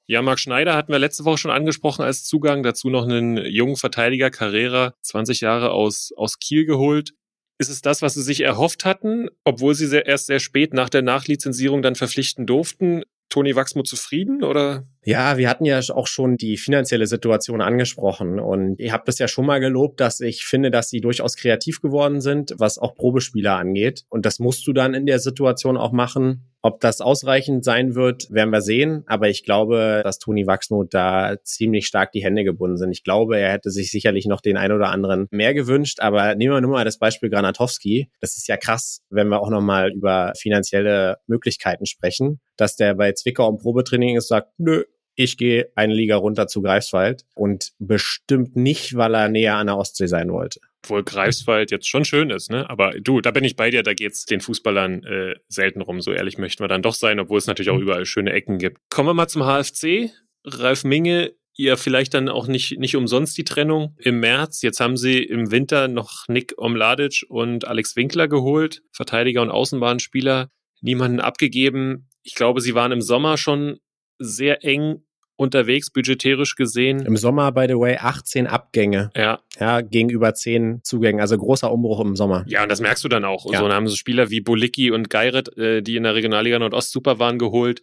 Ja, 0.07 0.23
Marc 0.23 0.41
Schneider 0.41 0.75
hatten 0.75 0.93
wir 0.93 0.99
letzte 0.99 1.27
Woche 1.27 1.37
schon 1.37 1.51
angesprochen 1.51 2.03
als 2.03 2.25
Zugang. 2.25 2.63
Dazu 2.63 2.89
noch 2.89 3.05
einen 3.05 3.37
jungen 3.37 3.77
Verteidiger, 3.77 4.31
Carrera, 4.31 4.95
20 5.03 5.43
Jahre 5.43 5.73
aus, 5.73 6.13
aus 6.17 6.39
Kiel 6.39 6.65
geholt. 6.65 7.13
Ist 7.59 7.69
es 7.69 7.83
das, 7.83 8.01
was 8.01 8.15
Sie 8.15 8.23
sich 8.23 8.41
erhofft 8.41 8.87
hatten, 8.87 9.29
obwohl 9.45 9.75
Sie 9.75 9.87
sehr, 9.87 10.07
erst 10.07 10.27
sehr 10.27 10.41
spät 10.41 10.73
nach 10.73 10.89
der 10.89 11.03
Nachlizenzierung 11.03 11.83
dann 11.83 11.95
verpflichten 11.95 12.47
durften? 12.47 13.05
Toni 13.35 13.57
Wachsmuth 13.57 13.89
zufrieden 13.89 14.45
oder? 14.45 14.87
Ja, 15.07 15.37
wir 15.37 15.51
hatten 15.51 15.67
ja 15.67 15.81
auch 15.91 16.07
schon 16.07 16.37
die 16.37 16.57
finanzielle 16.57 17.07
Situation 17.07 17.61
angesprochen 17.61 18.41
und 18.41 18.81
ihr 18.81 18.93
habt 18.93 19.09
es 19.09 19.19
ja 19.19 19.29
schon 19.29 19.45
mal 19.45 19.61
gelobt, 19.61 20.01
dass 20.01 20.21
ich 20.21 20.45
finde, 20.47 20.71
dass 20.71 20.89
sie 20.89 21.01
durchaus 21.01 21.37
kreativ 21.37 21.83
geworden 21.83 22.23
sind, 22.23 22.55
was 22.59 22.79
auch 22.79 22.95
Probespieler 22.95 23.57
angeht. 23.57 24.05
Und 24.09 24.25
das 24.25 24.39
musst 24.39 24.67
du 24.67 24.73
dann 24.73 24.95
in 24.95 25.05
der 25.05 25.19
Situation 25.19 25.77
auch 25.77 25.93
machen. 25.93 26.51
Ob 26.63 26.81
das 26.81 27.03
ausreichend 27.03 27.63
sein 27.63 27.95
wird, 27.95 28.31
werden 28.31 28.49
wir 28.49 28.63
sehen. 28.63 29.03
Aber 29.07 29.29
ich 29.29 29.45
glaube, 29.45 30.01
dass 30.03 30.19
Toni 30.19 30.47
Wachsmuth 30.47 30.95
da 30.95 31.37
ziemlich 31.45 31.87
stark 31.87 32.13
die 32.13 32.25
Hände 32.25 32.43
gebunden 32.43 32.79
sind. 32.79 32.91
Ich 32.91 33.05
glaube, 33.05 33.39
er 33.39 33.53
hätte 33.53 33.71
sich 33.71 33.91
sicherlich 33.91 34.25
noch 34.25 34.41
den 34.41 34.57
ein 34.57 34.73
oder 34.73 34.89
anderen 34.89 35.27
mehr 35.31 35.53
gewünscht. 35.53 36.01
Aber 36.01 36.35
nehmen 36.35 36.55
wir 36.55 36.63
nur 36.63 36.71
mal 36.71 36.87
das 36.87 36.97
Beispiel 36.97 37.29
Granatowski. 37.29 38.09
Das 38.23 38.39
ist 38.39 38.49
ja 38.49 38.57
krass, 38.57 39.03
wenn 39.11 39.29
wir 39.29 39.43
auch 39.43 39.51
nochmal 39.51 39.93
über 39.93 40.33
finanzielle 40.39 41.19
Möglichkeiten 41.27 41.85
sprechen, 41.85 42.41
dass 42.57 42.77
der 42.77 42.95
bei 42.95 43.13
Zwickau 43.13 43.51
im 43.51 43.59
Probetraining 43.59 44.17
ist, 44.17 44.29
sagt, 44.29 44.49
nö, 44.57 44.85
ich 45.15 45.37
gehe 45.37 45.71
eine 45.75 45.95
Liga 45.95 46.17
runter 46.17 46.47
zu 46.47 46.63
Greifswald 46.63 47.25
und 47.35 47.73
bestimmt 47.79 48.57
nicht, 48.57 48.97
weil 48.97 49.15
er 49.15 49.29
näher 49.29 49.57
an 49.57 49.69
der 49.69 49.77
Ostsee 49.77 50.07
sein 50.07 50.31
wollte. 50.33 50.61
Obwohl 50.85 51.05
Greifswald 51.05 51.71
jetzt 51.71 51.89
schon 51.89 52.05
schön 52.05 52.31
ist, 52.31 52.51
ne? 52.51 52.69
Aber 52.69 52.91
du, 53.01 53.21
da 53.21 53.31
bin 53.31 53.45
ich 53.45 53.57
bei 53.57 53.71
dir, 53.71 53.83
da 53.83 53.95
geht's 53.95 54.27
den 54.27 54.41
Fußballern 54.41 55.05
äh, 55.05 55.35
selten 55.49 55.81
rum. 55.81 56.01
So 56.01 56.13
ehrlich 56.13 56.37
möchten 56.37 56.63
wir 56.63 56.69
dann 56.69 56.83
doch 56.83 56.95
sein, 56.95 57.21
obwohl 57.21 57.39
es 57.39 57.47
natürlich 57.47 57.71
auch 57.71 57.77
mhm. 57.77 57.83
überall 57.83 58.07
schöne 58.07 58.33
Ecken 58.33 58.59
gibt. 58.59 58.79
Kommen 58.91 59.09
wir 59.09 59.15
mal 59.15 59.29
zum 59.29 59.43
HFC. 59.43 60.11
Ralf 60.45 60.85
Minge, 60.85 61.33
ihr 61.57 61.77
vielleicht 61.77 62.15
dann 62.15 62.29
auch 62.29 62.49
nicht, 62.49 62.79
nicht 62.79 62.97
umsonst 62.97 63.39
die 63.39 63.45
Trennung 63.45 63.97
im 63.99 64.21
März. 64.21 64.61
Jetzt 64.63 64.81
haben 64.81 64.97
sie 64.97 65.23
im 65.23 65.51
Winter 65.51 65.89
noch 65.89 66.29
Nick 66.29 66.55
Omladic 66.59 67.25
und 67.29 67.67
Alex 67.67 67.97
Winkler 67.97 68.29
geholt, 68.29 68.83
Verteidiger 68.93 69.41
und 69.43 69.51
Außenbahnspieler, 69.51 70.51
niemanden 70.81 71.21
abgegeben. 71.21 72.11
Ich 72.23 72.35
glaube, 72.35 72.61
sie 72.61 72.75
waren 72.75 72.93
im 72.93 73.01
Sommer 73.01 73.39
schon 73.39 73.79
sehr 74.19 74.65
eng 74.65 75.04
unterwegs, 75.37 75.91
budgetärisch 75.91 76.55
gesehen. 76.55 77.01
Im 77.01 77.17
Sommer, 77.17 77.51
by 77.53 77.67
the 77.69 77.75
way, 77.75 77.97
18 77.97 78.47
Abgänge. 78.47 79.11
Ja. 79.17 79.41
Ja, 79.59 79.81
gegenüber 79.81 80.35
10 80.35 80.81
Zugängen. 80.83 81.21
Also 81.21 81.37
großer 81.37 81.71
Umbruch 81.73 82.01
im 82.01 82.17
Sommer. 82.17 82.45
Ja, 82.47 82.63
und 82.63 82.69
das 82.69 82.81
merkst 82.81 83.03
du 83.05 83.09
dann 83.09 83.25
auch. 83.25 83.51
Ja. 83.51 83.59
So, 83.59 83.67
dann 83.67 83.75
haben 83.75 83.89
so 83.89 83.97
Spieler 83.97 84.31
wie 84.31 84.41
Bolicki 84.41 84.91
und 84.91 85.11
Geiret, 85.11 85.57
äh, 85.59 85.83
die 85.83 85.97
in 85.97 86.05
der 86.05 86.15
Regionalliga 86.15 86.59
Nordost 86.59 86.93
super 86.93 87.19
waren, 87.19 87.39
geholt. 87.39 87.83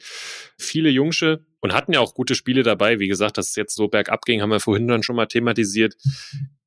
Viele 0.57 0.89
Jungsche 0.89 1.45
und 1.59 1.73
hatten 1.73 1.93
ja 1.93 1.99
auch 1.99 2.13
gute 2.13 2.35
Spiele 2.35 2.63
dabei. 2.63 2.99
Wie 2.99 3.07
gesagt, 3.07 3.37
dass 3.37 3.49
es 3.49 3.55
jetzt 3.55 3.75
so 3.75 3.87
bergab 3.87 4.23
ging, 4.25 4.41
haben 4.41 4.49
wir 4.49 4.59
vorhin 4.59 4.87
dann 4.87 5.03
schon 5.03 5.15
mal 5.15 5.27
thematisiert. 5.27 5.95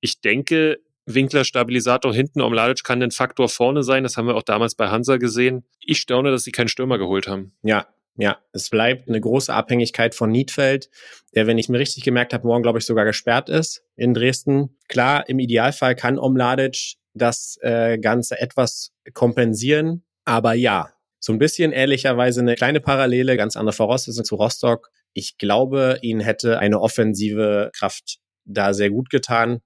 Ich 0.00 0.20
denke, 0.20 0.80
Winkler 1.06 1.44
Stabilisator 1.44 2.14
hinten, 2.14 2.40
Omladic 2.40 2.82
kann 2.82 3.02
ein 3.02 3.10
Faktor 3.10 3.48
vorne 3.48 3.82
sein. 3.82 4.04
Das 4.04 4.16
haben 4.16 4.26
wir 4.26 4.36
auch 4.36 4.42
damals 4.42 4.74
bei 4.74 4.88
Hansa 4.88 5.18
gesehen. 5.18 5.64
Ich 5.80 5.98
staune, 5.98 6.30
dass 6.30 6.44
sie 6.44 6.52
keinen 6.52 6.68
Stürmer 6.68 6.98
geholt 6.98 7.28
haben. 7.28 7.52
Ja, 7.62 7.86
ja, 8.16 8.38
es 8.52 8.70
bleibt 8.70 9.08
eine 9.08 9.20
große 9.20 9.52
Abhängigkeit 9.52 10.14
von 10.14 10.30
Niedfeld, 10.30 10.88
der, 11.34 11.46
wenn 11.46 11.58
ich 11.58 11.68
mir 11.68 11.78
richtig 11.78 12.04
gemerkt 12.04 12.32
habe, 12.32 12.46
morgen, 12.46 12.62
glaube 12.62 12.78
ich, 12.78 12.86
sogar 12.86 13.04
gesperrt 13.04 13.48
ist 13.48 13.84
in 13.96 14.14
Dresden. 14.14 14.76
Klar, 14.88 15.28
im 15.28 15.38
Idealfall 15.38 15.96
kann 15.96 16.18
Omladic 16.18 16.94
das 17.14 17.58
äh, 17.62 17.98
Ganze 17.98 18.40
etwas 18.40 18.92
kompensieren, 19.12 20.04
aber 20.24 20.54
ja, 20.54 20.90
so 21.18 21.32
ein 21.32 21.38
bisschen 21.38 21.72
ehrlicherweise 21.72 22.40
eine 22.40 22.54
kleine 22.54 22.80
Parallele, 22.80 23.36
ganz 23.36 23.56
andere 23.56 23.72
Voraussetzungen 23.72 24.26
zu 24.26 24.34
Rostock. 24.34 24.90
Ich 25.12 25.38
glaube, 25.38 25.98
ihnen 26.02 26.20
hätte 26.20 26.58
eine 26.58 26.80
offensive 26.80 27.70
Kraft 27.74 28.18
da 28.44 28.74
sehr 28.74 28.90
gut 28.90 29.10
getan. 29.10 29.60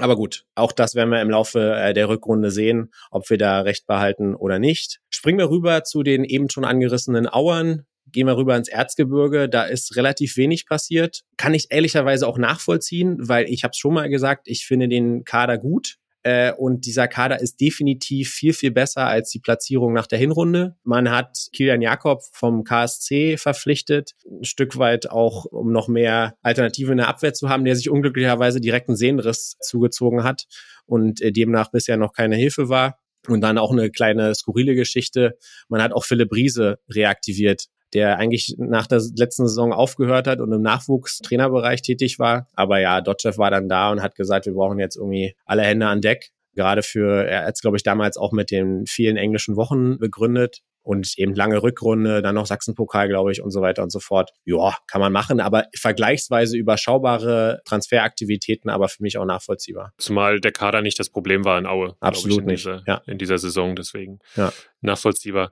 Aber 0.00 0.16
gut, 0.16 0.44
auch 0.56 0.72
das 0.72 0.94
werden 0.94 1.10
wir 1.10 1.22
im 1.22 1.30
Laufe 1.30 1.76
äh, 1.76 1.94
der 1.94 2.08
Rückrunde 2.08 2.50
sehen, 2.50 2.90
ob 3.10 3.30
wir 3.30 3.38
da 3.38 3.60
recht 3.60 3.86
behalten 3.86 4.34
oder 4.34 4.58
nicht. 4.58 5.00
Springen 5.08 5.38
wir 5.38 5.50
rüber 5.50 5.84
zu 5.84 6.02
den 6.02 6.24
eben 6.24 6.50
schon 6.50 6.64
angerissenen 6.64 7.28
Auern. 7.28 7.86
Gehen 8.06 8.26
wir 8.26 8.36
rüber 8.36 8.56
ins 8.56 8.68
Erzgebirge, 8.68 9.48
da 9.48 9.64
ist 9.64 9.96
relativ 9.96 10.36
wenig 10.36 10.66
passiert. 10.66 11.22
Kann 11.36 11.54
ich 11.54 11.68
ehrlicherweise 11.70 12.26
auch 12.28 12.38
nachvollziehen, 12.38 13.16
weil 13.20 13.46
ich 13.46 13.64
habe 13.64 13.72
es 13.72 13.78
schon 13.78 13.94
mal 13.94 14.08
gesagt, 14.08 14.46
ich 14.46 14.66
finde 14.66 14.88
den 14.88 15.24
Kader 15.24 15.58
gut. 15.58 15.96
Äh, 16.24 16.52
und 16.52 16.86
dieser 16.86 17.06
Kader 17.06 17.40
ist 17.40 17.60
definitiv 17.60 18.30
viel, 18.30 18.54
viel 18.54 18.70
besser 18.70 19.06
als 19.06 19.30
die 19.30 19.40
Platzierung 19.40 19.92
nach 19.92 20.06
der 20.06 20.18
Hinrunde. 20.18 20.74
Man 20.82 21.10
hat 21.10 21.48
Kilian 21.52 21.82
Jakob 21.82 22.22
vom 22.32 22.64
KSC 22.64 23.36
verpflichtet, 23.36 24.12
ein 24.26 24.44
Stück 24.44 24.78
weit 24.78 25.10
auch, 25.10 25.44
um 25.44 25.70
noch 25.70 25.86
mehr 25.86 26.34
Alternative 26.40 26.92
in 26.92 26.96
der 26.96 27.08
Abwehr 27.08 27.34
zu 27.34 27.50
haben, 27.50 27.66
der 27.66 27.76
sich 27.76 27.90
unglücklicherweise 27.90 28.62
direkt 28.62 28.88
einen 28.88 28.96
Sehnenriss 28.96 29.58
zugezogen 29.60 30.24
hat 30.24 30.46
und 30.86 31.20
äh, 31.20 31.30
demnach 31.30 31.70
bisher 31.70 31.98
noch 31.98 32.14
keine 32.14 32.36
Hilfe 32.36 32.70
war. 32.70 32.98
Und 33.26 33.40
dann 33.42 33.58
auch 33.58 33.72
eine 33.72 33.90
kleine 33.90 34.34
skurrile 34.34 34.74
Geschichte. 34.74 35.38
Man 35.68 35.82
hat 35.82 35.92
auch 35.92 36.04
Philipp 36.04 36.32
Riese 36.32 36.78
reaktiviert, 36.90 37.68
der 37.94 38.18
eigentlich 38.18 38.56
nach 38.58 38.86
der 38.86 39.00
letzten 39.16 39.46
Saison 39.46 39.72
aufgehört 39.72 40.26
hat 40.26 40.40
und 40.40 40.52
im 40.52 40.62
Nachwuchstrainerbereich 40.62 41.82
tätig 41.82 42.18
war. 42.18 42.48
Aber 42.54 42.80
ja, 42.80 43.00
Dotchev 43.00 43.38
war 43.38 43.50
dann 43.50 43.68
da 43.68 43.90
und 43.92 44.02
hat 44.02 44.16
gesagt, 44.16 44.46
wir 44.46 44.54
brauchen 44.54 44.78
jetzt 44.78 44.96
irgendwie 44.96 45.34
alle 45.46 45.62
Hände 45.62 45.86
an 45.86 46.00
Deck. 46.00 46.30
Gerade 46.54 46.82
für, 46.82 47.26
er 47.26 47.46
hat 47.46 47.54
es, 47.54 47.60
glaube 47.60 47.76
ich, 47.76 47.82
damals 47.82 48.16
auch 48.16 48.32
mit 48.32 48.50
den 48.50 48.86
vielen 48.86 49.16
englischen 49.16 49.56
Wochen 49.56 49.98
begründet 49.98 50.60
und 50.84 51.14
eben 51.16 51.34
lange 51.34 51.62
Rückrunde, 51.62 52.20
dann 52.20 52.34
noch 52.34 52.46
Sachsenpokal, 52.46 53.08
glaube 53.08 53.32
ich, 53.32 53.42
und 53.42 53.50
so 53.50 53.62
weiter 53.62 53.82
und 53.82 53.90
so 53.90 54.00
fort. 54.00 54.32
Ja, 54.44 54.76
kann 54.86 55.00
man 55.00 55.12
machen, 55.12 55.40
aber 55.40 55.64
vergleichsweise 55.74 56.56
überschaubare 56.56 57.62
Transferaktivitäten, 57.64 58.70
aber 58.70 58.88
für 58.88 59.02
mich 59.02 59.16
auch 59.16 59.24
nachvollziehbar. 59.24 59.92
Zumal 59.98 60.40
der 60.40 60.52
Kader 60.52 60.82
nicht 60.82 61.00
das 61.00 61.08
Problem 61.08 61.44
war 61.44 61.58
in 61.58 61.66
Aue. 61.66 61.96
Absolut 62.00 62.38
ich, 62.38 62.42
in 62.42 62.46
nicht, 62.46 62.64
Dieser, 62.64 62.82
ja. 62.86 63.02
In 63.06 63.18
dieser 63.18 63.38
Saison, 63.38 63.74
deswegen 63.74 64.18
Ja. 64.36 64.52
nachvollziehbar. 64.82 65.50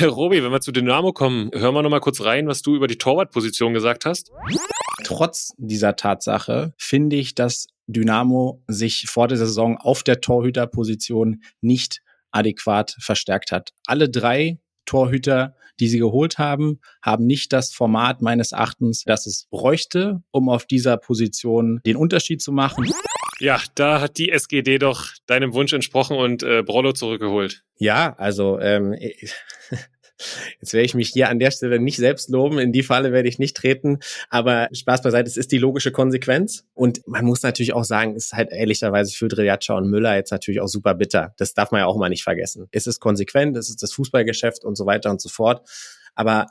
Äh, 0.00 0.04
Robi, 0.04 0.42
wenn 0.42 0.52
wir 0.52 0.60
zu 0.60 0.72
Dynamo 0.72 1.12
kommen, 1.12 1.50
hören 1.54 1.74
wir 1.74 1.82
noch 1.82 1.90
mal 1.90 2.00
kurz 2.00 2.22
rein, 2.22 2.46
was 2.46 2.62
du 2.62 2.74
über 2.74 2.86
die 2.86 2.98
Torwartposition 2.98 3.74
gesagt 3.74 4.04
hast. 4.04 4.30
Trotz 5.04 5.54
dieser 5.58 5.96
Tatsache 5.96 6.74
finde 6.76 7.16
ich, 7.16 7.34
dass 7.34 7.66
Dynamo 7.86 8.62
sich 8.66 9.06
vor 9.08 9.28
der 9.28 9.38
Saison 9.38 9.76
auf 9.78 10.02
der 10.02 10.20
Torhüterposition 10.20 11.42
nicht 11.60 12.02
adäquat 12.30 12.96
verstärkt 13.00 13.52
hat. 13.52 13.72
Alle 13.86 14.08
drei 14.08 14.58
Torhüter, 14.86 15.54
die 15.78 15.88
sie 15.88 15.98
geholt 15.98 16.38
haben, 16.38 16.80
haben 17.02 17.26
nicht 17.26 17.52
das 17.52 17.72
Format 17.72 18.22
meines 18.22 18.52
Erachtens, 18.52 19.04
das 19.04 19.26
es 19.26 19.46
bräuchte, 19.50 20.22
um 20.30 20.48
auf 20.48 20.66
dieser 20.66 20.96
Position 20.96 21.80
den 21.86 21.96
Unterschied 21.96 22.42
zu 22.42 22.52
machen. 22.52 22.92
Ja, 23.40 23.60
da 23.74 24.00
hat 24.00 24.18
die 24.18 24.30
SGD 24.30 24.78
doch 24.78 25.08
deinem 25.26 25.54
Wunsch 25.54 25.72
entsprochen 25.72 26.16
und 26.16 26.42
äh, 26.42 26.62
Brollo 26.62 26.92
zurückgeholt. 26.92 27.62
Ja, 27.78 28.14
also 28.18 28.60
ähm, 28.60 28.92
jetzt 30.60 30.74
werde 30.74 30.84
ich 30.84 30.94
mich 30.94 31.08
hier 31.08 31.30
an 31.30 31.38
der 31.38 31.50
Stelle 31.50 31.80
nicht 31.80 31.96
selbst 31.96 32.28
loben, 32.28 32.58
in 32.58 32.70
die 32.72 32.82
Falle 32.82 33.12
werde 33.12 33.28
ich 33.28 33.38
nicht 33.38 33.56
treten, 33.56 33.98
aber 34.28 34.68
Spaß 34.72 35.00
beiseite, 35.00 35.26
es 35.26 35.38
ist 35.38 35.52
die 35.52 35.58
logische 35.58 35.90
Konsequenz 35.90 36.66
und 36.74 37.00
man 37.06 37.24
muss 37.24 37.42
natürlich 37.42 37.72
auch 37.72 37.84
sagen, 37.84 38.14
es 38.14 38.26
ist 38.26 38.32
halt 38.34 38.52
ehrlicherweise 38.52 39.16
für 39.16 39.28
Driljatscha 39.28 39.74
und 39.74 39.88
Müller 39.88 40.14
jetzt 40.16 40.32
natürlich 40.32 40.60
auch 40.60 40.68
super 40.68 40.94
bitter. 40.94 41.34
Das 41.38 41.54
darf 41.54 41.70
man 41.70 41.80
ja 41.80 41.86
auch 41.86 41.96
mal 41.96 42.10
nicht 42.10 42.24
vergessen. 42.24 42.68
Es 42.72 42.86
ist 42.86 43.00
konsequent, 43.00 43.56
es 43.56 43.70
ist 43.70 43.82
das 43.82 43.94
Fußballgeschäft 43.94 44.64
und 44.64 44.76
so 44.76 44.84
weiter 44.84 45.10
und 45.10 45.20
so 45.22 45.30
fort, 45.30 45.66
aber 46.14 46.48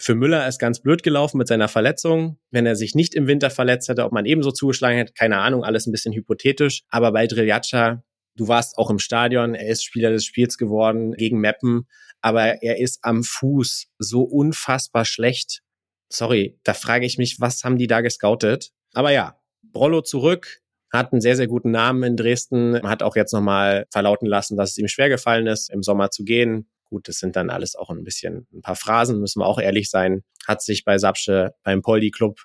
für 0.00 0.14
Müller 0.14 0.46
ist 0.46 0.58
ganz 0.58 0.80
blöd 0.80 1.02
gelaufen 1.02 1.38
mit 1.38 1.48
seiner 1.48 1.68
Verletzung. 1.68 2.38
Wenn 2.50 2.66
er 2.66 2.76
sich 2.76 2.94
nicht 2.94 3.14
im 3.14 3.26
Winter 3.26 3.50
verletzt 3.50 3.88
hätte, 3.88 4.04
ob 4.04 4.12
man 4.12 4.26
ebenso 4.26 4.52
zugeschlagen 4.52 4.96
hätte, 4.96 5.12
keine 5.12 5.38
Ahnung, 5.38 5.64
alles 5.64 5.86
ein 5.86 5.92
bisschen 5.92 6.14
hypothetisch. 6.14 6.84
Aber 6.88 7.12
bei 7.12 7.26
Driljatscha, 7.26 8.04
du 8.36 8.48
warst 8.48 8.78
auch 8.78 8.90
im 8.90 9.00
Stadion, 9.00 9.54
er 9.54 9.68
ist 9.68 9.84
Spieler 9.84 10.10
des 10.10 10.24
Spiels 10.24 10.56
geworden 10.56 11.12
gegen 11.12 11.40
Meppen, 11.40 11.88
aber 12.20 12.62
er 12.62 12.78
ist 12.78 13.00
am 13.02 13.24
Fuß 13.24 13.88
so 13.98 14.22
unfassbar 14.22 15.04
schlecht. 15.04 15.62
Sorry, 16.08 16.58
da 16.62 16.74
frage 16.74 17.04
ich 17.04 17.18
mich, 17.18 17.40
was 17.40 17.64
haben 17.64 17.76
die 17.76 17.88
da 17.88 18.00
gescoutet? 18.00 18.70
Aber 18.94 19.10
ja, 19.10 19.40
Brollo 19.62 20.00
zurück, 20.02 20.60
hat 20.90 21.12
einen 21.12 21.20
sehr, 21.20 21.36
sehr 21.36 21.48
guten 21.48 21.70
Namen 21.70 22.02
in 22.02 22.16
Dresden, 22.16 22.80
hat 22.82 23.02
auch 23.02 23.16
jetzt 23.16 23.32
nochmal 23.32 23.86
verlauten 23.90 24.26
lassen, 24.26 24.56
dass 24.56 24.70
es 24.70 24.78
ihm 24.78 24.88
schwer 24.88 25.08
gefallen 25.08 25.46
ist, 25.46 25.70
im 25.70 25.82
Sommer 25.82 26.10
zu 26.10 26.24
gehen. 26.24 26.68
Gut, 26.90 27.08
das 27.08 27.18
sind 27.18 27.36
dann 27.36 27.50
alles 27.50 27.76
auch 27.76 27.90
ein 27.90 28.04
bisschen 28.04 28.46
ein 28.52 28.62
paar 28.62 28.76
Phrasen, 28.76 29.20
müssen 29.20 29.40
wir 29.40 29.46
auch 29.46 29.60
ehrlich 29.60 29.90
sein. 29.90 30.22
Hat 30.46 30.62
sich 30.62 30.84
bei 30.84 30.98
Sapsche 30.98 31.54
beim 31.62 31.82
Poldi 31.82 32.10
Club 32.10 32.40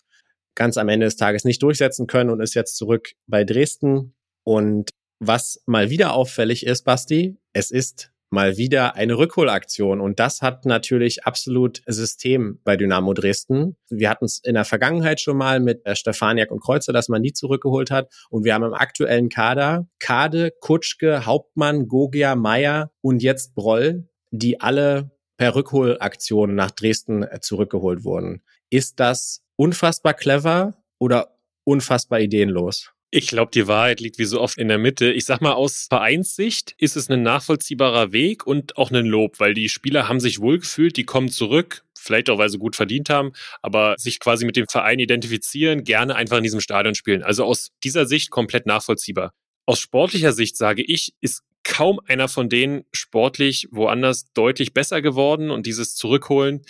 ganz 0.56 0.78
am 0.78 0.90
Ende 0.90 1.06
des 1.06 1.16
Tages 1.16 1.46
nicht 1.46 1.64
durchsetzen 1.64 2.08
können 2.08 2.30
und 2.30 2.42
ist 2.42 2.54
jetzt 2.54 2.78
zurück 2.78 3.14
bei 3.28 3.44
Dresden. 3.44 4.16
Und 4.44 4.90
was 5.20 5.62
mal 5.66 5.90
wieder 5.90 6.14
auffällig 6.14 6.66
ist, 6.66 6.84
Basti, 6.84 7.38
es 7.54 7.72
ist 7.72 8.14
mal 8.34 8.58
wieder 8.58 8.96
eine 8.96 9.18
Rückholaktion. 9.18 10.02
Und 10.02 10.20
das 10.20 10.42
hat 10.42 10.66
natürlich 10.66 11.24
absolut 11.24 11.82
System 11.86 12.60
bei 12.64 12.76
Dynamo 12.76 13.14
Dresden. 13.14 13.78
Wir 13.90 14.10
hatten 14.10 14.26
es 14.26 14.40
in 14.44 14.56
der 14.56 14.66
Vergangenheit 14.66 15.22
schon 15.22 15.38
mal 15.38 15.60
mit 15.60 15.86
äh, 15.86 15.96
Stefaniak 15.96 16.52
und 16.52 16.62
Kreuzer, 16.62 16.92
dass 16.92 17.10
man 17.10 17.22
die 17.22 17.32
zurückgeholt 17.32 17.92
hat. 17.92 18.12
Und 18.30 18.44
wir 18.44 18.56
haben 18.56 18.64
im 18.64 18.74
aktuellen 18.74 19.30
Kader 19.30 19.88
Kade, 20.00 20.52
Kutschke, 20.60 21.26
Hauptmann, 21.26 21.88
Gogia, 21.88 22.36
Meier 22.36 22.92
und 23.02 23.22
jetzt 23.22 23.54
Broll, 23.54 24.10
die 24.34 24.60
alle 24.60 25.12
per 25.38 25.56
Rückholaktion 25.56 26.56
nach 26.56 26.72
Dresden 26.72 27.24
äh, 27.24 27.40
zurückgeholt 27.40 28.04
wurden. 28.04 28.42
Ist 28.70 29.00
das 29.00 29.44
unfassbar 29.56 30.14
clever 30.14 30.84
oder 31.00 31.38
unfassbar 31.64 32.20
ideenlos? 32.20 32.92
Ich 33.12 33.28
glaube, 33.28 33.52
die 33.54 33.68
Wahrheit 33.68 34.00
liegt 34.00 34.18
wie 34.18 34.26
so 34.26 34.42
oft 34.42 34.58
in 34.58 34.70
der 34.70 34.80
Mitte. 34.80 35.12
Ich 35.12 35.26
sag 35.26 35.40
mal, 35.40 35.54
aus 35.54 35.86
Vereinssicht 35.88 36.74
ist 36.80 36.96
es 36.96 37.12
ein 37.12 37.22
nachvollziehbarer 37.22 38.12
Weg 38.12 38.48
und 38.48 38.76
auch 38.76 38.90
ein 38.90 39.06
Lob, 39.06 39.40
weil 39.40 39.54
die 39.54 39.70
Spieler 39.70 40.08
haben 40.08 40.20
sich 40.20 40.40
wohlgefühlt, 40.40 40.98
die 40.98 41.04
kommen 41.04 41.30
zurück, 41.30 41.84
vielleicht 41.96 42.32
auch, 42.32 42.40
weil 42.40 42.50
sie 42.50 42.58
gut 42.58 42.76
verdient 42.76 43.12
haben, 43.12 43.34
aber 43.62 43.96
sich 44.00 44.20
quasi 44.20 44.46
mit 44.46 44.56
dem 44.56 44.68
Verein 44.68 44.98
identifizieren, 44.98 45.84
gerne 45.84 46.16
einfach 46.16 46.38
in 46.38 46.44
diesem 46.44 46.60
Stadion 46.60 46.96
spielen. 46.96 47.22
Also 47.22 47.44
aus 47.44 47.70
dieser 47.84 48.08
Sicht 48.08 48.32
komplett 48.32 48.66
nachvollziehbar. 48.66 49.32
Aus 49.68 49.80
sportlicher 49.80 50.34
Sicht 50.34 50.58
sage 50.58 50.82
ich, 50.82 51.14
ist 51.22 51.44
kaum 51.64 52.00
einer 52.08 52.28
von 52.28 52.50
denen 52.50 52.86
sportlich 52.92 53.68
woanders 53.72 54.32
deutlich 54.34 54.74
besser 54.74 55.02
geworden 55.02 55.50
und 55.50 55.66
dieses 55.66 55.96
Zurückholen. 55.96 56.62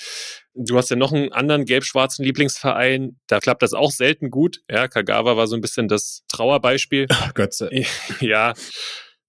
Du 0.53 0.77
hast 0.77 0.89
ja 0.89 0.95
noch 0.95 1.11
einen 1.11 1.33
anderen 1.33 1.65
gelb-schwarzen 1.65 2.23
Lieblingsverein, 2.23 3.19
da 3.27 3.39
klappt 3.39 3.63
das 3.63 3.73
auch 3.73 3.91
selten 3.91 4.29
gut. 4.29 4.61
Ja, 4.69 4.87
Kagawa 4.87 5.35
war 5.35 5.47
so 5.47 5.55
ein 5.55 5.61
bisschen 5.61 5.87
das 5.87 6.23
Trauerbeispiel. 6.27 7.07
Ach, 7.09 7.33
Götze. 7.33 7.69
ja, 8.19 8.53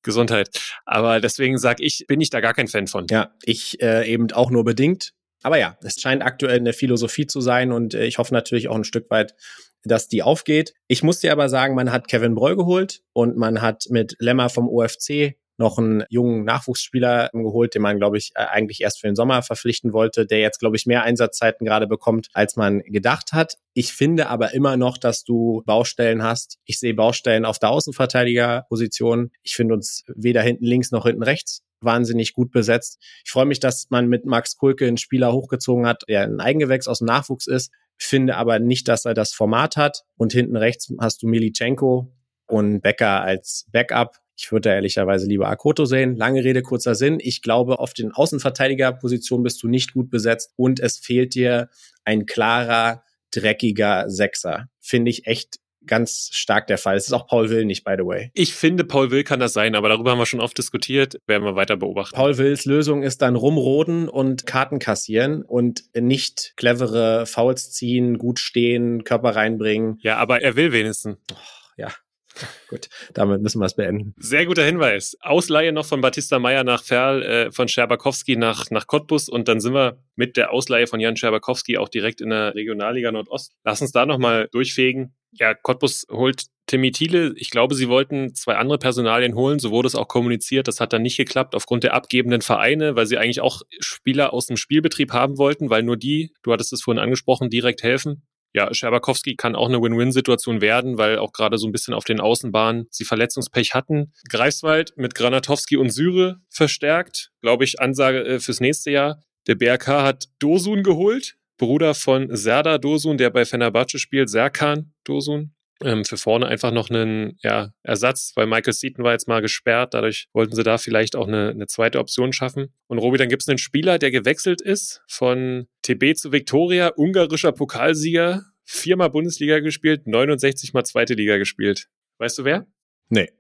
Gesundheit. 0.03 0.51
Aber 0.85 1.21
deswegen 1.21 1.59
sage 1.59 1.83
ich, 1.83 2.05
bin 2.07 2.21
ich 2.21 2.31
da 2.31 2.41
gar 2.41 2.55
kein 2.55 2.69
Fan 2.69 2.87
von. 2.87 3.07
Ja, 3.11 3.35
ich 3.43 3.81
äh, 3.83 4.11
eben 4.11 4.31
auch 4.33 4.51
nur 4.51 4.65
bedingt. 4.65 5.13
Aber 5.43 5.59
ja, 5.59 5.77
es 5.83 6.01
scheint 6.01 6.23
aktuell 6.23 6.59
eine 6.59 6.73
Philosophie 6.73 7.27
zu 7.27 7.41
sein 7.41 7.73
und 7.73 7.95
äh, 7.95 8.07
ich 8.07 8.19
hoffe 8.19 8.33
natürlich 8.33 8.69
auch 8.69 8.77
ein 8.77 8.85
Stück 8.85 9.11
weit, 9.11 9.35
dass 9.83 10.09
die 10.09 10.23
aufgeht. 10.23 10.75
Ich 10.89 11.03
muss 11.03 11.21
dir 11.21 11.33
aber 11.33 11.49
sagen, 11.49 11.75
man 11.75 11.93
hat 11.93 12.09
Kevin 12.09 12.35
Breu 12.35 12.57
geholt 12.57 13.03
und 13.13 13.37
man 13.37 13.61
hat 13.61 13.85
mit 13.91 14.17
Lemmer 14.19 14.49
vom 14.49 14.69
OFC 14.69 15.37
noch 15.57 15.79
einen 15.79 16.05
jungen 16.09 16.45
Nachwuchsspieler 16.45 17.31
geholt, 17.33 17.75
den 17.75 17.83
man, 17.83 17.99
glaube 17.99 18.19
ich, 18.19 18.33
äh, 18.35 18.45
eigentlich 18.45 18.81
erst 18.81 19.01
für 19.01 19.07
den 19.07 19.17
Sommer 19.17 19.43
verpflichten 19.43 19.93
wollte, 19.93 20.27
der 20.27 20.41
jetzt, 20.41 20.59
glaube 20.59 20.77
ich, 20.77 20.87
mehr 20.87 21.03
Einsatzzeiten 21.03 21.65
gerade 21.65 21.87
bekommt, 21.87 22.29
als 22.33 22.57
man 22.57 22.81
gedacht 22.81 23.33
hat. 23.33 23.57
Ich 23.73 23.93
finde 23.93 24.29
aber 24.29 24.55
immer 24.55 24.77
noch, 24.77 24.99
dass 24.99 25.25
du 25.25 25.63
Baustellen 25.67 26.23
hast. 26.23 26.59
Ich 26.65 26.79
sehe 26.79 26.95
Baustellen 26.95 27.45
auf 27.45 27.59
der 27.59 27.71
Außenverteidigerposition. 27.71 29.31
Ich 29.43 29.55
finde 29.55 29.75
uns 29.75 30.05
weder 30.15 30.43
hinten 30.43 30.65
links 30.65 30.91
noch 30.91 31.07
hinten 31.07 31.23
rechts 31.23 31.63
wahnsinnig 31.85 32.33
gut 32.33 32.51
besetzt. 32.51 32.99
Ich 33.25 33.31
freue 33.31 33.45
mich, 33.45 33.61
dass 33.61 33.91
man 33.91 34.09
mit 34.09 34.25
Max 34.25 34.57
Kulke 34.57 34.87
einen 34.87 34.97
Spieler 34.97 35.33
hochgezogen 35.33 35.87
hat, 35.87 36.03
der 36.09 36.23
ein 36.23 36.41
Eigengewächs 36.41 36.89
aus 36.89 36.99
dem 36.99 37.07
Nachwuchs 37.07 37.47
ist. 37.47 37.71
finde 37.97 38.37
aber 38.37 38.59
nicht, 38.59 38.89
dass 38.89 39.05
er 39.05 39.15
das 39.15 39.33
Format 39.33 39.77
hat. 39.77 40.05
Und 40.17 40.33
hinten 40.33 40.57
rechts 40.57 40.93
hast 40.99 41.23
du 41.23 41.29
Milichenko 41.29 42.13
und 42.47 42.81
Becker 42.81 43.23
als 43.23 43.67
Backup. 43.71 44.24
Ich 44.37 44.51
würde 44.51 44.69
da 44.69 44.75
ehrlicherweise 44.75 45.27
lieber 45.27 45.49
Akoto 45.49 45.85
sehen. 45.85 46.17
Lange 46.17 46.43
Rede, 46.43 46.63
kurzer 46.63 46.95
Sinn. 46.95 47.19
Ich 47.21 47.43
glaube, 47.43 47.79
auf 47.79 47.95
den 47.95 48.13
Außenverteidigerpositionen 48.13 49.45
bist 49.45 49.63
du 49.63 49.69
nicht 49.69 49.95
gut 49.95 50.11
besetzt 50.11 50.53
und 50.57 50.81
es 50.81 50.99
fehlt 50.99 51.35
dir 51.35 51.69
ein 52.05 52.27
klarer, 52.27 53.05
dreckiger 53.31 54.11
Sechser. 54.11 54.69
Finde 54.81 55.11
ich 55.11 55.27
echt 55.27 55.59
ganz 55.87 56.31
stark 56.33 56.67
der 56.67 56.79
Fall. 56.79 56.97
Es 56.97 57.07
ist 57.07 57.13
auch 57.13 57.27
Paul 57.27 57.51
Will 57.51 57.65
nicht, 57.65 57.85
by 57.85 57.95
the 57.99 58.05
way. 58.05 58.31
Ich 58.35 58.55
finde, 58.55 58.85
Paul 58.85 59.11
Will 59.11 59.25
kann 59.25 59.41
das 59.41 59.53
sein, 59.53 59.75
aber 59.75 59.89
darüber 59.89 60.13
haben 60.13 60.19
wir 60.19 60.27
schon 60.27 60.41
oft 60.41 60.57
diskutiert, 60.57 61.19
werden 61.27 61.45
wir 61.45 61.57
weiter 61.57 61.77
beobachten. 61.77 62.17
Paul 62.17 62.39
Wills 62.39 62.65
Lösung 62.65 63.03
ist 63.03 63.23
dann 63.23 63.37
rumroden 63.37 64.09
und 64.09 64.47
Karten 64.47 64.79
kassieren 64.79 65.43
und 65.43 65.85
nicht 65.95 66.55
clevere 66.57 67.27
Fouls 67.27 67.71
ziehen, 67.73 68.19
gut 68.19 68.39
stehen, 68.39 69.05
Körper 69.05 69.37
reinbringen. 69.37 69.99
Ja, 70.01 70.17
aber 70.17 70.43
er 70.43 70.57
will 70.57 70.73
wenigstens. 70.73 71.19
Oh, 71.33 71.37
ja. 71.77 71.89
Gut, 72.69 72.89
damit 73.13 73.43
müssen 73.43 73.61
wir 73.61 73.67
es 73.67 73.77
beenden. 73.77 74.15
Sehr 74.19 74.47
guter 74.47 74.65
Hinweis. 74.65 75.17
Ausleihe 75.21 75.73
noch 75.73 75.87
von 75.87 76.01
Batista 76.01 76.39
Meyer 76.39 76.65
nach 76.65 76.83
Ferl, 76.83 77.23
äh, 77.23 77.53
von 77.53 77.69
Scherbakowski 77.69 78.37
nach, 78.37 78.71
nach 78.71 78.87
Cottbus 78.87 79.29
und 79.29 79.49
dann 79.49 79.61
sind 79.61 79.75
wir 79.75 79.99
mit 80.17 80.37
der 80.37 80.53
Ausleihe 80.53 80.87
von 80.87 81.01
Jan 81.01 81.17
Scherbakowski 81.17 81.79
auch 81.79 81.89
direkt 81.89 82.21
in 82.21 82.31
der 82.31 82.55
Regionalliga 82.55 83.13
Nordost. 83.13 83.53
Lass 83.65 83.81
uns 83.81 83.93
da 83.93 84.07
nochmal 84.07 84.49
durchfegen 84.51 85.15
ja, 85.39 85.55
Cottbus 85.55 86.07
holt 86.11 86.45
Timmy 86.67 86.93
Thiele. 86.93 87.35
Ich 87.37 87.51
glaube, 87.51 87.75
sie 87.75 87.89
wollten 87.89 88.35
zwei 88.35 88.57
andere 88.57 88.79
Personalien 88.79 89.35
holen. 89.35 89.59
So 89.59 89.71
wurde 89.71 89.89
es 89.89 89.95
auch 89.95 90.09
kommuniziert. 90.09 90.69
Das 90.69 90.81
hat 90.81 90.93
dann 90.93 91.03
nicht 91.03 91.17
geklappt 91.17 91.55
aufgrund 91.55 91.85
der 91.85 91.95
abgebenden 91.95 92.41
Vereine, 92.41 92.97
weil 92.97 93.07
sie 93.07 93.19
eigentlich 93.19 93.41
auch 93.41 93.63
Spieler 93.81 94.33
aus 94.33 94.47
dem 94.47 94.57
Spielbetrieb 94.57 95.13
haben 95.13 95.37
wollten, 95.37 95.71
weil 95.71 95.83
nur 95.83 95.97
die, 95.97 96.33
du 96.43 96.53
hattest 96.53 96.73
es 96.73 96.83
vorhin 96.83 97.03
angesprochen, 97.03 97.51
direkt 97.51 97.83
helfen. 97.83 98.23
Ja, 98.55 98.73
Scherbakowski 98.73 99.35
kann 99.35 99.57
auch 99.57 99.69
eine 99.69 99.83
Win-Win-Situation 99.83 100.61
werden, 100.61 100.97
weil 100.97 101.19
auch 101.19 101.33
gerade 101.33 101.59
so 101.59 101.67
ein 101.67 101.73
bisschen 101.73 101.93
auf 101.93 102.05
den 102.05 102.21
Außenbahnen 102.21 102.87
sie 102.91 103.05
Verletzungspech 103.05 103.75
hatten. 103.75 104.13
Greifswald 104.29 104.97
mit 104.97 105.17
Granatowski 105.17 105.77
und 105.77 105.91
Syre 105.91 106.41
verstärkt, 106.51 107.33
glaube 107.41 107.65
ich, 107.65 107.81
Ansage 107.81 108.25
äh, 108.25 108.39
fürs 108.39 108.61
nächste 108.61 108.93
Jahr. 108.93 109.21
Der 109.49 109.57
BRK 109.57 110.03
hat 110.03 110.29
Dosun 110.39 110.85
geholt, 110.85 111.37
Bruder 111.59 111.95
von 111.95 112.35
Serdar 112.35 112.79
Dosun, 112.79 113.19
der 113.19 113.31
bei 113.31 113.45
Fenerbahce 113.45 113.99
spielt, 113.99 114.31
Serkan 114.31 114.93
Dosun. 115.05 115.54
Ähm, 115.83 116.05
für 116.05 116.17
vorne 116.17 116.47
einfach 116.47 116.71
noch 116.71 116.89
einen 116.89 117.37
ja, 117.43 117.73
Ersatz, 117.83 118.33
weil 118.37 118.47
Michael 118.47 118.73
Seaton 118.73 119.05
war 119.05 119.13
jetzt 119.13 119.27
mal 119.27 119.43
gesperrt. 119.43 119.95
Dadurch 119.95 120.29
wollten 120.33 120.55
sie 120.55 120.63
da 120.63 120.79
vielleicht 120.79 121.17
auch 121.17 121.27
eine, 121.27 121.51
eine 121.51 121.67
zweite 121.67 121.99
Option 121.99 122.33
schaffen. 122.33 122.73
Und 122.87 122.99
Robi, 122.99 123.19
dann 123.19 123.29
gibt 123.29 123.43
es 123.43 123.49
einen 123.49 123.59
Spieler, 123.59 123.99
der 123.99 124.11
gewechselt 124.11 124.61
ist 124.61 125.03
von 125.09 125.67
TB 125.83 126.17
zu 126.17 126.33
Viktoria, 126.33 126.93
ungarischer 126.97 127.53
Pokalsieger, 127.53 128.45
viermal 128.65 129.11
Bundesliga 129.11 129.59
gespielt, 129.61 130.07
69 130.07 130.73
mal 130.75 130.85
zweite 130.85 131.15
Liga 131.15 131.39
gespielt. 131.39 131.89
Weißt 132.19 132.39
du 132.39 132.45
wer? 132.45 132.67
Nee, 133.09 133.33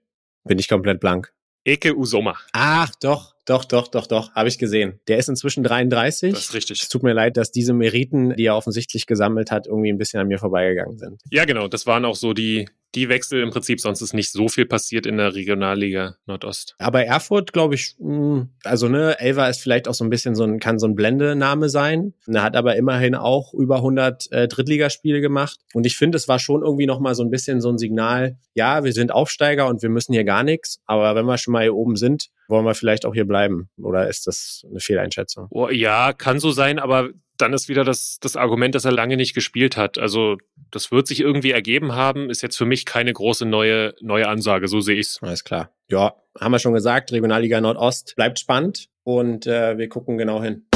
bin 0.45 0.59
ich 0.59 0.68
komplett 0.68 1.01
blank. 1.01 1.32
Eke 1.65 1.97
Usoma. 1.97 2.37
Ach, 2.53 2.91
doch, 3.01 3.35
doch, 3.47 3.65
doch, 3.65 3.89
doch, 3.89 4.07
doch, 4.07 4.35
habe 4.35 4.49
ich 4.49 4.59
gesehen. 4.59 5.01
Der 5.09 5.17
ist 5.17 5.31
inzwischen 5.31 5.65
33. 5.65 6.33
Das 6.33 6.41
ist 6.41 6.55
richtig. 6.55 6.83
Es 6.83 6.89
tut 6.91 7.03
mir 7.03 7.15
leid, 7.15 7.39
dass 7.39 7.53
diese 7.53 7.73
Meriten, 7.73 8.35
die 8.37 8.45
er 8.45 8.57
offensichtlich 8.57 9.07
gesammelt 9.07 9.51
hat, 9.51 9.67
irgendwie 9.67 9.91
ein 9.91 9.97
bisschen 9.97 10.21
an 10.21 10.29
mir 10.29 10.39
vorbeigegangen 10.39 10.99
sind. 10.99 11.23
Ja, 11.31 11.47
genau. 11.47 11.69
Das 11.69 11.87
waren 11.87 12.05
auch 12.05 12.17
so 12.17 12.35
die, 12.35 12.69
die 12.95 13.09
Wechsel 13.09 13.42
im 13.42 13.51
Prinzip, 13.51 13.80
sonst 13.80 14.01
ist 14.01 14.14
nicht 14.14 14.30
so 14.30 14.49
viel 14.49 14.66
passiert 14.66 15.07
in 15.07 15.16
der 15.16 15.34
Regionalliga 15.34 16.16
Nordost. 16.26 16.74
Aber 16.78 17.05
Erfurt, 17.05 17.53
glaube 17.53 17.74
ich, 17.74 17.97
hm, 17.99 18.51
also 18.62 18.88
ne, 18.88 19.18
Elva 19.18 19.49
ist 19.49 19.61
vielleicht 19.61 19.88
auch 19.88 19.95
so 19.95 20.05
ein 20.05 20.11
bisschen 20.11 20.34
so 20.34 20.45
ein, 20.45 20.61
kann 20.61 20.78
so 20.78 20.86
ein 20.86 20.95
Blendename 20.95 21.68
sein. 21.68 22.14
Er 22.26 22.42
hat 22.42 22.57
aber 22.57 22.76
immerhin 22.76 23.14
auch 23.14 23.53
über 23.55 23.76
100 23.76 24.32
äh, 24.32 24.49
Drittligaspiele 24.49 25.20
gemacht. 25.20 25.59
Und 25.72 25.86
ich 25.86 25.97
finde, 25.97 26.16
es 26.16 26.28
war 26.28 26.38
schon 26.38 26.62
irgendwie 26.62 26.86
nochmal 26.86 27.14
so 27.14 27.22
ein 27.22 27.30
bisschen 27.30 27.61
so 27.61 27.70
ein 27.70 27.78
Signal, 27.78 28.38
ja, 28.55 28.84
wir 28.84 28.92
sind 28.92 29.12
Aufsteiger 29.12 29.66
und 29.66 29.82
wir 29.82 29.90
müssen 29.90 30.12
hier 30.12 30.24
gar 30.24 30.45
nichts. 30.45 30.80
Aber 30.86 31.14
wenn 31.14 31.26
wir 31.26 31.38
schon 31.38 31.53
mal 31.53 31.62
hier 31.62 31.74
oben 31.74 31.97
sind, 31.97 32.30
wollen 32.49 32.64
wir 32.64 32.74
vielleicht 32.74 33.07
auch 33.07 33.14
hier 33.14 33.26
bleiben? 33.26 33.68
Oder 33.76 34.09
ist 34.09 34.26
das 34.26 34.64
eine 34.68 34.80
Fehleinschätzung? 34.80 35.49
Oh, 35.51 35.68
ja, 35.68 36.12
kann 36.12 36.38
so 36.38 36.53
sein, 36.53 36.78
aber 36.78 37.11
dann 37.36 37.53
ist 37.53 37.68
wieder 37.68 37.84
das, 37.84 38.18
das 38.20 38.36
Argument, 38.36 38.74
dass 38.74 38.84
er 38.84 38.92
lange 38.92 39.16
nicht 39.16 39.34
gespielt 39.34 39.76
hat. 39.76 39.99
Also 39.99 40.36
das 40.71 40.91
wird 40.91 41.07
sich 41.07 41.21
irgendwie 41.21 41.53
ergeben 41.53 41.95
haben, 41.95 42.31
ist 42.31 42.43
jetzt 42.43 42.57
für 42.57 42.65
mich 42.65 42.85
keine 42.85 43.12
große 43.12 43.47
neue, 43.47 43.95
neue 44.01 44.29
Ansage, 44.29 44.69
so 44.69 44.81
sehe 44.81 44.97
ich's. 44.97 45.19
Alles 45.23 45.45
klar. 45.45 45.71
Ja, 45.89 46.15
haben 46.41 46.53
wir 46.53 46.59
schon 46.59 46.75
gesagt, 46.75 47.12
Regionalliga 47.12 47.61
Nordost 47.61 48.15
bleibt 48.17 48.39
spannend 48.39 48.89
und 49.03 49.47
äh, 49.47 49.77
wir 49.79 49.89
gucken 49.89 50.19
genau 50.19 50.43
hin. 50.43 50.67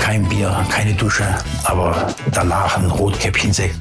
Kein 0.00 0.28
Bier, 0.28 0.66
keine 0.70 0.94
Dusche, 0.94 1.26
aber 1.64 2.14
danach 2.32 2.78
ein 2.78 2.86
Rotkäppchensekt. 2.86 3.76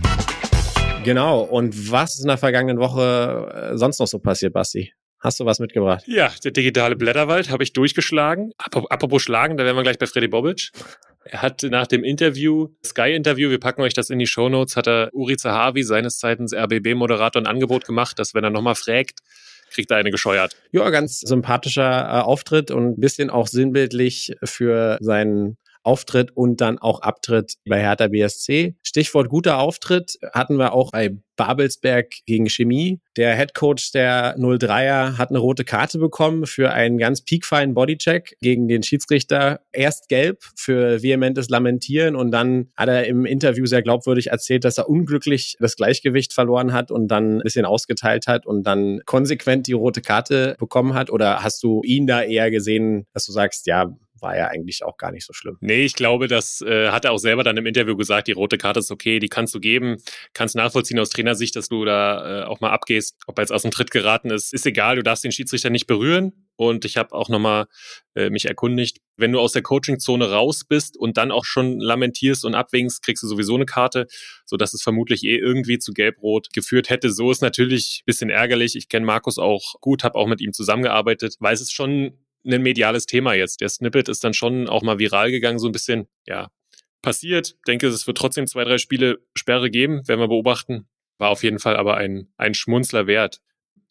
Genau, 1.03 1.41
und 1.41 1.91
was 1.91 2.15
ist 2.15 2.21
in 2.21 2.27
der 2.27 2.37
vergangenen 2.37 2.77
Woche 2.77 3.71
äh, 3.71 3.77
sonst 3.77 3.99
noch 3.99 4.07
so 4.07 4.19
passiert, 4.19 4.53
Basti? 4.53 4.93
Hast 5.21 5.39
du 5.39 5.45
was 5.45 5.59
mitgebracht? 5.59 6.03
Ja, 6.07 6.31
der 6.43 6.51
digitale 6.51 6.95
Blätterwald 6.95 7.49
habe 7.49 7.63
ich 7.63 7.73
durchgeschlagen. 7.73 8.53
Apropos 8.57 9.21
Schlagen, 9.21 9.57
da 9.57 9.65
wären 9.65 9.75
wir 9.75 9.83
gleich 9.83 9.97
bei 9.97 10.05
Freddy 10.05 10.29
Bobic. 10.29 10.71
Er 11.23 11.41
hat 11.41 11.63
nach 11.63 11.87
dem 11.87 12.03
Interview, 12.03 12.69
Sky-Interview, 12.85 13.49
wir 13.49 13.59
packen 13.59 13.81
euch 13.81 13.93
das 13.93 14.09
in 14.09 14.19
die 14.19 14.27
Shownotes, 14.27 14.75
hat 14.75 14.87
er 14.87 15.09
Uri 15.13 15.37
Zahavi, 15.37 15.83
seines 15.83 16.17
Zeitens 16.17 16.53
RBB-Moderator, 16.53 17.41
ein 17.41 17.47
Angebot 17.47 17.85
gemacht, 17.85 18.17
dass 18.19 18.33
wenn 18.33 18.43
er 18.43 18.49
nochmal 18.49 18.75
fragt, 18.75 19.19
kriegt 19.69 19.91
er 19.91 19.97
eine 19.97 20.11
gescheuert. 20.11 20.55
Ja, 20.71 20.89
ganz 20.89 21.19
sympathischer 21.19 22.01
äh, 22.01 22.21
Auftritt 22.21 22.71
und 22.71 22.97
ein 22.97 22.99
bisschen 22.99 23.29
auch 23.29 23.47
sinnbildlich 23.47 24.33
für 24.43 24.97
seinen 25.01 25.57
Auftritt 25.83 26.35
und 26.35 26.61
dann 26.61 26.77
auch 26.77 27.01
Abtritt 27.01 27.55
bei 27.67 27.79
Hertha 27.79 28.07
BSC. 28.07 28.75
Stichwort 28.83 29.29
guter 29.29 29.59
Auftritt 29.59 30.17
hatten 30.33 30.57
wir 30.57 30.73
auch 30.73 30.91
bei 30.91 31.17
Babelsberg 31.39 32.11
gegen 32.25 32.49
Chemie. 32.49 32.99
Der 33.15 33.33
Head 33.37 33.53
Coach 33.53 33.93
der 33.93 34.35
03er 34.37 35.17
hat 35.17 35.29
eine 35.29 35.39
rote 35.39 35.63
Karte 35.63 35.97
bekommen 35.97 36.45
für 36.45 36.71
einen 36.71 36.97
ganz 36.97 37.21
piekfeinen 37.21 37.73
Bodycheck 37.73 38.35
gegen 38.41 38.67
den 38.67 38.83
Schiedsrichter. 38.83 39.61
Erst 39.71 40.09
gelb 40.09 40.43
für 40.57 41.01
vehementes 41.01 41.47
Lamentieren 41.47 42.17
und 42.17 42.31
dann 42.31 42.67
hat 42.75 42.89
er 42.89 43.07
im 43.07 43.25
Interview 43.25 43.65
sehr 43.65 43.81
glaubwürdig 43.81 44.27
erzählt, 44.27 44.65
dass 44.65 44.77
er 44.77 44.89
unglücklich 44.89 45.55
das 45.61 45.77
Gleichgewicht 45.77 46.33
verloren 46.33 46.73
hat 46.73 46.91
und 46.91 47.07
dann 47.07 47.37
ein 47.37 47.43
bisschen 47.43 47.65
ausgeteilt 47.65 48.27
hat 48.27 48.45
und 48.45 48.63
dann 48.63 48.99
konsequent 49.05 49.67
die 49.67 49.73
rote 49.73 50.01
Karte 50.01 50.57
bekommen 50.59 50.93
hat. 50.93 51.09
Oder 51.09 51.41
hast 51.41 51.63
du 51.63 51.81
ihn 51.85 52.05
da 52.05 52.21
eher 52.21 52.51
gesehen, 52.51 53.07
dass 53.13 53.25
du 53.25 53.31
sagst, 53.31 53.65
ja, 53.65 53.95
war 54.21 54.37
ja 54.37 54.47
eigentlich 54.47 54.83
auch 54.83 54.97
gar 54.97 55.11
nicht 55.11 55.25
so 55.25 55.33
schlimm. 55.33 55.57
Nee, 55.61 55.83
ich 55.83 55.95
glaube, 55.95 56.27
das 56.27 56.61
äh, 56.61 56.89
hat 56.89 57.05
er 57.05 57.11
auch 57.11 57.17
selber 57.17 57.43
dann 57.43 57.57
im 57.57 57.65
Interview 57.65 57.95
gesagt, 57.95 58.27
die 58.27 58.33
rote 58.33 58.57
Karte 58.57 58.79
ist 58.79 58.91
okay, 58.91 59.19
die 59.19 59.29
kannst 59.29 59.53
du 59.55 59.59
geben, 59.59 59.97
kannst 60.33 60.55
nachvollziehen 60.55 60.99
aus 60.99 61.09
Trainersicht, 61.09 61.55
dass 61.55 61.69
du 61.69 61.85
da 61.85 62.41
äh, 62.41 62.45
auch 62.45 62.59
mal 62.59 62.71
abgehst, 62.71 63.17
ob 63.27 63.37
er 63.37 63.43
jetzt 63.43 63.51
aus 63.51 63.63
dem 63.63 63.71
Tritt 63.71 63.91
geraten 63.91 64.29
ist, 64.29 64.53
ist 64.53 64.65
egal, 64.65 64.95
du 64.95 65.03
darfst 65.03 65.23
den 65.23 65.31
Schiedsrichter 65.31 65.69
nicht 65.69 65.87
berühren 65.87 66.47
und 66.59 66.83
ich 66.83 66.97
habe 66.97 67.13
auch 67.13 67.29
nochmal 67.29 67.67
äh, 68.15 68.29
mich 68.29 68.45
erkundigt, 68.45 68.97
wenn 69.15 69.31
du 69.31 69.39
aus 69.39 69.53
der 69.53 69.61
Coachingzone 69.61 70.29
raus 70.29 70.65
bist 70.67 70.97
und 70.97 71.15
dann 71.15 71.31
auch 71.31 71.45
schon 71.45 71.79
lamentierst 71.79 72.43
und 72.43 72.53
abwinkst, 72.53 73.01
kriegst 73.01 73.23
du 73.23 73.27
sowieso 73.27 73.55
eine 73.55 73.65
Karte, 73.65 74.07
so 74.45 74.57
dass 74.57 74.73
es 74.73 74.81
vermutlich 74.81 75.23
eh 75.23 75.37
irgendwie 75.37 75.79
zu 75.79 75.93
Gelb-Rot 75.93 76.49
geführt 76.53 76.89
hätte. 76.89 77.11
So 77.11 77.31
ist 77.31 77.41
natürlich 77.41 78.03
bisschen 78.05 78.29
ärgerlich. 78.29 78.75
Ich 78.75 78.89
kenne 78.89 79.05
Markus 79.05 79.37
auch 79.37 79.75
gut, 79.79 80.03
habe 80.03 80.15
auch 80.15 80.27
mit 80.27 80.41
ihm 80.41 80.51
zusammengearbeitet, 80.51 81.35
weil 81.39 81.53
es 81.53 81.61
ist 81.61 81.71
schon 81.71 82.17
ein 82.45 82.61
mediales 82.61 83.05
Thema 83.05 83.33
jetzt. 83.33 83.61
Der 83.61 83.69
Snippet 83.69 84.09
ist 84.09 84.23
dann 84.23 84.33
schon 84.33 84.69
auch 84.69 84.81
mal 84.81 84.99
viral 84.99 85.31
gegangen, 85.31 85.59
so 85.59 85.67
ein 85.67 85.71
bisschen, 85.71 86.07
ja, 86.25 86.49
passiert. 87.01 87.55
Denke, 87.67 87.87
es 87.87 88.07
wird 88.07 88.17
trotzdem 88.17 88.47
zwei, 88.47 88.63
drei 88.63 88.77
Spiele 88.77 89.19
Sperre 89.35 89.69
geben, 89.69 90.07
werden 90.07 90.19
wir 90.19 90.27
beobachten. 90.27 90.87
War 91.17 91.29
auf 91.29 91.43
jeden 91.43 91.59
Fall 91.59 91.77
aber 91.77 91.97
ein, 91.97 92.31
ein 92.37 92.53
Schmunzler 92.53 93.07
wert. 93.07 93.41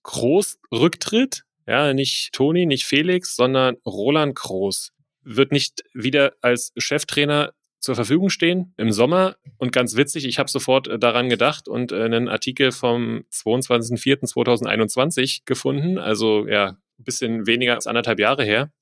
Groß 0.03 0.59
Rücktritt, 0.73 1.45
ja, 1.67 1.93
nicht 1.93 2.33
Toni, 2.33 2.67
nicht 2.67 2.85
Felix, 2.85 3.37
sondern 3.37 3.77
Roland 3.85 4.35
Groß 4.35 4.93
wird 5.23 5.53
nicht 5.53 5.85
wieder 5.93 6.33
als 6.41 6.73
Cheftrainer 6.79 7.53
zur 7.81 7.95
Verfügung 7.95 8.31
stehen 8.31 8.73
im 8.77 8.91
Sommer. 8.93 9.37
Und 9.59 9.73
ganz 9.73 9.97
witzig, 9.97 10.25
ich 10.25 10.39
habe 10.39 10.51
sofort 10.51 10.89
äh, 10.89 10.99
daran 10.99 11.29
gedacht 11.29 11.69
und 11.69 11.93
äh, 11.93 12.03
einen 12.03 12.29
Artikel 12.29 12.73
vom 12.73 13.25
22.04.2021 13.33 15.43
gefunden. 15.45 15.99
Also 15.99 16.49
ja, 16.49 16.79
ein 16.99 17.05
bisschen 17.05 17.47
weniger 17.47 17.75
als 17.75 17.87
anderthalb 17.87 18.19
Jahre 18.19 18.45
her 18.45 18.73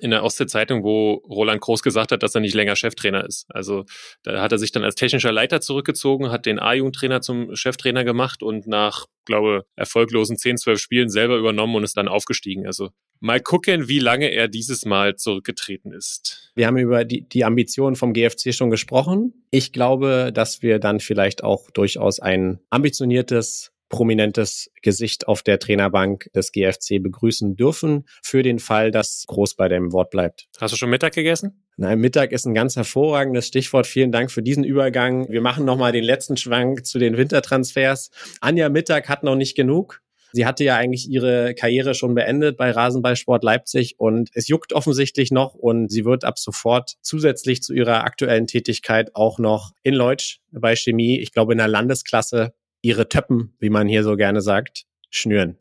in 0.00 0.10
der 0.10 0.24
Ostsee-Zeitung, 0.24 0.84
wo 0.84 1.14
Roland 1.28 1.60
Groß 1.60 1.82
gesagt 1.82 2.12
hat, 2.12 2.22
dass 2.22 2.34
er 2.34 2.40
nicht 2.40 2.54
länger 2.54 2.76
Cheftrainer 2.76 3.24
ist. 3.24 3.46
Also 3.48 3.84
da 4.22 4.42
hat 4.42 4.52
er 4.52 4.58
sich 4.58 4.72
dann 4.72 4.84
als 4.84 4.94
technischer 4.94 5.32
Leiter 5.32 5.60
zurückgezogen, 5.60 6.30
hat 6.30 6.46
den 6.46 6.58
A-Jugendtrainer 6.58 7.22
zum 7.22 7.54
Cheftrainer 7.56 8.04
gemacht 8.04 8.42
und 8.42 8.66
nach, 8.66 9.06
glaube 9.24 9.64
erfolglosen 9.74 10.36
10, 10.36 10.58
12 10.58 10.78
Spielen 10.78 11.08
selber 11.08 11.36
übernommen 11.36 11.74
und 11.76 11.84
ist 11.84 11.96
dann 11.96 12.08
aufgestiegen. 12.08 12.66
Also 12.66 12.90
mal 13.20 13.40
gucken, 13.40 13.88
wie 13.88 13.98
lange 13.98 14.28
er 14.28 14.48
dieses 14.48 14.84
Mal 14.84 15.16
zurückgetreten 15.16 15.92
ist. 15.92 16.52
Wir 16.54 16.66
haben 16.66 16.76
über 16.76 17.04
die, 17.04 17.26
die 17.26 17.44
Ambitionen 17.44 17.96
vom 17.96 18.12
GFC 18.12 18.52
schon 18.52 18.70
gesprochen. 18.70 19.46
Ich 19.50 19.72
glaube, 19.72 20.30
dass 20.32 20.62
wir 20.62 20.78
dann 20.78 21.00
vielleicht 21.00 21.42
auch 21.42 21.70
durchaus 21.70 22.20
ein 22.20 22.60
ambitioniertes 22.68 23.72
prominentes 23.88 24.70
Gesicht 24.82 25.28
auf 25.28 25.42
der 25.42 25.58
Trainerbank 25.58 26.30
des 26.34 26.52
GFC 26.52 27.02
begrüßen 27.02 27.56
dürfen, 27.56 28.04
für 28.22 28.42
den 28.42 28.58
Fall, 28.58 28.90
dass 28.90 29.24
Groß 29.26 29.54
bei 29.54 29.68
dem 29.68 29.92
Wort 29.92 30.10
bleibt. 30.10 30.48
Hast 30.60 30.72
du 30.72 30.76
schon 30.76 30.90
Mittag 30.90 31.14
gegessen? 31.14 31.62
Nein, 31.76 32.00
Mittag 32.00 32.32
ist 32.32 32.46
ein 32.46 32.54
ganz 32.54 32.76
hervorragendes 32.76 33.46
Stichwort. 33.46 33.86
Vielen 33.86 34.10
Dank 34.10 34.30
für 34.30 34.42
diesen 34.42 34.64
Übergang. 34.64 35.28
Wir 35.28 35.42
machen 35.42 35.66
nochmal 35.66 35.92
den 35.92 36.04
letzten 36.04 36.36
Schwank 36.36 36.86
zu 36.86 36.98
den 36.98 37.16
Wintertransfers. 37.16 38.10
Anja 38.40 38.68
Mittag 38.70 39.08
hat 39.08 39.22
noch 39.22 39.36
nicht 39.36 39.54
genug. 39.54 40.00
Sie 40.32 40.44
hatte 40.44 40.64
ja 40.64 40.76
eigentlich 40.76 41.08
ihre 41.08 41.54
Karriere 41.54 41.94
schon 41.94 42.14
beendet 42.14 42.56
bei 42.56 42.70
Rasenballsport 42.70 43.42
Leipzig 43.42 43.94
und 43.98 44.30
es 44.34 44.48
juckt 44.48 44.72
offensichtlich 44.72 45.30
noch 45.30 45.54
und 45.54 45.90
sie 45.90 46.04
wird 46.04 46.24
ab 46.24 46.38
sofort 46.38 46.96
zusätzlich 47.00 47.62
zu 47.62 47.72
ihrer 47.72 48.04
aktuellen 48.04 48.46
Tätigkeit 48.46 49.14
auch 49.14 49.38
noch 49.38 49.72
in 49.82 49.94
Leutsch 49.94 50.40
bei 50.50 50.76
Chemie, 50.76 51.18
ich 51.20 51.32
glaube 51.32 51.52
in 51.52 51.58
der 51.58 51.68
Landesklasse, 51.68 52.52
ihre 52.86 53.08
Töppen, 53.08 53.52
wie 53.58 53.68
man 53.68 53.88
hier 53.88 54.04
so 54.04 54.14
gerne 54.14 54.40
sagt, 54.40 54.84
schnüren. 55.10 55.56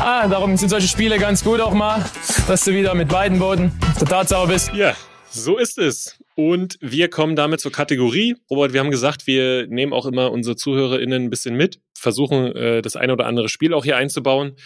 Ah, 0.00 0.26
darum 0.26 0.56
sind 0.56 0.68
solche 0.68 0.88
Spiele 0.88 1.16
ganz 1.16 1.44
gut 1.44 1.60
auch 1.60 1.72
mal, 1.72 2.04
dass 2.48 2.64
du 2.64 2.74
wieder 2.74 2.92
mit 2.94 3.08
beiden 3.08 3.38
Boden 3.38 3.70
total 4.00 4.26
sauber 4.26 4.54
bist. 4.54 4.72
Ja, 4.74 4.96
so 5.30 5.58
ist 5.58 5.78
es. 5.78 6.18
Und 6.34 6.76
wir 6.80 7.08
kommen 7.08 7.36
damit 7.36 7.60
zur 7.60 7.70
Kategorie. 7.70 8.34
Robert, 8.50 8.72
wir 8.72 8.80
haben 8.80 8.90
gesagt, 8.90 9.28
wir 9.28 9.68
nehmen 9.68 9.92
auch 9.92 10.06
immer 10.06 10.32
unsere 10.32 10.56
ZuhörerInnen 10.56 11.24
ein 11.24 11.30
bisschen 11.30 11.54
mit, 11.54 11.80
versuchen 11.96 12.56
äh, 12.56 12.82
das 12.82 12.96
eine 12.96 13.12
oder 13.12 13.26
andere 13.26 13.48
Spiel 13.48 13.72
auch 13.72 13.84
hier 13.84 13.96
einzubauen. 13.96 14.56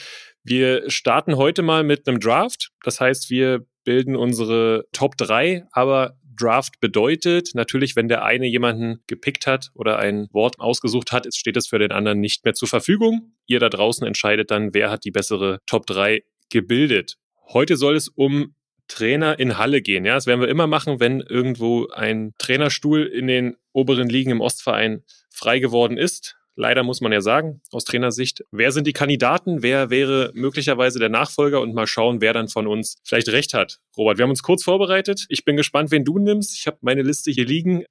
Wir 0.43 0.89
starten 0.89 1.37
heute 1.37 1.61
mal 1.61 1.85
mit 1.85 2.09
einem 2.09 2.19
Draft. 2.19 2.71
Das 2.83 2.99
heißt, 2.99 3.29
wir 3.29 3.67
bilden 3.85 4.17
unsere 4.17 4.87
Top 4.93 5.19
3, 5.19 5.67
aber 5.73 6.17
Draft 6.37 6.81
bedeutet 6.81 7.51
natürlich, 7.55 7.97
wenn 7.97 8.09
der 8.09 8.25
eine 8.25 8.47
jemanden 8.47 9.03
gepickt 9.07 9.47
hat 9.47 9.71
oder 9.75 9.99
ein 9.99 10.29
Wort 10.33 10.61
ausgesucht 10.61 11.13
hat, 11.13 11.27
steht 11.35 11.57
es 11.57 11.67
für 11.67 11.79
den 11.79 11.93
anderen 11.93 12.21
nicht 12.21 12.45
mehr 12.45 12.55
zur 12.55 12.69
Verfügung. 12.69 13.35
Ihr 13.47 13.61
da 13.61 13.69
draußen 13.69 14.07
entscheidet 14.07 14.51
dann, 14.51 14.75
wer 14.75 14.91
hat 14.91 15.05
die 15.05 15.11
bessere 15.11 15.61
Top 15.67 15.87
3 15.87 16.23
gebildet. 16.51 17.17
Heute 17.53 17.77
soll 17.77 17.97
es 17.97 18.09
um 18.09 18.55
Trainer 18.89 19.39
in 19.39 19.59
Halle 19.59 19.81
gehen. 19.81 20.05
Ja, 20.05 20.15
das 20.15 20.27
werden 20.27 20.41
wir 20.41 20.49
immer 20.49 20.67
machen, 20.67 21.01
wenn 21.01 21.21
irgendwo 21.21 21.89
ein 21.89 22.33
Trainerstuhl 22.39 23.05
in 23.05 23.27
den 23.27 23.57
oberen 23.73 24.09
Ligen 24.09 24.31
im 24.31 24.41
Ostverein 24.41 25.03
frei 25.31 25.59
geworden 25.59 25.97
ist. 25.97 26.37
Leider 26.57 26.85
muss 26.85 27.01
man 27.01 27.11
ja 27.11 27.21
sagen, 27.21 27.61
aus 27.73 27.85
Trainersicht, 27.85 28.45
wer 28.53 28.71
sind 28.71 28.87
die 28.87 28.93
Kandidaten, 28.93 29.63
wer 29.63 29.91
wäre 29.91 30.31
möglicherweise 30.35 31.01
der 31.01 31.09
Nachfolger 31.09 31.61
und 31.61 31.75
mal 31.75 31.87
schauen, 31.89 32.21
wer 32.21 32.33
dann 32.33 32.49
von 32.49 32.69
uns 32.69 32.97
vielleicht 33.03 33.29
recht 33.29 33.55
hat. 33.55 33.81
Robert, 33.97 34.19
wir 34.19 34.23
haben 34.23 34.31
uns 34.31 34.43
kurz 34.43 34.63
vorbereitet. 34.63 35.27
Ich 35.29 35.45
bin 35.45 35.57
gespannt, 35.57 35.91
wen 35.91 36.05
du 36.05 36.19
nimmst. 36.19 36.57
Ich 36.57 36.67
habe 36.67 36.79
meine 36.81 37.03
Liste 37.03 37.33
hier 37.33 37.45
liegen. 37.45 37.85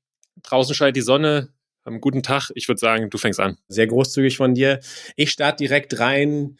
Draußen 0.43 0.73
scheint 0.73 0.95
die 0.95 1.01
Sonne. 1.01 1.49
Am 1.85 1.99
guten 1.99 2.23
Tag. 2.23 2.49
Ich 2.55 2.69
würde 2.69 2.79
sagen, 2.79 3.09
du 3.09 3.17
fängst 3.17 3.41
an. 3.41 3.57
Sehr 3.67 3.87
großzügig 3.87 4.37
von 4.37 4.53
dir. 4.53 4.79
Ich 5.17 5.31
starte 5.31 5.57
direkt 5.57 5.99
rein. 5.99 6.57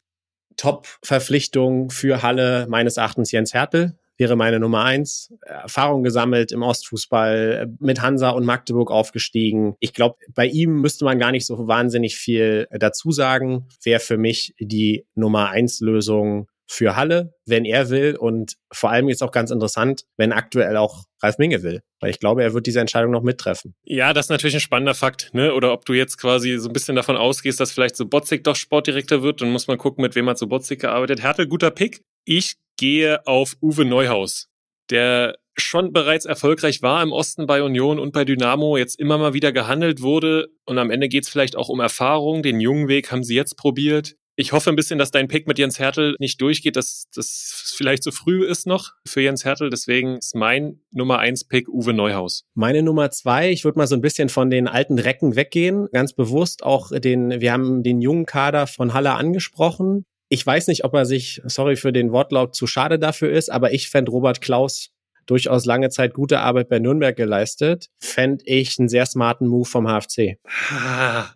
Top-Verpflichtung 0.58 1.90
für 1.90 2.22
Halle 2.22 2.68
meines 2.70 2.98
Erachtens 2.98 3.32
Jens 3.32 3.54
Hertel 3.54 3.98
wäre 4.18 4.36
meine 4.36 4.60
Nummer 4.60 4.84
eins. 4.84 5.34
Erfahrung 5.42 6.04
gesammelt 6.04 6.52
im 6.52 6.64
Ostfußball, 6.64 7.68
mit 7.80 8.02
Hansa 8.02 8.30
und 8.30 8.46
Magdeburg 8.46 8.92
aufgestiegen. 8.92 9.76
Ich 9.80 9.94
glaube, 9.94 10.18
bei 10.34 10.46
ihm 10.46 10.82
müsste 10.82 11.06
man 11.06 11.20
gar 11.20 11.32
nicht 11.32 11.46
so 11.46 11.68
wahnsinnig 11.68 12.16
viel 12.16 12.68
dazu 12.72 13.12
sagen. 13.12 13.68
Wäre 13.84 14.00
für 14.00 14.18
mich 14.18 14.54
die 14.60 15.06
Nummer 15.16 15.50
eins 15.50 15.80
Lösung 15.80 16.48
für 16.66 16.96
Halle, 16.96 17.34
wenn 17.46 17.66
er 17.66 17.90
will. 17.90 18.16
Und 18.16 18.56
vor 18.72 18.90
allem 18.90 19.10
ist 19.10 19.22
auch 19.22 19.32
ganz 19.32 19.52
interessant, 19.52 20.06
wenn 20.18 20.32
aktuell 20.32 20.78
auch 20.78 21.04
Ralf 21.22 21.38
Minge 21.38 21.62
will. 21.64 21.82
Weil 22.00 22.10
ich 22.10 22.20
glaube, 22.20 22.44
er 22.44 22.54
wird 22.54 22.66
diese 22.66 22.80
Entscheidung 22.80 23.12
noch 23.12 23.22
mittreffen. 23.22 23.76
Ja, 23.84 24.14
das 24.14 24.28
ist 24.28 24.30
natürlich 24.30 24.56
ein 24.56 24.62
spannender 24.62 24.96
Fakt, 24.96 25.34
ne? 25.34 25.54
Oder 25.54 25.72
ob 25.72 25.86
du 25.86 25.94
jetzt 25.94 26.18
quasi 26.18 26.58
so 26.58 26.70
ein 26.70 26.74
bisschen 26.74 26.96
davon 26.96 27.16
ausgehst, 27.16 27.60
dass 27.60 27.72
vielleicht 27.72 27.96
so 27.96 28.06
Botzig 28.06 28.44
doch 28.44 28.56
Sportdirektor 28.56 29.24
wird, 29.24 29.42
dann 29.42 29.52
muss 29.52 29.68
man 29.68 29.78
gucken, 29.78 30.02
mit 30.02 30.16
wem 30.16 30.28
hat 30.30 30.38
so 30.38 30.48
Botzig 30.48 30.82
gearbeitet. 30.82 31.22
Hertel, 31.22 31.48
guter 31.48 31.72
Pick. 31.72 32.04
Ich 32.26 32.56
gehe 32.78 33.26
auf 33.28 33.56
Uwe 33.62 33.86
Neuhaus, 33.86 34.50
der 34.90 35.38
schon 35.56 35.94
bereits 35.94 36.26
erfolgreich 36.26 36.82
war 36.82 37.04
im 37.04 37.12
Osten 37.12 37.46
bei 37.46 37.62
Union 37.62 38.00
und 38.00 38.12
bei 38.12 38.26
Dynamo, 38.26 38.78
jetzt 38.78 39.00
immer 39.00 39.18
mal 39.18 39.34
wieder 39.34 39.52
gehandelt 39.52 40.02
wurde 40.02 40.50
und 40.66 40.78
am 40.78 40.90
Ende 40.90 41.10
geht 41.10 41.24
es 41.24 41.30
vielleicht 41.30 41.56
auch 41.56 41.70
um 41.70 41.80
Erfahrung. 41.80 42.44
Den 42.44 42.60
jungen 42.60 42.88
Weg 42.88 43.12
haben 43.12 43.24
sie 43.24 43.36
jetzt 43.36 43.56
probiert. 43.56 44.16
Ich 44.36 44.52
hoffe 44.52 44.72
ein 44.72 44.76
bisschen, 44.76 44.98
dass 44.98 45.12
dein 45.12 45.28
Pick 45.28 45.46
mit 45.46 45.60
Jens 45.60 45.78
Hertel 45.78 46.16
nicht 46.18 46.42
durchgeht, 46.42 46.76
dass 46.76 47.06
das 47.14 47.76
vielleicht 47.78 48.02
zu 48.02 48.12
früh 48.12 48.44
ist 48.44 48.66
noch 48.66 48.94
für 49.08 49.22
Jens 49.22 49.46
Hertel. 49.46 49.70
Deswegen 49.70 50.18
ist 50.18 50.36
mein 50.36 50.80
Nummer 50.92 51.20
eins 51.20 51.44
Pick 51.44 51.70
Uwe 51.70 51.94
Neuhaus. 51.94 52.44
Meine 52.56 52.82
Nummer 52.82 53.12
zwei, 53.12 53.52
ich 53.52 53.64
würde 53.64 53.78
mal 53.78 53.86
so 53.86 53.94
ein 53.94 54.02
bisschen 54.02 54.30
von 54.30 54.50
den 54.50 54.68
alten 54.68 54.98
Recken 54.98 55.36
weggehen. 55.36 55.88
Ganz 55.92 56.14
bewusst 56.14 56.64
auch 56.64 56.92
den, 56.92 57.42
wir 57.42 57.52
haben 57.52 57.84
den 57.84 58.02
jungen 58.02 58.26
Kader 58.26 58.66
von 58.66 58.96
Halle 58.96 59.14
angesprochen. 59.14 60.06
Ich 60.34 60.44
weiß 60.44 60.66
nicht, 60.66 60.84
ob 60.84 60.96
er 60.96 61.06
sich, 61.06 61.44
sorry 61.46 61.76
für 61.76 61.94
den 61.94 62.12
Wortlaut, 62.12 62.56
zu 62.56 62.66
schade 62.66 62.98
dafür 62.98 63.32
ist, 63.32 63.52
aber 63.52 63.72
ich 63.72 63.92
fände 63.92 64.10
Robert 64.10 64.42
Klaus 64.42 64.90
durchaus 65.28 65.66
lange 65.66 65.92
Zeit 65.92 66.16
gute 66.16 66.40
Arbeit 66.40 66.70
bei 66.70 66.80
Nürnberg 66.80 67.16
geleistet. 67.16 67.92
Fände 68.00 68.44
ich 68.48 68.80
einen 68.80 68.90
sehr 68.90 69.06
smarten 69.06 69.48
Move 69.48 69.70
vom 69.70 69.86
HFC. 69.86 70.40
Ah, 70.72 71.28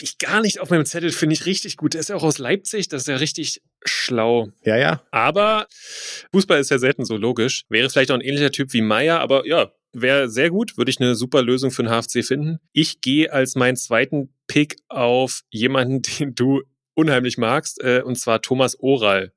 ich 0.00 0.16
gar 0.16 0.40
nicht 0.40 0.58
auf 0.58 0.70
meinem 0.70 0.86
Zettel, 0.86 1.12
finde 1.12 1.34
ich 1.34 1.44
richtig 1.44 1.76
gut. 1.76 1.92
Der 1.92 2.00
ist 2.00 2.08
ja 2.08 2.16
auch 2.16 2.22
aus 2.22 2.38
Leipzig, 2.38 2.88
das 2.88 3.02
ist 3.02 3.08
ja 3.08 3.16
richtig 3.16 3.60
schlau. 3.84 4.48
Ja, 4.64 4.78
ja. 4.78 5.02
Aber 5.10 5.66
Fußball 6.32 6.60
ist 6.60 6.70
ja 6.70 6.78
selten 6.78 7.04
so 7.04 7.18
logisch. 7.18 7.66
Wäre 7.68 7.90
vielleicht 7.90 8.10
auch 8.10 8.14
ein 8.14 8.22
ähnlicher 8.22 8.52
Typ 8.52 8.72
wie 8.72 8.80
Meier, 8.80 9.20
aber 9.20 9.46
ja, 9.46 9.70
wäre 9.92 10.30
sehr 10.30 10.48
gut, 10.48 10.78
würde 10.78 10.90
ich 10.90 10.98
eine 10.98 11.14
super 11.14 11.42
Lösung 11.42 11.70
für 11.70 11.82
den 11.82 11.92
HFC 11.92 12.24
finden. 12.24 12.58
Ich 12.72 13.02
gehe 13.02 13.30
als 13.30 13.54
meinen 13.54 13.76
zweiten 13.76 14.32
Pick 14.46 14.76
auf 14.88 15.42
jemanden, 15.50 16.00
den 16.18 16.34
du 16.34 16.62
unheimlich 16.94 17.38
magst, 17.38 17.82
äh, 17.82 18.02
und 18.04 18.16
zwar 18.16 18.42
Thomas 18.42 18.78
Oral. 18.80 19.32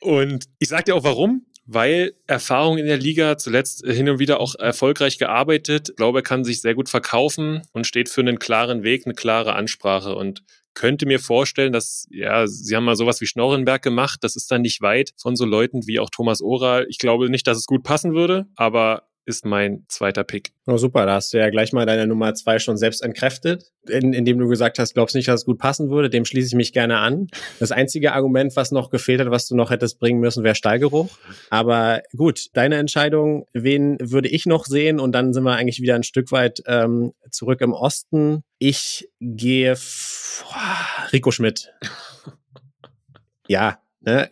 und 0.00 0.46
ich 0.58 0.68
sag 0.68 0.84
dir 0.84 0.94
auch 0.94 1.04
warum. 1.04 1.44
Weil 1.70 2.14
Erfahrung 2.26 2.78
in 2.78 2.86
der 2.86 2.96
Liga, 2.96 3.36
zuletzt 3.36 3.86
hin 3.86 4.08
und 4.08 4.18
wieder 4.18 4.40
auch 4.40 4.54
erfolgreich 4.54 5.18
gearbeitet, 5.18 5.90
ich 5.90 5.96
glaube, 5.96 6.20
er 6.20 6.22
kann 6.22 6.42
sich 6.42 6.62
sehr 6.62 6.74
gut 6.74 6.88
verkaufen 6.88 7.60
und 7.72 7.86
steht 7.86 8.08
für 8.08 8.22
einen 8.22 8.38
klaren 8.38 8.84
Weg, 8.84 9.04
eine 9.04 9.14
klare 9.14 9.54
Ansprache 9.54 10.14
und 10.14 10.42
könnte 10.72 11.04
mir 11.04 11.20
vorstellen, 11.20 11.72
dass, 11.72 12.06
ja, 12.10 12.46
sie 12.46 12.74
haben 12.74 12.84
mal 12.84 12.96
sowas 12.96 13.20
wie 13.20 13.26
Schnorrenberg 13.26 13.82
gemacht, 13.82 14.20
das 14.22 14.34
ist 14.34 14.50
dann 14.50 14.62
nicht 14.62 14.80
weit 14.80 15.12
von 15.20 15.36
so 15.36 15.44
Leuten 15.44 15.86
wie 15.86 15.98
auch 15.98 16.08
Thomas 16.08 16.40
Oral. 16.40 16.86
Ich 16.88 16.96
glaube 16.98 17.28
nicht, 17.28 17.46
dass 17.46 17.58
es 17.58 17.66
gut 17.66 17.82
passen 17.82 18.14
würde, 18.14 18.46
aber 18.56 19.07
ist 19.28 19.44
mein 19.44 19.84
zweiter 19.88 20.24
Pick. 20.24 20.52
Oh, 20.66 20.78
super, 20.78 21.04
da 21.04 21.14
hast 21.14 21.34
du 21.34 21.38
ja 21.38 21.50
gleich 21.50 21.74
mal 21.74 21.84
deine 21.84 22.06
Nummer 22.06 22.32
zwei 22.34 22.58
schon 22.58 22.78
selbst 22.78 23.02
entkräftet, 23.02 23.70
in, 23.86 24.14
indem 24.14 24.38
du 24.38 24.48
gesagt 24.48 24.78
hast, 24.78 24.94
glaubst 24.94 25.14
nicht, 25.14 25.28
dass 25.28 25.42
es 25.42 25.46
gut 25.46 25.58
passen 25.58 25.90
würde. 25.90 26.08
Dem 26.08 26.24
schließe 26.24 26.48
ich 26.48 26.54
mich 26.54 26.72
gerne 26.72 26.98
an. 26.98 27.28
Das 27.60 27.70
einzige 27.70 28.14
Argument, 28.14 28.56
was 28.56 28.72
noch 28.72 28.88
gefehlt 28.88 29.20
hat, 29.20 29.30
was 29.30 29.46
du 29.46 29.54
noch 29.54 29.70
hättest 29.70 29.98
bringen 29.98 30.18
müssen, 30.18 30.44
wäre 30.44 30.54
Stallgeruch. 30.54 31.10
Aber 31.50 32.02
gut, 32.16 32.46
deine 32.54 32.76
Entscheidung, 32.76 33.46
wen 33.52 33.98
würde 34.00 34.28
ich 34.28 34.46
noch 34.46 34.64
sehen? 34.64 34.98
Und 34.98 35.12
dann 35.12 35.34
sind 35.34 35.44
wir 35.44 35.54
eigentlich 35.54 35.82
wieder 35.82 35.94
ein 35.94 36.04
Stück 36.04 36.32
weit 36.32 36.62
ähm, 36.66 37.12
zurück 37.30 37.60
im 37.60 37.74
Osten. 37.74 38.44
Ich 38.58 39.10
gehe 39.20 39.76
Rico 41.12 41.30
Schmidt. 41.30 41.70
Ja, 43.50 43.78
ne? 44.02 44.28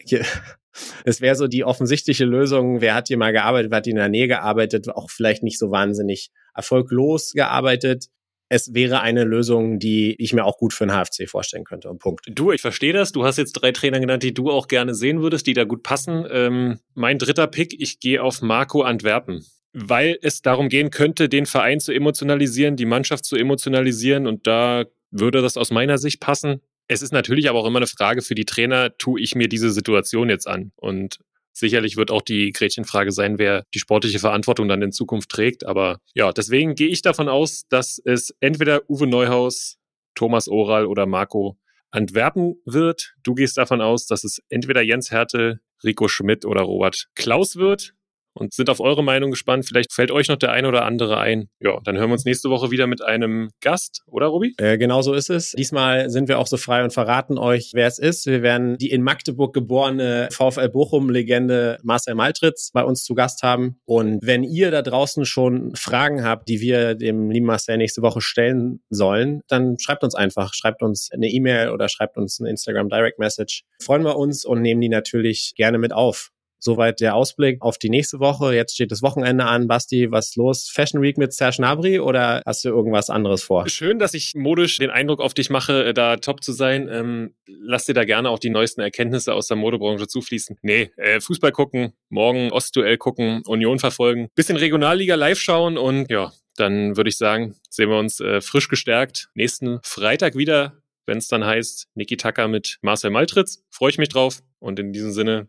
Es 1.05 1.21
wäre 1.21 1.35
so 1.35 1.47
die 1.47 1.65
offensichtliche 1.65 2.25
Lösung, 2.25 2.81
wer 2.81 2.95
hat 2.95 3.09
hier 3.09 3.19
mal 3.19 3.33
gearbeitet, 3.33 3.71
wer 3.71 3.79
hat 3.79 3.87
in 3.87 3.97
der 3.97 4.09
Nähe 4.09 4.29
gearbeitet, 4.29 4.89
auch 4.89 5.11
vielleicht 5.11 5.43
nicht 5.43 5.59
so 5.59 5.71
wahnsinnig 5.71 6.31
erfolglos 6.55 7.33
gearbeitet. 7.33 8.07
Es 8.49 8.75
wäre 8.75 9.01
eine 9.01 9.25
Lösung, 9.25 9.81
die 9.81 10.15
ich 10.23 10.33
mir 10.33 10.45
auch 10.45 10.57
gut 10.57 10.73
für 10.73 10.87
den 10.87 10.93
HFC 10.93 11.29
vorstellen 11.29 11.65
könnte. 11.65 11.93
Punkt. 11.99 12.27
Du, 12.29 12.53
ich 12.53 12.61
verstehe 12.61 12.93
das. 12.93 13.11
Du 13.11 13.25
hast 13.25 13.39
jetzt 13.39 13.55
drei 13.55 13.73
Trainer 13.73 13.99
genannt, 13.99 14.23
die 14.23 14.35
du 14.35 14.51
auch 14.51 14.69
gerne 14.69 14.95
sehen 14.95 15.21
würdest, 15.21 15.49
die 15.49 15.55
da 15.55 15.65
gut 15.65 15.83
passen. 15.83 16.25
Ähm, 16.31 16.79
mein 16.95 17.19
dritter 17.19 17.49
Pick, 17.49 17.75
ich 17.81 17.99
gehe 17.99 18.23
auf 18.23 18.43
Marco 18.43 18.83
Antwerpen 18.83 19.45
weil 19.79 20.19
es 20.23 20.41
darum 20.41 20.71
gehen 20.71 20.91
könnte, 20.91 21.29
den 21.29 21.45
Verein 21.45 21.81
zu 21.81 21.93
emotionalisieren, 21.93 22.77
die 22.77 22.87
Mannschaft 22.87 23.27
zu 23.27 23.37
emotionalisieren 23.37 24.27
und 24.27 24.47
da 24.47 24.87
würde 25.11 25.43
das 25.43 25.59
aus 25.59 25.71
meiner 25.71 25.99
Sicht 25.99 26.19
passen. 26.19 26.63
Es 26.89 27.03
ist 27.03 27.13
natürlich 27.13 27.49
aber 27.49 27.59
auch 27.59 27.67
immer 27.67 27.79
eine 27.79 27.87
Frage 27.87 28.23
für 28.23 28.35
die 28.35 28.45
Trainer, 28.45 28.97
tue 28.97 29.21
ich 29.21 29.35
mir 29.35 29.49
diese 29.49 29.71
Situation 29.71 30.29
jetzt 30.29 30.47
an? 30.47 30.73
Und 30.77 31.19
sicherlich 31.53 31.97
wird 31.97 32.11
auch 32.11 32.23
die 32.23 32.53
Gretchenfrage 32.53 33.13
sein, 33.13 33.39
wer 33.39 33.65
die 33.75 33.79
sportliche 33.79 34.19
Verantwortung 34.19 34.69
dann 34.69 34.83
in 34.83 34.93
Zukunft 34.93 35.31
trägt. 35.31 35.65
Aber 35.65 35.99
ja, 36.15 36.33
deswegen 36.33 36.75
gehe 36.75 36.89
ich 36.89 37.03
davon 37.03 37.29
aus, 37.29 37.67
dass 37.69 38.01
es 38.05 38.35
entweder 38.41 38.89
Uwe 38.89 39.07
Neuhaus, 39.07 39.79
Thomas 40.15 40.49
Oral 40.49 40.87
oder 40.87 41.07
Marco 41.07 41.59
Antwerpen 41.91 42.57
wird. 42.65 43.15
Du 43.23 43.35
gehst 43.35 43.57
davon 43.57 43.81
aus, 43.81 44.07
dass 44.07 44.25
es 44.25 44.43
entweder 44.49 44.83
Jens 44.83 45.11
Hertel, 45.11 45.61
Rico 45.83 46.09
Schmidt 46.09 46.45
oder 46.45 46.63
Robert 46.63 47.09
Klaus 47.15 47.57
wird 47.57 47.95
und 48.37 48.55
sind 48.55 48.71
auf 48.71 48.81
eure 48.81 49.03
Meinung 49.03 49.31
gespannt. 49.31 49.67
Vielleicht 49.67 49.93
fällt 49.93 50.11
euch 50.11 50.29
noch 50.29 50.37
der 50.37 50.53
ein 50.53 50.67
oder 50.67 50.85
andere 50.85 51.19
ein. 51.19 51.49
Ja, 51.61 51.79
dann 51.85 51.97
hören 51.97 52.11
wir 52.11 52.15
uns 52.15 52.25
nächste 52.25 52.51
Woche 52.51 52.71
wieder 52.71 52.87
mit 52.87 53.03
einem 53.03 53.51
Gast, 53.61 54.03
oder 54.07 54.27
Robi? 54.27 54.55
Äh, 54.59 54.79
genau 54.79 55.03
so 55.03 55.15
ist 55.15 55.31
es. 55.31 55.53
Diesmal 55.53 56.11
sind 56.11 56.29
wir 56.29 56.39
auch 56.39 56.47
so 56.47 56.57
frei 56.57 56.85
und 56.85 56.93
verraten 56.93 57.39
euch, 57.39 57.73
wer 57.75 57.87
es 57.87 57.99
ist. 57.99 58.27
Wir 58.27 58.43
werden 58.43 58.77
die 58.79 58.91
in 58.91 59.03
Magdeburg 59.03 59.55
geborene 59.55 60.29
VfL 60.31 60.69
Bochum-Legende 60.69 61.79
Marcel 61.83 62.15
Maltritz 62.15 62.71
bei 62.73 62.85
uns 62.85 63.05
zu 63.05 63.15
Gast 63.15 63.43
haben. 63.43 63.79
Und 63.85 64.21
wenn 64.23 64.45
ihr 64.45 64.71
da 64.71 64.83
draußen 64.83 65.25
schon 65.25 65.75
Fragen 65.75 66.25
habt, 66.25 66.49
die 66.49 66.61
wir 66.61 66.95
dem 66.95 67.31
lieben 67.31 67.47
Marcel 67.47 67.77
nächste 67.77 68.03
Woche 68.03 68.21
stellen 68.21 68.81
sollen, 68.91 69.43
dann 69.49 69.79
schreibt 69.79 70.05
uns 70.05 70.15
einfach. 70.15 70.55
Schreibt 70.55 70.83
uns 70.83 71.11
eine 71.13 71.29
E-Mail 71.29 71.71
oder 71.71 71.89
schreibt 71.89 72.17
uns 72.17 72.41
eine 72.41 72.51
Instagram 72.51 72.89
Direct 72.89 73.19
Message. 73.19 73.65
Freuen 73.83 74.03
wir 74.03 74.17
uns 74.17 74.45
und 74.45 74.63
nehmen 74.63 74.81
die 74.81 74.89
natürlich 74.89 75.53
gerne 75.57 75.79
mit 75.79 75.93
auf. 75.93 76.31
Soweit 76.59 77.01
der 77.01 77.15
Ausblick 77.15 77.61
auf 77.61 77.79
die 77.79 77.91
nächste 77.91 78.19
Woche. 78.19 78.55
Jetzt 78.55 78.75
steht 78.75 78.91
das 78.91 79.03
Wochenende 79.03 79.45
an. 79.45 79.69
Basti, 79.69 80.11
was 80.11 80.29
ist 80.29 80.37
los? 80.37 80.71
Fashion 80.73 81.03
Week 81.03 81.19
mit 81.19 81.33
Serge 81.33 81.61
Nabri 81.61 82.01
oder 82.01 82.43
hast 82.45 82.65
du 82.65 82.69
irgendwas 82.71 83.11
anderes 83.11 83.43
vor? 83.43 83.69
Schön, 83.69 83.99
dass 83.99 84.15
ich 84.15 84.35
modisch 84.35 84.79
den 84.79 84.91
Eindruck 84.91 85.21
auf 85.21 85.35
dich 85.35 85.51
mache, 85.51 85.85
äh, 85.85 85.95
da 85.95 86.17
top 86.17 86.43
zu 86.43 86.53
sein. 86.53 86.89
Ähm, 86.91 87.35
lass 87.47 87.85
dir 87.85 87.95
da 87.95 88.05
gerne 88.05 88.31
auch 88.31 88.39
die 88.39 88.51
neuesten 88.51 88.81
Erkenntnisse 88.81 89.35
aus 89.35 89.49
der 89.49 89.57
Modebranche 89.57 90.07
zufließen. 90.07 90.59
Nee, 90.63 90.91
äh, 90.97 91.21
Fußball 91.21 91.53
gucken, 91.53 91.93
morgen 92.09 92.51
Ostduell 92.53 92.97
gucken, 92.97 93.43
Union 93.47 93.79
verfolgen, 93.79 94.29
bisschen 94.35 94.57
Regionalliga 94.57 95.15
live 95.15 95.39
schauen 95.39 95.77
und 95.79 96.11
ja, 96.11 96.33
dann 96.57 96.97
würde 96.97 97.11
ich 97.11 97.19
sagen, 97.19 97.55
sehen 97.69 97.91
wir 97.91 97.99
uns 97.99 98.21
äh, 98.21 98.41
frisch 98.41 98.69
gestärkt 98.69 99.29
nächsten 99.35 99.79
Freitag 99.83 100.37
wieder, 100.37 100.83
wenn 101.07 101.19
es 101.19 101.29
dann 101.29 101.45
heißt 101.45 101.89
Niki 101.95 102.17
Tacker 102.17 102.49
mit 102.49 102.79
Marcel 102.83 103.11
Maltritz. 103.11 103.63
Freue 103.71 103.91
ich 103.91 103.99
mich 103.99 104.09
drauf 104.09 104.43
und 104.59 104.79
in 104.79 104.93
diesem 104.93 105.13
Sinne 105.13 105.49